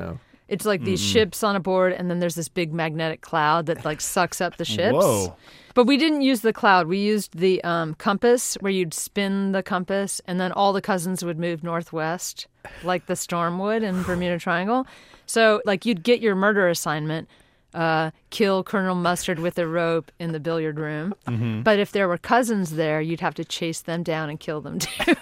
it's 0.48 0.66
like 0.66 0.84
these 0.84 1.02
Mm-mm. 1.02 1.12
ships 1.12 1.44
on 1.44 1.56
a 1.56 1.60
board, 1.60 1.94
and 1.94 2.10
then 2.10 2.20
there's 2.20 2.36
this 2.36 2.48
big 2.48 2.74
magnetic 2.74 3.22
cloud 3.22 3.66
that 3.66 3.84
like 3.84 4.00
sucks 4.00 4.40
up 4.40 4.58
the 4.58 4.66
ships. 4.66 4.94
Whoa. 4.94 5.36
But 5.78 5.86
we 5.86 5.98
didn't 5.98 6.24
use 6.24 6.42
the 6.42 6.54
cloud. 6.54 6.88
We 6.88 6.98
used 6.98 7.38
the 7.38 7.64
um, 7.64 7.94
compass, 7.94 8.56
where 8.62 8.72
you'd 8.72 8.96
spin 8.96 9.52
the 9.52 9.62
compass, 9.62 10.20
and 10.26 10.40
then 10.40 10.52
all 10.52 10.74
the 10.74 10.82
cousins 10.82 11.24
would 11.24 11.38
move 11.38 11.64
northwest, 11.64 12.48
like 12.84 13.06
the 13.06 13.16
storm 13.16 13.60
would 13.60 13.84
in 13.84 14.02
Bermuda 14.02 14.40
Triangle. 14.40 14.88
So, 15.28 15.62
like, 15.66 15.86
you'd 15.86 16.02
get 16.02 16.20
your 16.20 16.34
murder 16.34 16.68
assignment, 16.68 17.30
uh, 17.74 18.12
kill 18.30 18.64
Colonel 18.64 18.96
Mustard 18.96 19.40
with 19.40 19.58
a 19.60 19.68
rope 19.68 20.12
in 20.20 20.32
the 20.32 20.40
billiard 20.40 20.80
room. 20.80 21.14
Mm-hmm. 21.28 21.44
Mhm. 21.44 21.64
But 21.64 21.80
if 21.80 21.92
there 21.92 22.08
were 22.08 22.18
cousins 22.18 22.72
there, 22.72 23.02
you'd 23.02 23.20
have 23.22 23.36
to 23.36 23.46
chase 23.46 23.82
them 23.82 24.04
down 24.04 24.30
and 24.30 24.40
kill 24.40 24.62
them 24.62 24.80
too. 24.80 25.14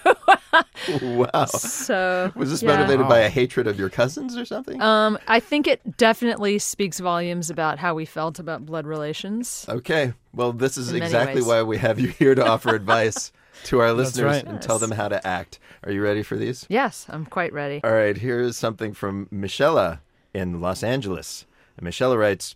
wow. 1.01 1.45
So 1.45 2.31
Was 2.35 2.51
this 2.51 2.61
yeah. 2.63 2.77
motivated 2.77 3.07
by 3.07 3.19
a 3.19 3.29
hatred 3.29 3.67
of 3.67 3.79
your 3.79 3.89
cousins 3.89 4.37
or 4.37 4.45
something? 4.45 4.81
Um, 4.81 5.17
I 5.27 5.39
think 5.39 5.67
it 5.67 5.97
definitely 5.97 6.59
speaks 6.59 6.99
volumes 6.99 7.49
about 7.49 7.79
how 7.79 7.93
we 7.95 8.05
felt 8.05 8.39
about 8.39 8.65
blood 8.65 8.85
relations. 8.85 9.65
Okay. 9.67 10.13
Well, 10.33 10.53
this 10.53 10.77
is 10.77 10.91
In 10.91 11.01
exactly 11.01 11.41
ways. 11.41 11.45
why 11.47 11.63
we 11.63 11.77
have 11.77 11.99
you 11.99 12.07
here 12.09 12.35
to 12.35 12.45
offer 12.45 12.75
advice 12.75 13.31
to 13.65 13.79
our 13.79 13.93
listeners 13.93 14.25
right. 14.37 14.45
and 14.45 14.61
tell 14.61 14.79
them 14.79 14.91
how 14.91 15.07
to 15.07 15.25
act. 15.25 15.59
Are 15.83 15.91
you 15.91 16.01
ready 16.01 16.23
for 16.23 16.35
these? 16.35 16.65
Yes, 16.69 17.05
I'm 17.09 17.25
quite 17.25 17.53
ready. 17.53 17.81
All 17.83 17.91
right, 17.93 18.17
here 18.17 18.39
is 18.39 18.57
something 18.57 18.93
from 18.93 19.27
Michelle 19.31 19.99
in 20.33 20.61
Los 20.61 20.83
Angeles. 20.83 21.45
And 21.77 21.83
Michelle 21.83 22.17
writes 22.17 22.55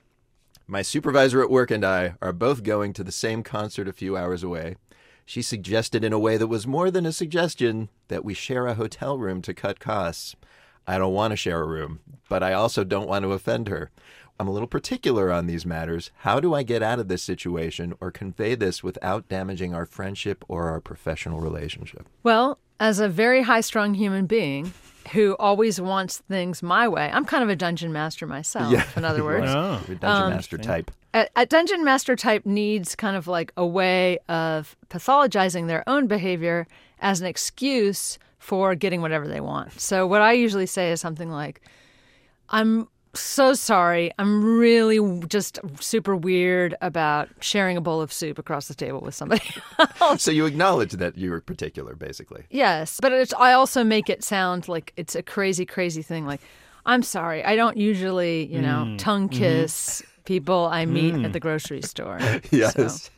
My 0.67 0.81
supervisor 0.81 1.41
at 1.41 1.49
work 1.49 1.71
and 1.71 1.85
I 1.85 2.15
are 2.21 2.33
both 2.33 2.63
going 2.63 2.93
to 2.93 3.03
the 3.03 3.11
same 3.11 3.43
concert 3.43 3.87
a 3.87 3.93
few 3.93 4.15
hours 4.15 4.43
away. 4.43 4.75
She 5.25 5.41
suggested 5.41 6.03
in 6.03 6.13
a 6.13 6.19
way 6.19 6.37
that 6.37 6.47
was 6.47 6.65
more 6.65 6.89
than 6.89 7.05
a 7.05 7.11
suggestion 7.11 7.89
that 8.07 8.25
we 8.25 8.33
share 8.33 8.65
a 8.65 8.73
hotel 8.73 9.17
room 9.17 9.41
to 9.43 9.53
cut 9.53 9.79
costs. 9.79 10.35
I 10.87 10.97
don't 10.97 11.13
want 11.13 11.31
to 11.31 11.37
share 11.37 11.61
a 11.61 11.67
room, 11.67 11.99
but 12.29 12.41
I 12.41 12.53
also 12.53 12.83
don't 12.83 13.07
want 13.07 13.23
to 13.23 13.33
offend 13.33 13.67
her. 13.67 13.91
I'm 14.39 14.47
a 14.47 14.51
little 14.51 14.67
particular 14.67 15.31
on 15.31 15.47
these 15.47 15.65
matters. 15.65 16.11
How 16.19 16.39
do 16.39 16.55
I 16.55 16.63
get 16.63 16.81
out 16.81 16.97
of 16.97 17.09
this 17.09 17.21
situation 17.21 17.93
or 17.99 18.09
convey 18.09 18.55
this 18.55 18.81
without 18.81 19.27
damaging 19.27 19.73
our 19.75 19.85
friendship 19.85 20.45
or 20.47 20.69
our 20.69 20.79
professional 20.79 21.41
relationship? 21.41 22.07
Well, 22.23 22.57
as 22.79 22.99
a 22.99 23.09
very 23.09 23.43
high 23.43 23.61
strung 23.61 23.93
human 23.93 24.25
being 24.25 24.73
who 25.13 25.35
always 25.39 25.81
wants 25.81 26.19
things 26.29 26.61
my 26.61 26.87
way, 26.87 27.09
I'm 27.11 27.25
kind 27.25 27.43
of 27.43 27.49
a 27.49 27.55
dungeon 27.55 27.91
master 27.91 28.27
myself, 28.27 28.97
in 28.97 29.03
other 29.05 29.19
you 29.23 29.27
are. 29.27 29.39
words. 29.39 29.87
You're 29.87 29.97
a 29.97 29.99
dungeon 29.99 30.23
Um, 30.23 30.29
master 30.29 30.57
type. 30.57 30.91
A, 31.13 31.27
a 31.35 31.45
dungeon 31.45 31.83
master 31.83 32.15
type 32.15 32.45
needs 32.45 32.95
kind 32.95 33.15
of 33.17 33.27
like 33.27 33.51
a 33.57 33.65
way 33.65 34.19
of 34.29 34.75
pathologizing 34.89 35.67
their 35.67 35.83
own 35.89 36.05
behavior 36.07 36.67
as 36.99 37.19
an 37.21 37.27
excuse 37.27 38.19
for 38.37 38.75
getting 38.75 39.01
whatever 39.01 39.27
they 39.27 39.39
want. 39.41 39.79
So, 39.81 40.05
what 40.05 40.21
I 40.21 40.33
usually 40.33 40.67
say 40.67 40.91
is 40.91 41.01
something 41.01 41.31
like, 41.31 41.61
I'm 42.49 42.87
so 43.13 43.53
sorry. 43.53 44.11
I'm 44.19 44.57
really 44.57 45.21
just 45.27 45.59
super 45.79 46.15
weird 46.15 46.75
about 46.81 47.29
sharing 47.39 47.75
a 47.77 47.81
bowl 47.81 48.01
of 48.01 48.13
soup 48.13 48.37
across 48.37 48.67
the 48.67 48.75
table 48.75 49.01
with 49.01 49.15
somebody. 49.15 49.43
so 50.17 50.31
you 50.31 50.45
acknowledge 50.45 50.91
that 50.93 51.17
you 51.17 51.31
were 51.31 51.41
particular, 51.41 51.95
basically. 51.95 52.43
Yes, 52.49 52.99
but 53.01 53.11
it's, 53.11 53.33
I 53.33 53.53
also 53.53 53.83
make 53.83 54.09
it 54.09 54.23
sound 54.23 54.67
like 54.67 54.93
it's 54.97 55.15
a 55.15 55.23
crazy, 55.23 55.65
crazy 55.65 56.01
thing. 56.01 56.25
Like, 56.25 56.41
I'm 56.85 57.03
sorry, 57.03 57.43
I 57.43 57.55
don't 57.55 57.77
usually, 57.77 58.45
you 58.45 58.61
know, 58.61 58.83
Mm. 58.87 58.97
tongue 58.97 59.29
Mhm. 59.29 59.33
kiss 59.33 60.03
people 60.25 60.67
I 60.71 60.85
meet 60.85 61.13
Mm. 61.15 61.25
at 61.25 61.33
the 61.33 61.39
grocery 61.39 61.81
store. 61.81 62.19
yes. 62.51 62.75
So, 62.75 63.09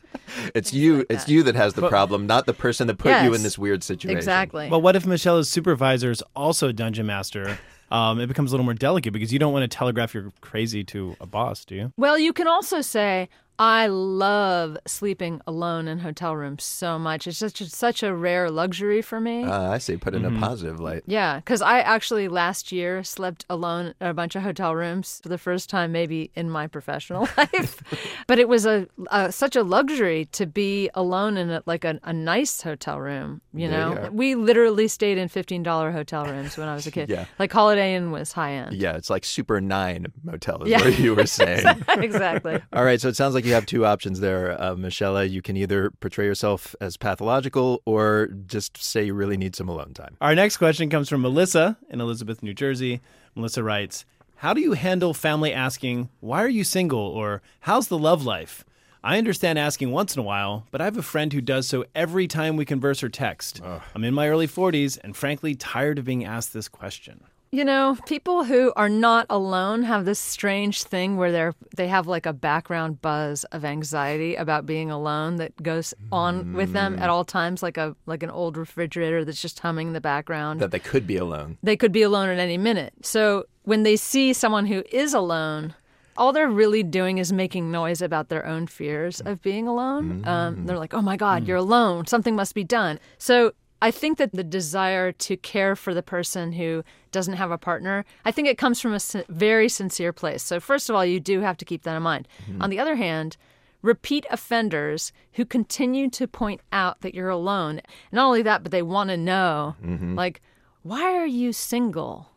It's 0.54 0.72
you. 0.72 1.06
it's 1.10 1.28
you 1.28 1.42
that 1.44 1.54
has 1.54 1.74
the 1.74 1.82
But- 1.82 1.90
problem, 1.90 2.26
not 2.26 2.46
the 2.46 2.52
person 2.54 2.86
that 2.86 2.98
put 2.98 3.22
you 3.22 3.34
in 3.34 3.42
this 3.42 3.58
weird 3.58 3.82
situation. 3.82 4.16
exactly. 4.18 4.68
Well, 4.68 4.80
what 4.80 4.96
if 4.96 5.06
Michelle's 5.06 5.48
supervisor 5.48 6.10
is 6.10 6.22
also 6.34 6.68
a 6.68 6.72
dungeon 6.72 7.06
master? 7.06 7.58
Um, 7.92 8.20
it 8.20 8.26
becomes 8.26 8.52
a 8.52 8.54
little 8.54 8.64
more 8.64 8.72
delicate 8.72 9.12
because 9.12 9.34
you 9.34 9.38
don't 9.38 9.52
want 9.52 9.70
to 9.70 9.76
telegraph 9.76 10.14
you're 10.14 10.32
crazy 10.40 10.82
to 10.84 11.14
a 11.20 11.26
boss, 11.26 11.66
do 11.66 11.74
you? 11.74 11.92
Well, 11.98 12.18
you 12.18 12.32
can 12.32 12.48
also 12.48 12.80
say, 12.80 13.28
I 13.64 13.86
love 13.86 14.76
sleeping 14.88 15.40
alone 15.46 15.86
in 15.86 16.00
hotel 16.00 16.34
rooms 16.34 16.64
so 16.64 16.98
much. 16.98 17.28
It's 17.28 17.38
just 17.38 17.58
such 17.70 18.02
a 18.02 18.12
rare 18.12 18.50
luxury 18.50 19.02
for 19.02 19.20
me. 19.20 19.44
Uh, 19.44 19.70
I 19.70 19.78
see. 19.78 19.96
Put 19.96 20.14
it 20.14 20.22
Mm-hmm. 20.22 20.36
in 20.36 20.42
a 20.42 20.46
positive 20.46 20.80
light. 20.80 21.04
Yeah, 21.06 21.36
because 21.36 21.62
I 21.62 21.78
actually 21.78 22.26
last 22.26 22.72
year 22.72 23.04
slept 23.04 23.46
alone 23.48 23.94
in 24.00 24.06
a 24.08 24.14
bunch 24.14 24.34
of 24.34 24.42
hotel 24.42 24.74
rooms 24.74 25.20
for 25.22 25.28
the 25.28 25.38
first 25.38 25.70
time, 25.70 25.92
maybe 25.92 26.32
in 26.34 26.50
my 26.50 26.66
professional 26.66 27.22
life. 27.36 27.82
but 28.26 28.40
it 28.40 28.48
was 28.48 28.66
a, 28.66 28.88
a 29.12 29.30
such 29.30 29.54
a 29.54 29.62
luxury 29.62 30.24
to 30.32 30.44
be 30.44 30.90
alone 30.94 31.36
in 31.36 31.48
a, 31.50 31.62
like 31.64 31.84
a, 31.84 32.00
a 32.02 32.12
nice 32.12 32.62
hotel 32.62 32.98
room. 33.00 33.42
You 33.54 33.68
There 33.68 33.88
you 33.88 33.94
know, 33.94 34.00
are. 34.02 34.10
we 34.10 34.34
literally 34.34 34.88
stayed 34.88 35.18
in 35.18 35.28
fifteen 35.28 35.62
dollar 35.62 35.92
hotel 35.92 36.24
rooms 36.26 36.56
when 36.58 36.66
I 36.66 36.74
was 36.74 36.86
a 36.88 36.90
kid. 36.90 37.08
Yeah. 37.12 37.26
like 37.38 37.52
Holiday 37.52 37.94
Inn 37.94 38.10
was 38.10 38.32
high 38.32 38.54
end. 38.54 38.74
Yeah, 38.74 38.96
it's 38.96 39.08
like 39.10 39.24
Super 39.24 39.60
Nine 39.60 40.06
Motel, 40.24 40.62
is 40.64 40.68
Yeah. 40.70 40.80
what 40.84 40.98
you 40.98 41.14
were 41.14 41.26
saying. 41.40 41.64
exactly. 41.88 42.60
All 42.72 42.84
right, 42.84 43.00
so 43.00 43.08
it 43.08 43.14
sounds 43.16 43.34
like 43.34 43.44
you 43.44 43.51
have 43.54 43.66
two 43.66 43.84
options 43.86 44.20
there, 44.20 44.60
uh, 44.60 44.74
Michelle. 44.74 45.24
You 45.24 45.42
can 45.42 45.56
either 45.56 45.90
portray 46.00 46.24
yourself 46.26 46.74
as 46.80 46.96
pathological 46.96 47.82
or 47.84 48.28
just 48.46 48.76
say 48.82 49.04
you 49.04 49.14
really 49.14 49.36
need 49.36 49.54
some 49.56 49.68
alone 49.68 49.94
time. 49.94 50.16
Our 50.20 50.34
next 50.34 50.56
question 50.56 50.90
comes 50.90 51.08
from 51.08 51.22
Melissa 51.22 51.78
in 51.90 52.00
Elizabeth, 52.00 52.42
New 52.42 52.54
Jersey. 52.54 53.00
Melissa 53.34 53.62
writes 53.62 54.04
How 54.36 54.52
do 54.54 54.60
you 54.60 54.72
handle 54.72 55.14
family 55.14 55.52
asking, 55.52 56.08
Why 56.20 56.42
are 56.42 56.48
you 56.48 56.64
single? 56.64 57.00
or 57.00 57.42
How's 57.60 57.88
the 57.88 57.98
love 57.98 58.24
life? 58.24 58.64
I 59.04 59.18
understand 59.18 59.58
asking 59.58 59.90
once 59.90 60.14
in 60.14 60.20
a 60.20 60.24
while, 60.24 60.66
but 60.70 60.80
I 60.80 60.84
have 60.84 60.96
a 60.96 61.02
friend 61.02 61.32
who 61.32 61.40
does 61.40 61.66
so 61.66 61.84
every 61.92 62.28
time 62.28 62.56
we 62.56 62.64
converse 62.64 63.02
or 63.02 63.08
text. 63.08 63.60
I'm 63.96 64.04
in 64.04 64.14
my 64.14 64.28
early 64.28 64.46
40s 64.46 64.96
and 65.02 65.16
frankly 65.16 65.56
tired 65.56 65.98
of 65.98 66.04
being 66.04 66.24
asked 66.24 66.52
this 66.52 66.68
question. 66.68 67.24
You 67.54 67.66
know, 67.66 67.98
people 68.06 68.44
who 68.44 68.72
are 68.76 68.88
not 68.88 69.26
alone 69.28 69.82
have 69.82 70.06
this 70.06 70.18
strange 70.18 70.84
thing 70.84 71.18
where 71.18 71.30
they're 71.30 71.54
they 71.76 71.86
have 71.86 72.06
like 72.06 72.24
a 72.24 72.32
background 72.32 73.02
buzz 73.02 73.44
of 73.52 73.62
anxiety 73.62 74.36
about 74.36 74.64
being 74.64 74.90
alone 74.90 75.36
that 75.36 75.62
goes 75.62 75.92
on 76.10 76.54
with 76.54 76.72
them 76.72 76.98
at 76.98 77.10
mm. 77.10 77.12
all 77.12 77.26
times, 77.26 77.62
like 77.62 77.76
a 77.76 77.94
like 78.06 78.22
an 78.22 78.30
old 78.30 78.56
refrigerator 78.56 79.22
that's 79.22 79.42
just 79.42 79.60
humming 79.60 79.88
in 79.88 79.92
the 79.92 80.00
background. 80.00 80.60
That 80.60 80.70
they 80.70 80.78
could 80.78 81.06
be 81.06 81.18
alone. 81.18 81.58
they 81.62 81.76
could 81.76 81.92
be 81.92 82.00
alone 82.00 82.30
at 82.30 82.38
any 82.38 82.56
minute. 82.56 82.94
So 83.02 83.44
when 83.64 83.82
they 83.82 83.96
see 83.96 84.32
someone 84.32 84.64
who 84.64 84.82
is 84.90 85.12
alone, 85.12 85.74
all 86.16 86.32
they're 86.32 86.48
really 86.48 86.82
doing 86.82 87.18
is 87.18 87.34
making 87.34 87.70
noise 87.70 88.00
about 88.00 88.30
their 88.30 88.46
own 88.46 88.66
fears 88.66 89.20
of 89.20 89.42
being 89.42 89.68
alone. 89.68 90.26
Um, 90.26 90.64
they're 90.64 90.76
mm. 90.76 90.80
like, 90.80 90.94
"Oh 90.94 91.02
my 91.02 91.18
God, 91.18 91.42
mm. 91.42 91.48
you're 91.48 91.58
alone. 91.58 92.06
Something 92.06 92.34
must 92.34 92.54
be 92.54 92.64
done." 92.64 92.98
So 93.18 93.52
I 93.82 93.90
think 93.90 94.16
that 94.18 94.32
the 94.32 94.44
desire 94.44 95.10
to 95.12 95.36
care 95.36 95.74
for 95.76 95.92
the 95.92 96.02
person 96.02 96.52
who 96.52 96.84
doesn't 97.10 97.34
have 97.34 97.50
a 97.50 97.58
partner, 97.58 98.04
I 98.24 98.30
think 98.30 98.48
it 98.48 98.56
comes 98.56 98.80
from 98.80 98.94
a 98.94 99.00
very 99.28 99.68
sincere 99.68 100.12
place. 100.12 100.42
So 100.42 100.60
first 100.60 100.88
of 100.88 100.96
all, 100.96 101.04
you 101.04 101.20
do 101.20 101.40
have 101.40 101.56
to 101.58 101.64
keep 101.64 101.82
that 101.82 101.96
in 101.96 102.02
mind. 102.02 102.28
On 102.60 102.70
the 102.70 102.78
other 102.78 102.94
hand, 102.94 103.36
repeat 103.82 104.24
offenders 104.30 105.12
who 105.32 105.44
continue 105.44 106.08
to 106.10 106.28
point 106.28 106.60
out 106.72 107.00
that 107.00 107.14
you're 107.14 107.28
alone, 107.28 107.80
not 108.12 108.24
only 108.24 108.42
that, 108.42 108.62
but 108.62 108.70
they 108.72 108.82
want 108.82 109.10
to 109.10 109.16
know, 109.16 109.74
Mm-hmm. 109.84 110.14
like, 110.14 110.40
why 110.82 111.16
are 111.16 111.26
you 111.26 111.52
single? 111.52 112.28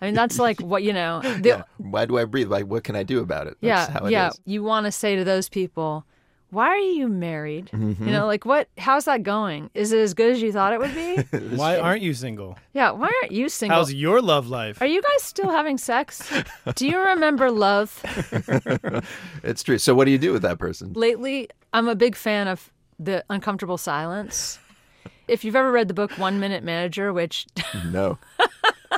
I 0.00 0.06
mean, 0.06 0.14
that's 0.14 0.38
like 0.38 0.60
what 0.60 0.82
you 0.82 0.92
know. 0.92 1.20
The, 1.22 1.48
yeah. 1.48 1.62
Why 1.78 2.06
do 2.06 2.18
I 2.18 2.24
breathe? 2.24 2.48
Like, 2.48 2.66
what 2.66 2.82
can 2.82 2.96
I 2.96 3.04
do 3.04 3.20
about 3.20 3.46
it? 3.46 3.56
That's 3.60 3.88
yeah, 3.88 3.90
how 3.90 4.06
it 4.06 4.10
yeah. 4.10 4.28
is. 4.28 4.40
You 4.44 4.62
want 4.64 4.86
to 4.86 4.92
say 4.92 5.14
to 5.16 5.24
those 5.24 5.48
people, 5.48 6.04
"Why 6.52 6.66
are 6.68 6.76
you 6.76 7.08
married? 7.08 7.70
Mhm. 7.72 7.98
You 7.98 8.12
know, 8.12 8.26
like 8.26 8.44
what? 8.44 8.68
How's 8.78 9.06
that 9.06 9.22
going? 9.22 9.70
Is 9.74 9.90
it 9.92 9.98
as 10.00 10.12
good 10.14 10.32
as 10.32 10.42
you 10.42 10.52
thought 10.52 10.72
it 10.74 10.78
would 10.80 10.94
be? 10.94 11.16
Why 11.56 11.78
aren't 11.78 12.02
you 12.02 12.12
single? 12.14 12.58
yeah. 12.74 12.90
Why 12.92 13.10
aren't 13.22 13.32
you 13.32 13.48
single? 13.48 13.76
How's 13.78 13.92
your 13.92 14.20
love 14.20 14.48
life? 14.48 14.80
Are 14.82 14.86
you 14.86 15.00
guys 15.02 15.22
still 15.22 15.50
having 15.50 15.78
sex? 15.78 16.30
Do 16.74 16.86
you 16.86 16.98
remember 17.00 17.50
love? 17.50 18.00
it's 19.42 19.62
true. 19.62 19.78
So, 19.78 19.94
what 19.94 20.04
do 20.04 20.10
you 20.10 20.18
do 20.18 20.32
with 20.32 20.42
that 20.42 20.58
person? 20.58 20.92
Lately, 20.92 21.48
I'm 21.72 21.88
a 21.88 21.94
big 21.94 22.14
fan 22.16 22.48
of 22.48 22.70
the 22.98 23.24
uncomfortable 23.30 23.78
silence. 23.78 24.58
If 25.28 25.44
you've 25.44 25.56
ever 25.56 25.72
read 25.72 25.88
the 25.88 25.94
book 25.94 26.12
One 26.18 26.38
Minute 26.40 26.62
Manager, 26.64 27.12
which 27.12 27.46
No, 27.90 28.18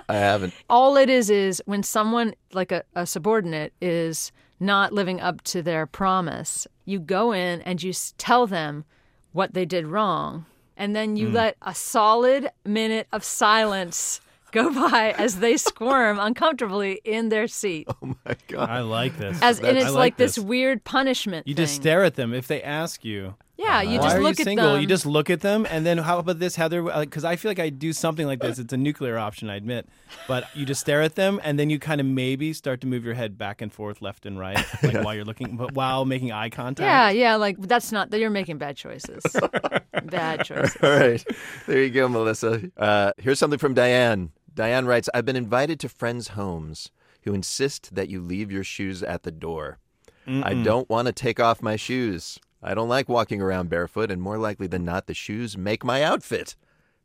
I 0.08 0.14
haven't. 0.14 0.54
all 0.68 0.96
it 0.96 1.08
is 1.08 1.30
is 1.30 1.62
when 1.66 1.82
someone 1.82 2.34
like 2.52 2.72
a, 2.72 2.82
a 2.94 3.06
subordinate 3.06 3.72
is 3.80 4.32
not 4.60 4.92
living 4.92 5.20
up 5.20 5.42
to 5.42 5.62
their 5.62 5.86
promise 5.86 6.66
you 6.84 6.98
go 6.98 7.32
in 7.32 7.60
and 7.62 7.82
you 7.82 7.90
s- 7.90 8.14
tell 8.18 8.46
them 8.46 8.84
what 9.32 9.52
they 9.54 9.64
did 9.64 9.86
wrong 9.86 10.46
and 10.76 10.94
then 10.94 11.16
you 11.16 11.28
Mm. 11.28 11.34
let 11.34 11.56
a 11.62 11.74
solid 11.74 12.50
minute 12.64 13.06
of 13.12 13.22
silence 13.24 14.20
go 14.52 14.72
by 14.90 15.12
as 15.18 15.40
they 15.40 15.56
squirm 15.56 16.18
uncomfortably 16.20 17.00
in 17.04 17.28
their 17.28 17.48
seat 17.48 17.86
Oh 17.88 18.14
my 18.24 18.36
god, 18.48 18.70
I 18.70 18.80
like 18.80 19.18
this. 19.18 19.38
as 19.42 19.58
and 19.58 19.76
I 19.76 19.80
it's 19.82 19.92
like, 19.92 20.16
this 20.16 20.36
this. 20.36 20.44
weird 20.44 20.84
punishment 20.84 21.46
You 21.48 21.54
thing. 21.54 21.64
just 21.64 21.74
stare 21.76 22.04
at 22.04 22.14
them 22.14 22.32
if 22.32 22.46
they 22.46 22.62
ask 22.62 23.04
you. 23.04 23.34
Yeah, 23.56 23.82
you 23.82 23.98
Why 24.00 24.04
just 24.04 24.16
are 24.16 24.20
look 24.20 24.38
you 24.38 24.42
at 24.42 24.44
single? 24.46 24.72
them. 24.72 24.80
You 24.80 24.86
just 24.88 25.06
look 25.06 25.30
at 25.30 25.40
them, 25.40 25.64
and 25.70 25.86
then 25.86 25.98
how 25.98 26.18
about 26.18 26.40
this, 26.40 26.56
Heather? 26.56 26.82
Because 26.82 27.24
I 27.24 27.36
feel 27.36 27.50
like 27.50 27.60
I 27.60 27.68
do 27.68 27.92
something 27.92 28.26
like 28.26 28.40
this. 28.40 28.58
It's 28.58 28.72
a 28.72 28.76
nuclear 28.76 29.16
option, 29.16 29.48
I 29.48 29.54
admit, 29.54 29.88
but 30.26 30.44
you 30.56 30.66
just 30.66 30.80
stare 30.80 31.02
at 31.02 31.14
them, 31.14 31.40
and 31.44 31.56
then 31.56 31.70
you 31.70 31.78
kind 31.78 32.00
of 32.00 32.06
maybe 32.06 32.52
start 32.52 32.80
to 32.80 32.88
move 32.88 33.04
your 33.04 33.14
head 33.14 33.38
back 33.38 33.62
and 33.62 33.72
forth, 33.72 34.02
left 34.02 34.26
and 34.26 34.40
right, 34.40 34.58
like 34.82 35.04
while 35.04 35.14
you're 35.14 35.24
looking, 35.24 35.56
but 35.56 35.72
while 35.72 36.04
making 36.04 36.32
eye 36.32 36.50
contact. 36.50 36.84
yeah 36.84 37.10
yeah 37.10 37.36
like 37.36 37.56
that's 37.60 37.92
not 37.92 38.10
that 38.10 38.18
you're 38.18 38.28
making 38.30 38.58
bad 38.58 38.76
choices 38.76 39.22
bad 40.04 40.44
choices 40.44 40.76
All 40.82 40.90
right. 40.90 41.24
There 41.66 41.82
you 41.82 41.90
go, 41.90 42.08
Melissa. 42.08 42.70
Uh, 42.76 43.12
here's 43.18 43.38
something 43.38 43.58
from 43.58 43.74
Diane. 43.74 44.32
Diane 44.52 44.84
writes 44.86 45.08
I've 45.14 45.24
been 45.24 45.36
invited 45.36 45.78
to 45.80 45.88
friends' 45.88 46.28
homes 46.28 46.90
who 47.22 47.34
insist 47.34 47.94
that 47.94 48.08
you 48.08 48.20
leave 48.20 48.50
your 48.50 48.64
shoes 48.64 49.02
at 49.02 49.22
the 49.22 49.30
door. 49.30 49.78
I 50.26 50.30
Mm-mm. 50.54 50.64
don't 50.64 50.88
want 50.90 51.06
to 51.06 51.12
take 51.12 51.38
off 51.38 51.62
my 51.62 51.76
shoes. 51.76 52.38
I 52.64 52.74
don't 52.74 52.88
like 52.88 53.08
walking 53.08 53.40
around 53.42 53.68
barefoot, 53.68 54.10
and 54.10 54.20
more 54.22 54.38
likely 54.38 54.66
than 54.66 54.84
not, 54.84 55.06
the 55.06 55.14
shoes 55.14 55.56
make 55.56 55.84
my 55.84 56.02
outfit. 56.02 56.56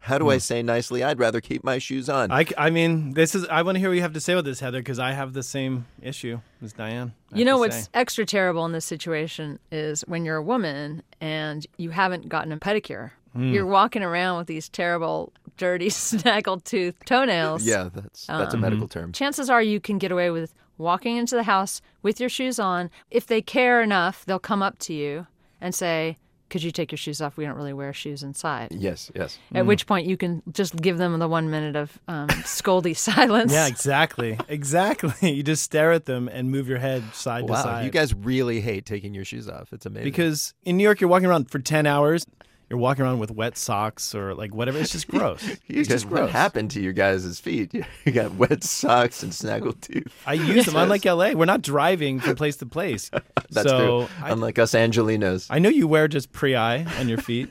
How 0.03 0.17
do 0.17 0.29
I 0.29 0.37
say 0.37 0.63
nicely? 0.63 1.03
I'd 1.03 1.19
rather 1.19 1.41
keep 1.41 1.61
my 1.61 1.77
shoes 1.77 2.07
on. 2.07 2.31
I 2.57 2.69
mean, 2.69 3.13
this 3.15 3.35
is. 3.35 3.45
I 3.49 3.61
want 3.63 3.75
to 3.75 3.79
hear 3.79 3.89
what 3.89 3.95
you 3.95 4.01
have 4.01 4.13
to 4.13 4.21
say 4.21 4.31
about 4.31 4.45
this, 4.45 4.61
Heather, 4.61 4.79
because 4.79 4.97
I 4.97 5.11
have 5.11 5.33
the 5.33 5.43
same 5.43 5.85
issue 6.01 6.39
as 6.63 6.71
Diane. 6.71 7.11
I 7.33 7.37
You 7.37 7.43
know 7.43 7.57
what's 7.57 7.83
say. 7.83 7.89
extra 7.93 8.25
terrible 8.25 8.65
in 8.65 8.71
this 8.71 8.85
situation 8.85 9.59
is 9.73 10.01
when 10.07 10.23
you're 10.23 10.37
a 10.37 10.41
woman 10.43 11.03
and 11.19 11.67
you 11.75 11.89
haven't 11.89 12.29
gotten 12.29 12.53
a 12.53 12.57
pedicure. 12.57 13.11
Mm. 13.35 13.53
You're 13.53 13.65
walking 13.65 14.01
around 14.01 14.37
with 14.37 14.47
these 14.47 14.69
terrible, 14.69 15.33
dirty, 15.57 15.89
snaggle-tooth 16.33 16.95
toenails. 17.05 17.63
Yeah, 17.65 17.89
that's 17.93 18.25
that's 18.27 18.53
a 18.53 18.57
Um, 18.57 18.61
medical 18.61 18.87
term. 18.87 19.11
Chances 19.11 19.49
are 19.49 19.61
you 19.61 19.81
can 19.81 19.97
get 19.97 20.13
away 20.13 20.29
with 20.31 20.53
walking 20.77 21.17
into 21.17 21.35
the 21.35 21.43
house 21.43 21.81
with 22.01 22.21
your 22.21 22.29
shoes 22.29 22.57
on. 22.57 22.89
If 23.11 23.27
they 23.27 23.41
care 23.41 23.81
enough, 23.81 24.23
they'll 24.25 24.39
come 24.39 24.63
up 24.63 24.79
to 24.79 24.93
you 24.93 25.27
and 25.61 25.73
say, 25.75 26.17
"Could 26.49 26.63
you 26.63 26.71
take 26.71 26.91
your 26.91 26.97
shoes 26.97 27.21
off? 27.21 27.37
We 27.37 27.45
don't 27.45 27.55
really 27.55 27.73
wear 27.73 27.93
shoes 27.93 28.23
inside." 28.23 28.69
Yes, 28.71 29.11
yes. 29.15 29.37
At 29.53 29.65
which 29.65 29.85
point 29.87 30.07
you 30.07 30.17
can 30.17 30.41
just 30.51 30.75
give 30.75 30.97
them 30.97 31.17
the 31.19 31.27
one 31.27 31.49
minute 31.49 31.75
of 31.75 31.97
um, 32.07 32.27
scoldy 32.29 32.95
silence. 33.09 33.51
Yeah, 33.53 33.67
exactly, 33.67 34.37
exactly. 34.47 35.33
You 35.35 35.43
just 35.43 35.63
stare 35.63 35.91
at 35.91 36.05
them 36.05 36.27
and 36.27 36.49
move 36.51 36.67
your 36.67 36.79
head 36.79 37.03
side 37.13 37.47
to 37.47 37.53
Wow, 37.53 37.63
side. 37.63 37.85
you 37.85 37.91
guys 37.91 38.13
really 38.13 38.61
hate 38.61 38.85
taking 38.85 39.13
your 39.13 39.25
shoes 39.25 39.47
off. 39.47 39.71
It's 39.73 39.85
amazing. 39.85 40.05
because 40.05 40.53
in 40.63 40.77
New 40.77 40.83
York, 40.83 41.01
you're 41.01 41.09
walking 41.09 41.27
around 41.27 41.49
for 41.51 41.59
ten 41.59 41.85
hours. 41.85 42.25
You're 42.69 42.77
walking 42.79 43.03
around 43.03 43.19
with 43.19 43.31
wet 43.31 43.57
socks 43.57 44.13
or 44.13 44.35
like 44.35 44.53
whatever. 44.53 44.77
It's 44.77 44.91
just 44.91 45.07
gross. 45.11 45.43
You 45.43 45.79
it's 45.79 45.87
guys, 45.87 46.01
just 46.01 46.05
what 46.05 46.17
gross. 46.17 46.31
happened 46.31 46.71
to 46.71 46.81
you 46.81 46.93
guys' 46.93 47.39
feet? 47.39 47.73
You 47.73 48.11
got 48.11 48.35
wet 48.35 48.63
socks 48.63 49.23
and 49.23 49.31
snaggled 49.31 49.81
teeth. 49.81 50.07
I 50.25 50.33
use 50.33 50.65
them. 50.67 50.75
Unlike 50.75 51.05
LA, 51.05 51.31
we're 51.31 51.45
not 51.45 51.61
driving 51.63 52.19
from 52.19 52.35
place 52.35 52.57
to 52.57 52.65
place. 52.67 53.09
That's 53.49 53.67
so 53.67 54.05
true. 54.05 54.15
I, 54.21 54.31
Unlike 54.31 54.59
us 54.59 54.73
Angelinos. 54.73 55.47
I 55.49 55.57
know 55.59 55.69
you 55.69 55.87
wear 55.87 56.07
just 56.07 56.31
pre-eye 56.31 56.85
on 56.99 57.09
your 57.09 57.17
feet. 57.17 57.49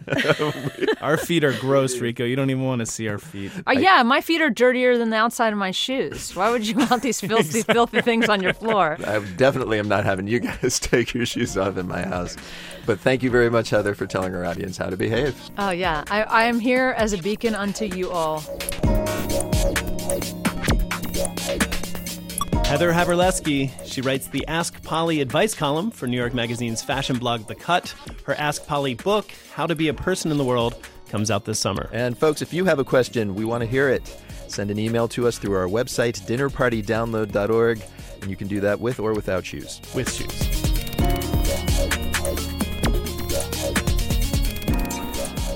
our 1.01 1.17
feet 1.17 1.43
are 1.43 1.53
gross, 1.55 1.99
Rico. 1.99 2.25
You 2.25 2.37
don't 2.37 2.51
even 2.51 2.65
want 2.65 2.81
to 2.81 2.87
see 2.87 3.09
our 3.09 3.19
feet. 3.19 3.51
Oh 3.67 3.73
yeah, 3.73 4.03
my 4.05 4.21
feet 4.21 4.41
are 4.41 4.51
dirtier 4.51 4.97
than 4.99 5.11
the 5.11 5.17
outside 5.17 5.53
of 5.53 5.59
my 5.59 5.73
shoes. 5.73 6.35
Why 6.37 6.51
would 6.51 6.67
you 6.67 6.77
want 6.77 7.03
these 7.03 7.21
filthy, 7.21 7.63
filthy 7.63 8.01
things 8.03 8.29
on 8.29 8.41
your 8.43 8.55
floor? 8.55 8.97
I 9.05 9.19
definitely 9.37 9.81
am 9.81 9.89
not 9.89 10.05
having 10.05 10.29
you 10.29 10.39
guys 10.41 10.79
take 10.79 11.13
your 11.15 11.27
shoes 11.27 11.57
off 11.57 11.77
in 11.77 11.89
my 11.89 12.03
house. 12.03 12.37
But 12.87 13.01
thank 13.01 13.23
you 13.23 13.31
very 13.31 13.51
much, 13.51 13.69
Heather, 13.71 13.95
for 13.95 14.07
telling 14.07 14.35
our 14.35 14.45
audience 14.47 14.79
how 14.79 14.89
to 14.89 14.97
behave. 15.09 15.51
Oh 15.59 15.71
yeah, 15.71 16.05
I, 16.11 16.23
I 16.23 16.43
am 16.45 16.61
here 16.61 16.95
as 16.97 17.13
a 17.13 17.19
beacon 17.19 17.55
unto 17.55 17.85
you 17.85 18.11
all. 18.11 18.41
Heather 22.65 22.93
Havrilesky, 22.93 23.71
she 23.87 24.03
writes 24.03 24.29
the 24.29 24.47
Ask 24.47 24.83
Polly 24.83 25.23
advice 25.23 25.55
column 25.55 25.91
for 25.91 26.07
New 26.07 26.19
York 26.19 26.35
Magazine's 26.35 26.83
fashion 26.83 27.17
blog 27.17 27.47
The 27.47 27.55
Cut. 27.55 27.95
Her 28.25 28.35
Ask 28.35 28.67
Polly 28.67 28.93
book, 28.93 29.31
How 29.55 29.67
to 29.67 29.75
Be 29.75 29.89
a 29.89 29.95
Person 29.95 30.31
in 30.31 30.37
the 30.37 30.45
World, 30.45 30.75
comes 31.09 31.31
out 31.31 31.47
this 31.47 31.59
summer. 31.59 31.89
And 31.95 32.17
folks, 32.17 32.43
if 32.43 32.53
you 32.53 32.67
have 32.67 32.79
a 32.79 32.85
question, 32.85 33.35
we 33.35 33.47
want 33.47 33.63
to 33.63 33.67
hear 33.67 33.89
it. 33.89 34.07
Send 34.49 34.71
an 34.71 34.79
email 34.79 35.09
to 35.09 35.27
us 35.27 35.39
through 35.39 35.57
our 35.57 35.67
website, 35.67 36.21
dinnerpartydownload.org, 36.27 37.83
and 38.21 38.31
you 38.31 38.37
can 38.37 38.49
do 38.49 38.61
that 38.61 38.81
with 38.81 39.01
or 39.01 39.15
without 39.15 39.47
shoes. 39.47 39.81
With 39.95 40.13
shoes. 40.13 40.58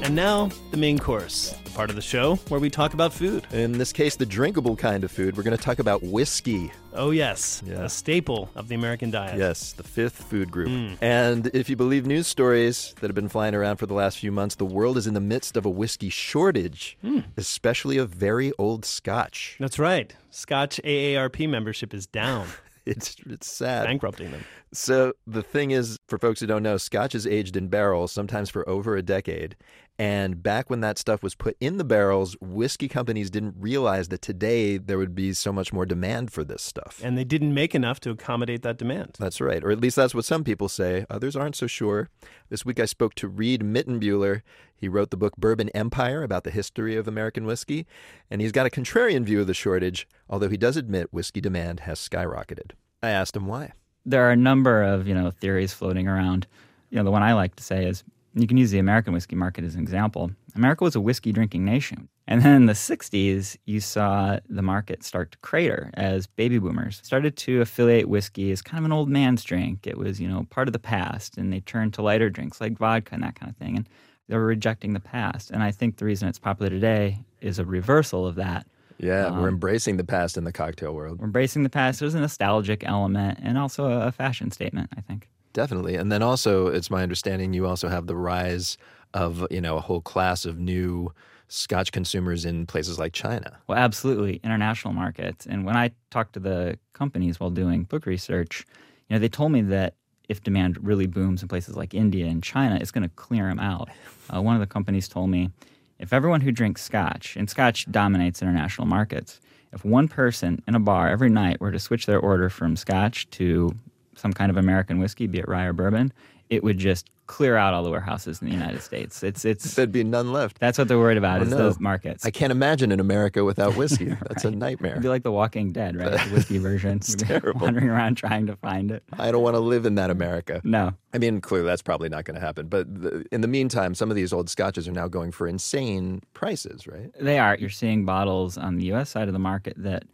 And 0.02 0.16
now, 0.16 0.50
the 0.72 0.76
main 0.76 0.98
course, 0.98 1.54
the 1.64 1.70
part 1.70 1.88
of 1.88 1.94
the 1.94 2.02
show 2.02 2.34
where 2.48 2.58
we 2.58 2.68
talk 2.68 2.92
about 2.92 3.12
food. 3.12 3.46
In 3.52 3.70
this 3.78 3.92
case, 3.92 4.16
the 4.16 4.26
drinkable 4.26 4.74
kind 4.74 5.04
of 5.04 5.12
food. 5.12 5.36
We're 5.36 5.44
going 5.44 5.56
to 5.56 5.62
talk 5.62 5.78
about 5.78 6.02
whiskey. 6.02 6.72
Oh, 6.92 7.12
yes, 7.12 7.62
Yeah. 7.64 7.84
a 7.84 7.88
staple 7.88 8.50
of 8.56 8.66
the 8.66 8.74
American 8.74 9.12
diet. 9.12 9.38
Yes, 9.38 9.72
the 9.72 9.84
fifth 9.84 10.24
food 10.24 10.50
group. 10.50 10.68
Mm. 10.70 10.98
And 11.00 11.46
if 11.54 11.70
you 11.70 11.76
believe 11.76 12.04
news 12.04 12.26
stories 12.26 12.94
that 13.00 13.06
have 13.08 13.14
been 13.14 13.28
flying 13.28 13.54
around 13.54 13.76
for 13.76 13.86
the 13.86 13.94
last 13.94 14.18
few 14.18 14.32
months, 14.32 14.56
the 14.56 14.64
world 14.66 14.96
is 14.96 15.06
in 15.06 15.14
the 15.14 15.20
midst 15.20 15.56
of 15.56 15.64
a 15.64 15.70
whiskey 15.70 16.08
shortage, 16.08 16.98
Mm. 17.04 17.24
especially 17.36 17.96
of 17.96 18.10
very 18.10 18.52
old 18.58 18.84
scotch. 18.84 19.56
That's 19.60 19.78
right. 19.78 20.12
Scotch 20.30 20.80
AARP 20.82 21.46
membership 21.48 21.94
is 21.94 22.08
down, 22.08 22.48
It's 22.84 23.14
it's 23.30 23.48
sad. 23.48 23.84
bankrupting 23.86 24.32
them. 24.32 24.44
So 24.74 25.12
the 25.26 25.42
thing 25.42 25.70
is, 25.70 25.98
for 26.08 26.18
folks 26.18 26.40
who 26.40 26.46
don't 26.46 26.62
know, 26.62 26.78
Scotch 26.78 27.14
is 27.14 27.26
aged 27.26 27.56
in 27.58 27.68
barrels, 27.68 28.10
sometimes 28.10 28.48
for 28.50 28.66
over 28.68 28.96
a 28.96 29.02
decade. 29.02 29.54
And 29.98 30.42
back 30.42 30.70
when 30.70 30.80
that 30.80 30.98
stuff 30.98 31.22
was 31.22 31.34
put 31.34 31.56
in 31.60 31.76
the 31.76 31.84
barrels, 31.84 32.34
whiskey 32.40 32.88
companies 32.88 33.30
didn't 33.30 33.54
realize 33.58 34.08
that 34.08 34.22
today 34.22 34.78
there 34.78 34.98
would 34.98 35.14
be 35.14 35.32
so 35.34 35.52
much 35.52 35.72
more 35.72 35.86
demand 35.86 36.32
for 36.32 36.42
this 36.42 36.62
stuff. 36.62 37.00
And 37.04 37.16
they 37.16 37.24
didn't 37.24 37.54
make 37.54 37.74
enough 37.74 38.00
to 38.00 38.10
accommodate 38.10 38.62
that 38.62 38.78
demand. 38.78 39.16
That's 39.20 39.40
right, 39.40 39.62
or 39.62 39.70
at 39.70 39.80
least 39.80 39.96
that's 39.96 40.14
what 40.14 40.24
some 40.24 40.44
people 40.44 40.68
say. 40.68 41.04
Others 41.10 41.36
aren't 41.36 41.56
so 41.56 41.66
sure. 41.66 42.08
This 42.48 42.64
week 42.64 42.80
I 42.80 42.86
spoke 42.86 43.14
to 43.16 43.28
Reid 43.28 43.60
Mitenbuler. 43.60 44.40
He 44.74 44.88
wrote 44.88 45.10
the 45.10 45.16
book 45.16 45.36
Bourbon 45.36 45.68
Empire 45.70 46.22
about 46.24 46.42
the 46.44 46.50
history 46.50 46.96
of 46.96 47.06
American 47.06 47.44
whiskey, 47.44 47.86
and 48.30 48.40
he's 48.40 48.50
got 48.50 48.66
a 48.66 48.70
contrarian 48.70 49.22
view 49.24 49.42
of 49.42 49.46
the 49.46 49.54
shortage, 49.54 50.08
although 50.28 50.48
he 50.48 50.56
does 50.56 50.76
admit 50.76 51.12
whiskey 51.12 51.40
demand 51.40 51.80
has 51.80 52.00
skyrocketed. 52.00 52.72
I 53.02 53.10
asked 53.10 53.36
him 53.36 53.46
why. 53.46 53.72
there 54.04 54.26
are 54.26 54.30
a 54.32 54.36
number 54.36 54.82
of 54.82 55.06
you 55.06 55.14
know 55.14 55.30
theories 55.30 55.72
floating 55.74 56.08
around. 56.08 56.46
You 56.90 56.96
know, 56.98 57.04
the 57.04 57.10
one 57.12 57.22
I 57.22 57.34
like 57.34 57.54
to 57.56 57.62
say 57.62 57.84
is 57.86 58.02
you 58.34 58.46
can 58.46 58.56
use 58.56 58.70
the 58.70 58.78
American 58.78 59.12
whiskey 59.12 59.36
market 59.36 59.64
as 59.64 59.74
an 59.74 59.80
example. 59.80 60.30
America 60.54 60.84
was 60.84 60.94
a 60.96 61.00
whiskey 61.00 61.32
drinking 61.32 61.64
nation. 61.64 62.08
And 62.28 62.40
then 62.42 62.54
in 62.54 62.66
the 62.66 62.72
60s, 62.72 63.56
you 63.66 63.80
saw 63.80 64.38
the 64.48 64.62
market 64.62 65.02
start 65.04 65.32
to 65.32 65.38
crater 65.38 65.90
as 65.94 66.26
baby 66.26 66.58
boomers 66.58 67.00
started 67.02 67.36
to 67.38 67.60
affiliate 67.60 68.08
whiskey 68.08 68.50
as 68.52 68.62
kind 68.62 68.78
of 68.78 68.84
an 68.84 68.92
old 68.92 69.08
man's 69.08 69.42
drink. 69.44 69.86
It 69.86 69.98
was, 69.98 70.20
you 70.20 70.28
know, 70.28 70.46
part 70.50 70.68
of 70.68 70.72
the 70.72 70.78
past, 70.78 71.36
and 71.36 71.52
they 71.52 71.60
turned 71.60 71.94
to 71.94 72.02
lighter 72.02 72.30
drinks 72.30 72.60
like 72.60 72.78
vodka 72.78 73.14
and 73.14 73.22
that 73.22 73.34
kind 73.34 73.50
of 73.50 73.56
thing. 73.56 73.76
And 73.76 73.88
they 74.28 74.36
were 74.36 74.46
rejecting 74.46 74.92
the 74.92 75.00
past. 75.00 75.50
And 75.50 75.62
I 75.62 75.70
think 75.72 75.96
the 75.96 76.04
reason 76.04 76.28
it's 76.28 76.38
popular 76.38 76.70
today 76.70 77.18
is 77.40 77.58
a 77.58 77.64
reversal 77.64 78.26
of 78.26 78.36
that. 78.36 78.66
Yeah, 78.98 79.30
we're 79.32 79.48
Um, 79.48 79.54
embracing 79.54 79.96
the 79.96 80.04
past 80.04 80.36
in 80.38 80.44
the 80.44 80.52
cocktail 80.52 80.94
world. 80.94 81.18
We're 81.18 81.26
embracing 81.26 81.64
the 81.64 81.70
past. 81.70 81.98
There's 81.98 82.14
a 82.14 82.20
nostalgic 82.20 82.84
element 82.86 83.40
and 83.42 83.58
also 83.58 83.86
a 83.86 84.12
fashion 84.12 84.52
statement, 84.52 84.90
I 84.96 85.00
think. 85.00 85.28
Definitely. 85.52 85.96
And 85.96 86.10
then 86.10 86.22
also, 86.22 86.68
it's 86.68 86.90
my 86.90 87.02
understanding 87.02 87.52
you 87.52 87.66
also 87.66 87.88
have 87.88 88.06
the 88.06 88.16
rise 88.16 88.78
of, 89.14 89.46
you 89.50 89.60
know, 89.60 89.76
a 89.76 89.80
whole 89.80 90.00
class 90.00 90.44
of 90.44 90.58
new 90.58 91.12
scotch 91.48 91.92
consumers 91.92 92.44
in 92.46 92.66
places 92.66 92.98
like 92.98 93.12
China. 93.12 93.58
Well, 93.66 93.78
absolutely, 93.78 94.40
international 94.42 94.94
markets. 94.94 95.44
And 95.46 95.66
when 95.66 95.76
I 95.76 95.90
talked 96.10 96.32
to 96.34 96.40
the 96.40 96.78
companies 96.94 97.38
while 97.38 97.50
doing 97.50 97.84
book 97.84 98.06
research, 98.06 98.64
you 99.08 99.14
know, 99.14 99.20
they 99.20 99.28
told 99.28 99.52
me 99.52 99.60
that 99.62 99.94
if 100.30 100.42
demand 100.42 100.78
really 100.82 101.06
booms 101.06 101.42
in 101.42 101.48
places 101.48 101.76
like 101.76 101.92
India 101.92 102.26
and 102.26 102.42
China, 102.42 102.78
it's 102.80 102.90
going 102.90 103.02
to 103.02 103.14
clear 103.16 103.48
them 103.48 103.60
out. 103.60 103.90
Uh, 104.34 104.40
one 104.40 104.54
of 104.54 104.60
the 104.60 104.66
companies 104.66 105.08
told 105.08 105.28
me 105.28 105.50
if 105.98 106.12
everyone 106.12 106.40
who 106.40 106.50
drinks 106.50 106.82
scotch, 106.82 107.36
and 107.36 107.50
scotch 107.50 107.90
dominates 107.92 108.40
international 108.40 108.86
markets, 108.86 109.38
If 109.72 109.84
one 109.84 110.06
person 110.06 110.62
in 110.68 110.74
a 110.74 110.80
bar 110.80 111.08
every 111.08 111.30
night 111.30 111.60
were 111.60 111.72
to 111.72 111.78
switch 111.78 112.06
their 112.06 112.20
order 112.20 112.50
from 112.50 112.76
scotch 112.76 113.28
to 113.30 113.74
some 114.16 114.32
kind 114.32 114.50
of 114.50 114.56
American 114.56 114.98
whiskey, 114.98 115.26
be 115.26 115.38
it 115.38 115.48
rye 115.48 115.64
or 115.64 115.72
bourbon, 115.72 116.12
it 116.50 116.62
would 116.62 116.78
just 116.78 117.08
clear 117.26 117.56
out 117.56 117.72
all 117.72 117.82
the 117.82 117.88
warehouses 117.88 118.42
in 118.42 118.48
the 118.48 118.52
United 118.52 118.82
States. 118.82 119.22
It's 119.22 119.44
it's 119.46 119.74
there'd 119.76 119.90
be 119.92 120.04
none 120.04 120.32
left. 120.34 120.58
That's 120.58 120.76
what 120.76 120.86
they're 120.88 120.98
worried 120.98 121.16
about 121.16 121.40
Oh, 121.40 121.44
is 121.44 121.50
no. 121.50 121.56
those 121.56 121.80
markets. 121.80 122.26
I 122.26 122.30
can't 122.30 122.50
imagine 122.50 122.92
an 122.92 123.00
America 123.00 123.42
without 123.42 123.74
whiskey. 123.74 124.06
That's 124.28 124.44
a 124.44 124.50
nightmare. 124.50 124.90
It'd 124.92 125.02
be 125.02 125.08
like 125.08 125.22
The 125.22 125.32
Walking 125.32 125.72
Dead, 125.72 125.96
right? 125.96 126.10
The 126.10 126.18
whiskey 126.34 126.58
version. 126.68 126.96
It's 126.98 127.14
terrible. 127.14 127.60
Wandering 127.60 127.88
around 127.88 128.16
trying 128.16 128.46
to 128.48 128.56
find 128.56 128.90
it. 128.90 129.02
I 129.18 129.30
don't 129.32 129.42
want 129.42 129.54
to 129.54 129.60
live 129.60 129.86
in 129.86 129.94
that 129.94 130.10
America. 130.10 130.60
No. 130.62 130.92
I 131.14 131.18
mean, 131.18 131.40
clearly 131.40 131.66
that's 131.66 131.80
probably 131.80 132.10
not 132.10 132.24
going 132.24 132.34
to 132.34 132.40
happen. 132.44 132.66
But 132.66 133.02
the, 133.02 133.24
in 133.32 133.40
the 133.40 133.48
meantime, 133.48 133.94
some 133.94 134.10
of 134.10 134.16
these 134.16 134.32
old 134.32 134.50
scotches 134.50 134.86
are 134.86 134.92
now 134.92 135.08
going 135.08 135.32
for 135.32 135.46
insane 135.46 136.20
prices, 136.34 136.86
right? 136.86 137.10
They 137.18 137.38
are. 137.38 137.56
You're 137.56 137.70
seeing 137.70 138.04
bottles 138.04 138.58
on 138.58 138.76
the 138.76 138.92
US 138.92 139.08
side 139.08 139.28
of 139.28 139.32
the 139.32 139.38
market 139.38 139.74
that, 139.78 140.04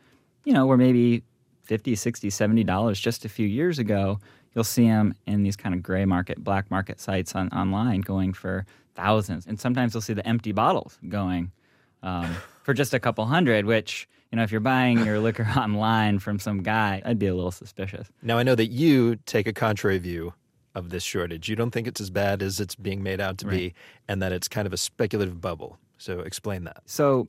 you 0.44 0.53
know, 0.53 0.66
were 0.66 0.76
maybe 0.76 1.24
50, 1.68 1.94
60, 1.94 2.30
70 2.30 2.64
dollars 2.64 2.98
just 2.98 3.24
a 3.24 3.28
few 3.28 3.46
years 3.46 3.78
ago. 3.78 4.18
You'll 4.54 4.64
see 4.64 4.88
them 4.88 5.14
in 5.26 5.42
these 5.42 5.54
kind 5.54 5.74
of 5.74 5.82
gray 5.82 6.06
market, 6.06 6.42
black 6.42 6.70
market 6.70 6.98
sites 6.98 7.34
on, 7.36 7.48
online 7.50 8.00
going 8.00 8.32
for 8.32 8.64
thousands. 8.94 9.46
And 9.46 9.60
sometimes 9.60 9.94
you'll 9.94 10.00
see 10.00 10.14
the 10.14 10.26
empty 10.26 10.52
bottles 10.52 10.98
going 11.08 11.52
um, 12.02 12.34
for 12.62 12.72
just 12.72 12.94
a 12.94 12.98
couple 12.98 13.26
hundred, 13.26 13.66
which, 13.66 14.08
you 14.32 14.36
know, 14.36 14.42
if 14.42 14.50
you're 14.50 14.60
buying 14.62 15.04
your 15.04 15.20
liquor 15.20 15.46
online 15.56 16.18
from 16.18 16.38
some 16.38 16.62
guy, 16.62 17.02
I'd 17.04 17.18
be 17.18 17.26
a 17.26 17.34
little 17.34 17.52
suspicious. 17.52 18.08
Now, 18.22 18.38
I 18.38 18.42
know 18.42 18.54
that 18.54 18.68
you 18.68 19.16
take 19.26 19.46
a 19.46 19.52
contrary 19.52 19.98
view 19.98 20.32
of 20.74 20.88
this 20.88 21.02
shortage. 21.02 21.48
You 21.48 21.56
don't 21.56 21.70
think 21.70 21.86
it's 21.86 22.00
as 22.00 22.08
bad 22.08 22.42
as 22.42 22.60
it's 22.60 22.74
being 22.74 23.02
made 23.02 23.20
out 23.20 23.36
to 23.38 23.46
be, 23.46 23.74
and 24.08 24.22
that 24.22 24.32
it's 24.32 24.48
kind 24.48 24.66
of 24.66 24.72
a 24.72 24.76
speculative 24.76 25.40
bubble. 25.40 25.78
So 25.98 26.20
explain 26.20 26.64
that. 26.64 26.82
So 26.86 27.28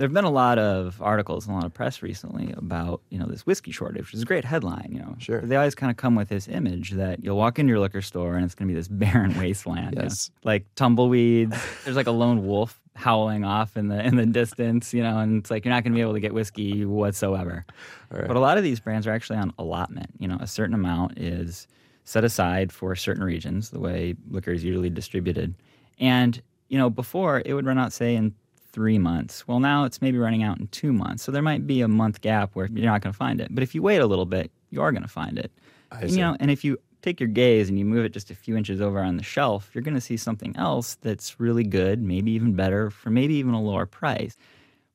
there 0.00 0.08
have 0.08 0.14
been 0.14 0.24
a 0.24 0.30
lot 0.30 0.58
of 0.58 1.00
articles 1.02 1.46
and 1.46 1.52
a 1.52 1.56
lot 1.58 1.66
of 1.66 1.74
press 1.74 2.00
recently 2.00 2.54
about 2.56 3.02
you 3.10 3.18
know 3.18 3.26
this 3.26 3.44
whiskey 3.44 3.70
shortage, 3.70 4.06
which 4.06 4.14
is 4.14 4.22
a 4.22 4.24
great 4.24 4.46
headline. 4.46 4.88
You 4.92 5.00
know, 5.00 5.14
sure. 5.18 5.42
They 5.42 5.56
always 5.56 5.74
kind 5.74 5.90
of 5.90 5.98
come 5.98 6.14
with 6.14 6.30
this 6.30 6.48
image 6.48 6.92
that 6.92 7.22
you'll 7.22 7.36
walk 7.36 7.58
into 7.58 7.68
your 7.68 7.80
liquor 7.80 8.00
store 8.00 8.34
and 8.36 8.44
it's 8.44 8.54
going 8.54 8.66
to 8.68 8.72
be 8.72 8.78
this 8.78 8.88
barren 9.02 9.36
wasteland, 9.38 9.90
you 9.92 9.96
know, 9.98 10.02
Yes. 10.04 10.30
like 10.42 10.64
tumbleweeds. 10.74 11.54
There's 11.84 11.96
like 11.96 12.06
a 12.06 12.12
lone 12.12 12.46
wolf 12.46 12.80
howling 12.96 13.44
off 13.44 13.76
in 13.76 13.88
the 13.88 14.02
in 14.04 14.16
the 14.16 14.24
distance, 14.26 14.94
you 14.94 15.02
know, 15.02 15.18
and 15.18 15.38
it's 15.40 15.50
like 15.50 15.66
you're 15.66 15.74
not 15.74 15.84
going 15.84 15.92
to 15.92 15.96
be 15.96 16.00
able 16.00 16.14
to 16.14 16.20
get 16.20 16.32
whiskey 16.32 16.86
whatsoever. 16.86 17.66
right. 18.10 18.26
But 18.26 18.36
a 18.36 18.40
lot 18.40 18.56
of 18.56 18.64
these 18.64 18.80
brands 18.80 19.06
are 19.06 19.12
actually 19.12 19.38
on 19.38 19.52
allotment. 19.58 20.10
You 20.18 20.28
know, 20.28 20.38
a 20.40 20.46
certain 20.46 20.74
amount 20.74 21.18
is 21.18 21.66
set 22.04 22.24
aside 22.24 22.72
for 22.72 22.96
certain 22.96 23.22
regions, 23.22 23.68
the 23.68 23.78
way 23.80 24.14
liquor 24.30 24.50
is 24.52 24.64
usually 24.64 24.88
distributed. 24.90 25.54
And, 25.98 26.40
you 26.68 26.78
know, 26.78 26.88
before 26.88 27.42
it 27.44 27.52
would 27.52 27.66
run 27.66 27.76
out, 27.78 27.92
say, 27.92 28.16
in 28.16 28.34
three 28.72 28.98
months. 28.98 29.46
Well, 29.46 29.60
now 29.60 29.84
it's 29.84 30.00
maybe 30.00 30.18
running 30.18 30.42
out 30.42 30.58
in 30.58 30.68
two 30.68 30.92
months. 30.92 31.22
So 31.22 31.32
there 31.32 31.42
might 31.42 31.66
be 31.66 31.80
a 31.80 31.88
month 31.88 32.20
gap 32.20 32.50
where 32.54 32.66
you're 32.66 32.90
not 32.90 33.02
going 33.02 33.12
to 33.12 33.16
find 33.16 33.40
it. 33.40 33.48
But 33.50 33.62
if 33.62 33.74
you 33.74 33.82
wait 33.82 33.98
a 33.98 34.06
little 34.06 34.26
bit, 34.26 34.50
you 34.70 34.82
are 34.82 34.92
going 34.92 35.02
to 35.02 35.08
find 35.08 35.38
it. 35.38 35.50
I 35.90 36.02
And, 36.02 36.10
you 36.10 36.18
know, 36.18 36.36
and 36.40 36.50
if 36.50 36.64
you 36.64 36.78
take 37.02 37.18
your 37.18 37.28
gaze 37.28 37.68
and 37.68 37.78
you 37.78 37.84
move 37.84 38.04
it 38.04 38.12
just 38.12 38.30
a 38.30 38.34
few 38.34 38.56
inches 38.56 38.80
over 38.80 39.00
on 39.00 39.16
the 39.16 39.22
shelf, 39.22 39.70
you're 39.72 39.82
going 39.82 39.94
to 39.94 40.00
see 40.00 40.16
something 40.16 40.54
else 40.56 40.96
that's 41.00 41.40
really 41.40 41.64
good, 41.64 42.02
maybe 42.02 42.30
even 42.32 42.54
better, 42.54 42.90
for 42.90 43.10
maybe 43.10 43.34
even 43.34 43.54
a 43.54 43.62
lower 43.62 43.86
price. 43.86 44.36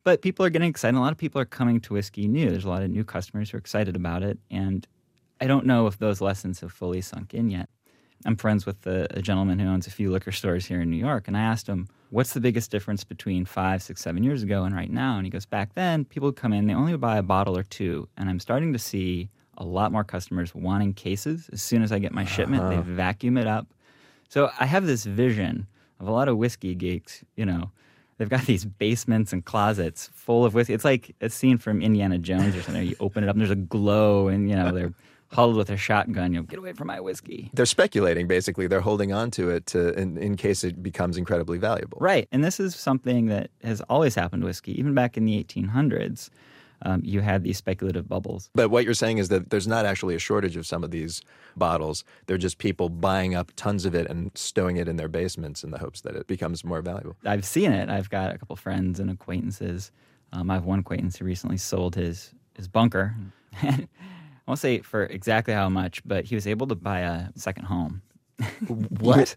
But 0.04 0.22
people 0.22 0.46
are 0.46 0.52
getting 0.52 0.70
excited. 0.70 0.98
A 0.98 1.00
lot 1.00 1.12
of 1.12 1.18
people 1.18 1.42
are 1.42 1.46
coming 1.46 1.80
to 1.82 1.94
whiskey 1.94 2.28
new. 2.28 2.50
There's 2.50 2.66
a 2.66 2.70
lot 2.70 2.84
of 2.84 2.92
new 2.92 3.04
customers 3.04 3.50
who 3.50 3.58
are 3.58 3.60
excited 3.60 3.96
about 3.96 4.22
it. 4.22 4.38
And 4.52 4.88
I 5.42 5.48
don't 5.48 5.66
know 5.66 5.88
if 5.88 5.98
those 5.98 6.22
lessons 6.22 6.60
have 6.62 6.72
fully 6.72 7.02
sunk 7.02 7.34
in 7.34 7.50
yet. 7.50 7.70
I'm 8.24 8.38
friends 8.38 8.66
with 8.66 8.86
a, 8.88 9.08
a 9.12 9.22
gentleman 9.22 9.60
who 9.60 9.68
owns 9.68 9.88
a 9.88 9.92
few 9.92 10.12
liquor 10.12 10.32
stores 10.32 10.66
here 10.66 10.82
in 10.82 10.90
New 10.90 10.98
York, 10.98 11.28
and 11.28 11.36
I 11.36 11.42
asked 11.42 11.68
him, 11.68 11.88
What's 12.12 12.34
the 12.34 12.40
biggest 12.40 12.72
difference 12.72 13.04
between 13.04 13.46
five, 13.46 13.82
six, 13.82 14.02
seven 14.02 14.24
years 14.24 14.44
ago 14.44 14.64
and 14.64 14.76
right 14.76 14.92
now? 14.92 15.18
And 15.18 15.26
he 15.26 15.30
goes, 15.30 15.46
Back 15.46 15.74
then, 15.74 16.06
people 16.06 16.28
would 16.28 16.36
come 16.36 16.54
in, 16.54 16.68
they 16.68 16.74
only 16.74 16.92
would 16.94 17.02
buy 17.02 17.18
a 17.18 17.24
bottle 17.24 17.58
or 17.58 17.64
two. 17.64 18.08
And 18.18 18.30
I'm 18.30 18.40
starting 18.40 18.74
to 18.74 18.80
see 18.80 19.30
a 19.58 19.66
lot 19.66 19.92
more 19.92 20.04
customers 20.04 20.54
wanting 20.54 20.94
cases. 20.94 21.50
As 21.52 21.62
soon 21.62 21.82
as 21.82 21.92
I 21.92 22.00
get 22.00 22.12
my 22.14 22.26
shipment, 22.26 22.64
Uh-huh. 22.64 22.76
they 22.82 22.82
vacuum 22.82 23.38
it 23.38 23.48
up. 23.48 23.68
So 24.30 24.50
I 24.60 24.66
have 24.66 24.86
this 24.86 25.06
vision 25.06 25.68
of 26.00 26.08
a 26.08 26.12
lot 26.12 26.28
of 26.28 26.38
whiskey 26.38 26.76
geeks, 26.76 27.24
you 27.36 27.46
know, 27.46 27.72
they've 28.18 28.30
got 28.30 28.42
these 28.46 28.66
basements 28.66 29.34
and 29.34 29.44
closets 29.46 30.10
full 30.14 30.46
of 30.46 30.54
whiskey. 30.54 30.74
It's 30.74 30.86
like 30.86 31.16
a 31.22 31.30
scene 31.30 31.58
from 31.58 31.82
Indiana 31.82 32.18
Jones 32.18 32.56
or 32.56 32.62
something. 32.62 32.86
You 32.88 32.96
open 33.00 33.24
it 33.24 33.30
up 33.30 33.36
and 33.36 33.42
there's 33.42 33.52
a 33.52 33.56
glow 33.56 34.28
and, 34.28 34.50
you 34.50 34.56
know, 34.56 34.72
they're 34.72 34.94
huddled 35.32 35.58
with 35.58 35.70
a 35.70 35.78
shotgun. 35.78 36.34
You 36.34 36.40
know, 36.40 36.44
get 36.44 36.60
away 36.60 36.74
from 36.74 36.88
my 36.88 37.00
whiskey. 37.00 37.50
They're 37.54 37.66
speculating, 37.66 38.28
basically. 38.28 38.68
They're 38.68 38.82
holding 38.82 39.12
on 39.12 39.32
to 39.32 39.50
it 39.50 39.66
to, 39.68 39.94
in, 40.00 40.18
in 40.18 40.36
case 40.36 40.64
it 40.64 40.82
becomes 40.82 41.18
incredibly 41.18 41.58
valuable. 41.58 41.98
Right. 42.02 42.28
And 42.32 42.44
this 42.44 42.60
is 42.60 42.76
something 42.76 43.28
that 43.28 43.50
has 43.64 43.82
always 43.82 44.16
happened 44.16 44.42
to 44.42 44.48
whiskey. 44.48 44.78
Even 44.80 44.94
back 44.94 45.18
in 45.18 45.26
the 45.26 45.44
1800s, 45.44 46.30
um, 46.82 47.02
you 47.04 47.22
had 47.22 47.44
these 47.44 47.58
speculative 47.58 48.08
bubbles. 48.08 48.50
But 48.54 48.70
what 48.70 48.86
you're 48.86 48.94
saying 48.94 49.18
is 49.18 49.30
that 49.30 49.50
there's 49.50 49.68
not 49.68 49.86
actually 49.86 50.16
a 50.16 50.20
shortage 50.20 50.58
of 50.58 50.68
some 50.68 50.84
of 50.84 50.92
these 50.92 51.22
bottles. 51.56 52.04
They're 52.28 52.38
just 52.38 52.58
people 52.58 52.90
buying 52.90 53.34
up 53.36 53.52
tons 53.56 53.86
of 53.86 53.96
it 53.96 54.08
and 54.10 54.32
stowing 54.36 54.78
it 54.78 54.88
in 54.88 54.98
their 54.98 55.08
basements 55.08 55.64
in 55.64 55.72
the 55.72 55.78
hopes 55.78 56.02
that 56.02 56.16
it 56.16 56.28
becomes 56.28 56.64
more 56.64 56.82
valuable. 56.82 57.16
I've 57.26 57.46
seen 57.46 57.72
it. 57.72 57.90
I've 57.90 58.10
got 58.10 58.36
a 58.36 58.38
couple 58.38 58.56
friends 58.56 59.00
and 59.00 59.10
acquaintances. 59.10 59.92
Um, 60.34 60.52
I 60.52 60.56
have 60.56 60.66
one 60.66 60.80
acquaintance 60.80 61.18
who 61.18 61.26
recently 61.26 61.58
sold 61.58 61.96
his 61.96 62.34
his 62.56 62.68
bunker. 62.68 63.16
won't 64.48 64.60
say 64.60 64.80
for 64.80 65.04
exactly 65.06 65.54
how 65.54 65.70
much, 65.70 66.02
but 66.06 66.26
he 66.26 66.36
was 66.36 66.48
able 66.48 66.68
to 66.68 66.76
buy 66.76 67.00
a 67.00 67.28
second 67.36 67.66
home. 67.66 68.02
What? 69.00 69.36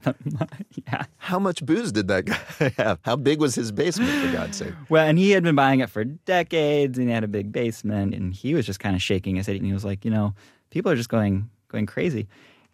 yeah. 0.86 1.04
How 1.18 1.38
much 1.38 1.64
booze 1.64 1.92
did 1.92 2.08
that 2.08 2.24
guy 2.24 2.72
have? 2.76 2.98
How 3.02 3.16
big 3.16 3.40
was 3.40 3.54
his 3.54 3.70
basement, 3.70 4.10
for 4.10 4.32
God's 4.32 4.56
sake? 4.56 4.74
Well, 4.88 5.06
and 5.06 5.18
he 5.18 5.30
had 5.30 5.42
been 5.42 5.54
buying 5.54 5.80
it 5.80 5.90
for 5.90 6.04
decades, 6.04 6.98
and 6.98 7.08
he 7.08 7.14
had 7.14 7.24
a 7.24 7.28
big 7.28 7.52
basement, 7.52 8.14
and 8.14 8.34
he 8.34 8.54
was 8.54 8.66
just 8.66 8.80
kind 8.80 8.96
of 8.96 9.02
shaking 9.02 9.36
his 9.36 9.46
head, 9.46 9.56
and 9.56 9.66
he 9.66 9.72
was 9.72 9.84
like, 9.84 10.04
you 10.04 10.10
know, 10.10 10.34
people 10.70 10.90
are 10.90 10.96
just 10.96 11.08
going 11.08 11.48
going 11.68 11.86
crazy. 11.86 12.26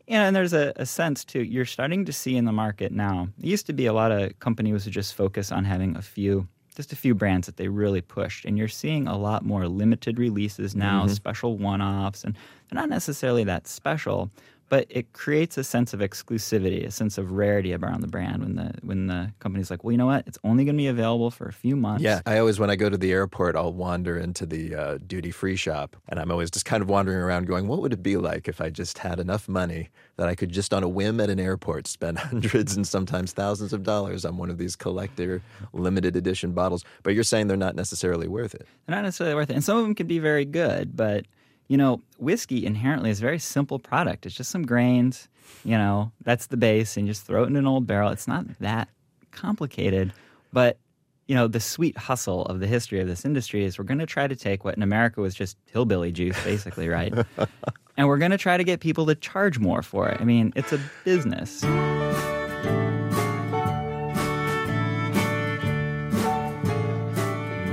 You 0.06 0.14
know, 0.14 0.24
and 0.24 0.36
there's 0.36 0.52
a, 0.52 0.72
a 0.76 0.86
sense 0.86 1.24
too. 1.24 1.42
You're 1.42 1.64
starting 1.64 2.04
to 2.04 2.12
see 2.12 2.36
in 2.36 2.44
the 2.44 2.52
market 2.52 2.92
now. 2.92 3.28
It 3.38 3.46
used 3.46 3.66
to 3.66 3.72
be 3.72 3.86
a 3.86 3.92
lot 3.92 4.12
of 4.12 4.38
companies 4.38 4.84
would 4.84 4.92
just 4.92 5.14
focus 5.14 5.50
on 5.50 5.64
having 5.64 5.96
a 5.96 6.02
few, 6.02 6.46
just 6.76 6.92
a 6.92 6.96
few 6.96 7.14
brands 7.14 7.46
that 7.46 7.56
they 7.56 7.68
really 7.68 8.00
pushed, 8.00 8.44
and 8.44 8.58
you're 8.58 8.68
seeing 8.68 9.06
a 9.06 9.16
lot 9.16 9.44
more 9.44 9.68
limited 9.68 10.18
releases 10.18 10.74
now, 10.74 11.04
Mhm. 11.06 11.10
special 11.10 11.56
one-offs, 11.56 12.24
and 12.24 12.34
they're 12.68 12.80
not 12.80 12.88
necessarily 12.88 13.44
that 13.44 13.66
special, 13.66 14.30
but 14.68 14.86
it 14.88 15.12
creates 15.12 15.58
a 15.58 15.64
sense 15.64 15.92
of 15.92 16.00
exclusivity, 16.00 16.86
a 16.86 16.90
sense 16.90 17.18
of 17.18 17.32
rarity 17.32 17.74
around 17.74 18.00
the 18.00 18.06
brand 18.06 18.42
when 18.42 18.56
the 18.56 18.72
when 18.82 19.06
the 19.06 19.32
company's 19.38 19.70
like, 19.70 19.84
well, 19.84 19.92
you 19.92 19.98
know 19.98 20.06
what, 20.06 20.26
it's 20.26 20.38
only 20.44 20.64
going 20.64 20.76
to 20.76 20.80
be 20.80 20.86
available 20.86 21.30
for 21.30 21.46
a 21.46 21.52
few 21.52 21.76
months. 21.76 22.02
Yeah, 22.02 22.20
I 22.26 22.38
always, 22.38 22.58
when 22.58 22.70
I 22.70 22.76
go 22.76 22.88
to 22.88 22.96
the 22.96 23.12
airport, 23.12 23.56
I'll 23.56 23.72
wander 23.72 24.18
into 24.18 24.46
the 24.46 24.74
uh, 24.74 24.98
duty 25.06 25.30
free 25.30 25.56
shop. 25.56 25.96
And 26.08 26.18
I'm 26.18 26.30
always 26.30 26.50
just 26.50 26.64
kind 26.64 26.82
of 26.82 26.88
wandering 26.88 27.18
around 27.18 27.46
going, 27.46 27.68
what 27.68 27.80
would 27.82 27.92
it 27.92 28.02
be 28.02 28.16
like 28.16 28.48
if 28.48 28.60
I 28.60 28.70
just 28.70 28.98
had 28.98 29.20
enough 29.20 29.48
money 29.48 29.90
that 30.16 30.28
I 30.28 30.34
could 30.34 30.50
just 30.50 30.72
on 30.72 30.82
a 30.82 30.88
whim 30.88 31.20
at 31.20 31.30
an 31.30 31.40
airport 31.40 31.86
spend 31.86 32.18
hundreds 32.30 32.76
and 32.76 32.86
sometimes 32.86 33.32
thousands 33.32 33.72
of 33.72 33.82
dollars 33.82 34.24
on 34.24 34.36
one 34.36 34.50
of 34.50 34.58
these 34.58 34.76
collector 34.76 35.42
limited 35.72 36.16
edition 36.16 36.52
bottles? 36.52 36.84
But 37.02 37.14
you're 37.14 37.24
saying 37.24 37.48
they're 37.48 37.56
not 37.56 37.76
necessarily 37.76 38.28
worth 38.28 38.54
it. 38.54 38.66
They're 38.86 38.96
not 38.96 39.04
necessarily 39.04 39.34
worth 39.34 39.50
it. 39.50 39.54
And 39.54 39.64
some 39.64 39.76
of 39.76 39.84
them 39.84 39.94
can 39.94 40.06
be 40.06 40.18
very 40.18 40.44
good, 40.44 40.96
but 40.96 41.26
you 41.68 41.76
know, 41.76 42.02
whiskey 42.18 42.66
inherently 42.66 43.10
is 43.10 43.18
a 43.18 43.22
very 43.22 43.38
simple 43.38 43.78
product. 43.78 44.26
It's 44.26 44.34
just 44.34 44.50
some 44.50 44.64
grains, 44.64 45.28
you 45.64 45.76
know, 45.76 46.12
that's 46.22 46.46
the 46.46 46.56
base, 46.56 46.96
and 46.96 47.06
you 47.06 47.12
just 47.12 47.26
throw 47.26 47.44
it 47.44 47.46
in 47.46 47.56
an 47.56 47.66
old 47.66 47.86
barrel. 47.86 48.10
It's 48.10 48.28
not 48.28 48.46
that 48.60 48.88
complicated, 49.30 50.12
but 50.52 50.78
you 51.26 51.34
know, 51.34 51.48
the 51.48 51.60
sweet 51.60 51.96
hustle 51.96 52.44
of 52.46 52.60
the 52.60 52.66
history 52.66 53.00
of 53.00 53.08
this 53.08 53.24
industry 53.24 53.64
is 53.64 53.78
we're 53.78 53.84
going 53.84 53.98
to 53.98 54.06
try 54.06 54.28
to 54.28 54.36
take 54.36 54.62
what 54.62 54.76
in 54.76 54.82
America 54.82 55.22
was 55.22 55.34
just 55.34 55.56
hillbilly 55.64 56.12
juice, 56.12 56.42
basically, 56.44 56.88
right? 56.88 57.14
and 57.96 58.06
we're 58.06 58.18
going 58.18 58.30
to 58.30 58.38
try 58.38 58.58
to 58.58 58.64
get 58.64 58.80
people 58.80 59.06
to 59.06 59.14
charge 59.14 59.58
more 59.58 59.82
for 59.82 60.08
it. 60.08 60.20
I 60.20 60.24
mean, 60.24 60.52
it's 60.54 60.72
a 60.72 60.80
business. 61.04 61.64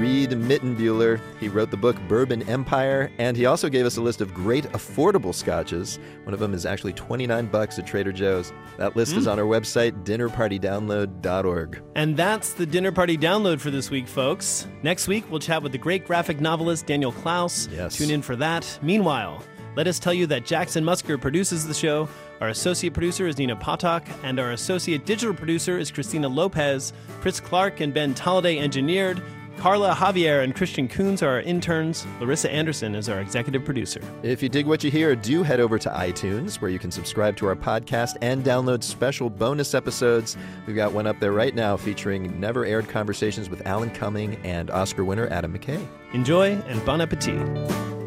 Reid 0.01 0.31
Mitenbuler. 0.31 1.19
He 1.39 1.47
wrote 1.47 1.69
the 1.69 1.77
book 1.77 1.95
Bourbon 2.07 2.41
Empire, 2.49 3.11
and 3.19 3.37
he 3.37 3.45
also 3.45 3.69
gave 3.69 3.85
us 3.85 3.97
a 3.97 4.01
list 4.01 4.19
of 4.19 4.33
great 4.33 4.63
affordable 4.71 5.33
scotches. 5.33 5.99
One 6.23 6.33
of 6.33 6.39
them 6.39 6.55
is 6.55 6.65
actually 6.65 6.93
29 6.93 7.45
bucks 7.45 7.77
at 7.77 7.85
Trader 7.85 8.11
Joe's. 8.11 8.51
That 8.77 8.95
list 8.95 9.15
is 9.15 9.27
Mm. 9.27 9.31
on 9.33 9.39
our 9.39 9.45
website, 9.45 10.03
dinnerpartydownload.org. 10.03 11.81
And 11.95 12.17
that's 12.17 12.53
the 12.53 12.65
dinner 12.65 12.91
party 12.91 13.15
download 13.15 13.59
for 13.59 13.69
this 13.69 13.91
week, 13.91 14.07
folks. 14.07 14.65
Next 14.81 15.07
week, 15.07 15.23
we'll 15.29 15.39
chat 15.39 15.61
with 15.61 15.71
the 15.71 15.77
great 15.77 16.07
graphic 16.07 16.41
novelist 16.41 16.87
Daniel 16.87 17.11
Clowes. 17.11 17.69
Yes. 17.71 17.95
Tune 17.95 18.09
in 18.09 18.23
for 18.23 18.35
that. 18.37 18.79
Meanwhile, 18.81 19.43
let 19.75 19.85
us 19.85 19.99
tell 19.99 20.15
you 20.15 20.25
that 20.27 20.47
Jackson 20.47 20.83
Musker 20.83 21.21
produces 21.21 21.67
the 21.67 21.75
show. 21.75 22.09
Our 22.41 22.47
associate 22.47 22.95
producer 22.95 23.27
is 23.27 23.37
Nina 23.37 23.55
Potok, 23.55 24.01
and 24.23 24.39
our 24.39 24.53
associate 24.53 25.05
digital 25.05 25.35
producer 25.35 25.77
is 25.77 25.91
Christina 25.91 26.27
Lopez. 26.27 26.91
Fritz 27.19 27.39
Clark 27.39 27.81
and 27.81 27.93
Ben 27.93 28.15
Tolliday 28.15 28.57
engineered. 28.57 29.21
Carla 29.57 29.93
Javier 29.93 30.43
and 30.43 30.55
Christian 30.55 30.87
Coons 30.87 31.21
are 31.21 31.29
our 31.29 31.41
interns. 31.41 32.07
Larissa 32.19 32.51
Anderson 32.51 32.95
is 32.95 33.07
our 33.09 33.19
executive 33.19 33.63
producer. 33.63 34.01
If 34.23 34.41
you 34.41 34.49
dig 34.49 34.65
what 34.65 34.83
you 34.83 34.89
hear, 34.89 35.15
do 35.15 35.43
head 35.43 35.59
over 35.59 35.77
to 35.77 35.89
iTunes, 35.89 36.59
where 36.61 36.71
you 36.71 36.79
can 36.79 36.91
subscribe 36.91 37.37
to 37.37 37.47
our 37.47 37.55
podcast 37.55 38.17
and 38.21 38.43
download 38.43 38.83
special 38.83 39.29
bonus 39.29 39.75
episodes. 39.75 40.35
We've 40.65 40.75
got 40.75 40.93
one 40.93 41.05
up 41.05 41.19
there 41.19 41.31
right 41.31 41.53
now 41.53 41.77
featuring 41.77 42.39
never 42.39 42.65
aired 42.65 42.89
conversations 42.89 43.49
with 43.49 43.65
Alan 43.67 43.91
Cumming 43.91 44.37
and 44.43 44.71
Oscar 44.71 45.05
winner 45.05 45.27
Adam 45.27 45.57
McKay. 45.57 45.85
Enjoy 46.13 46.53
and 46.67 46.83
bon 46.83 47.01
appetit. 47.01 48.00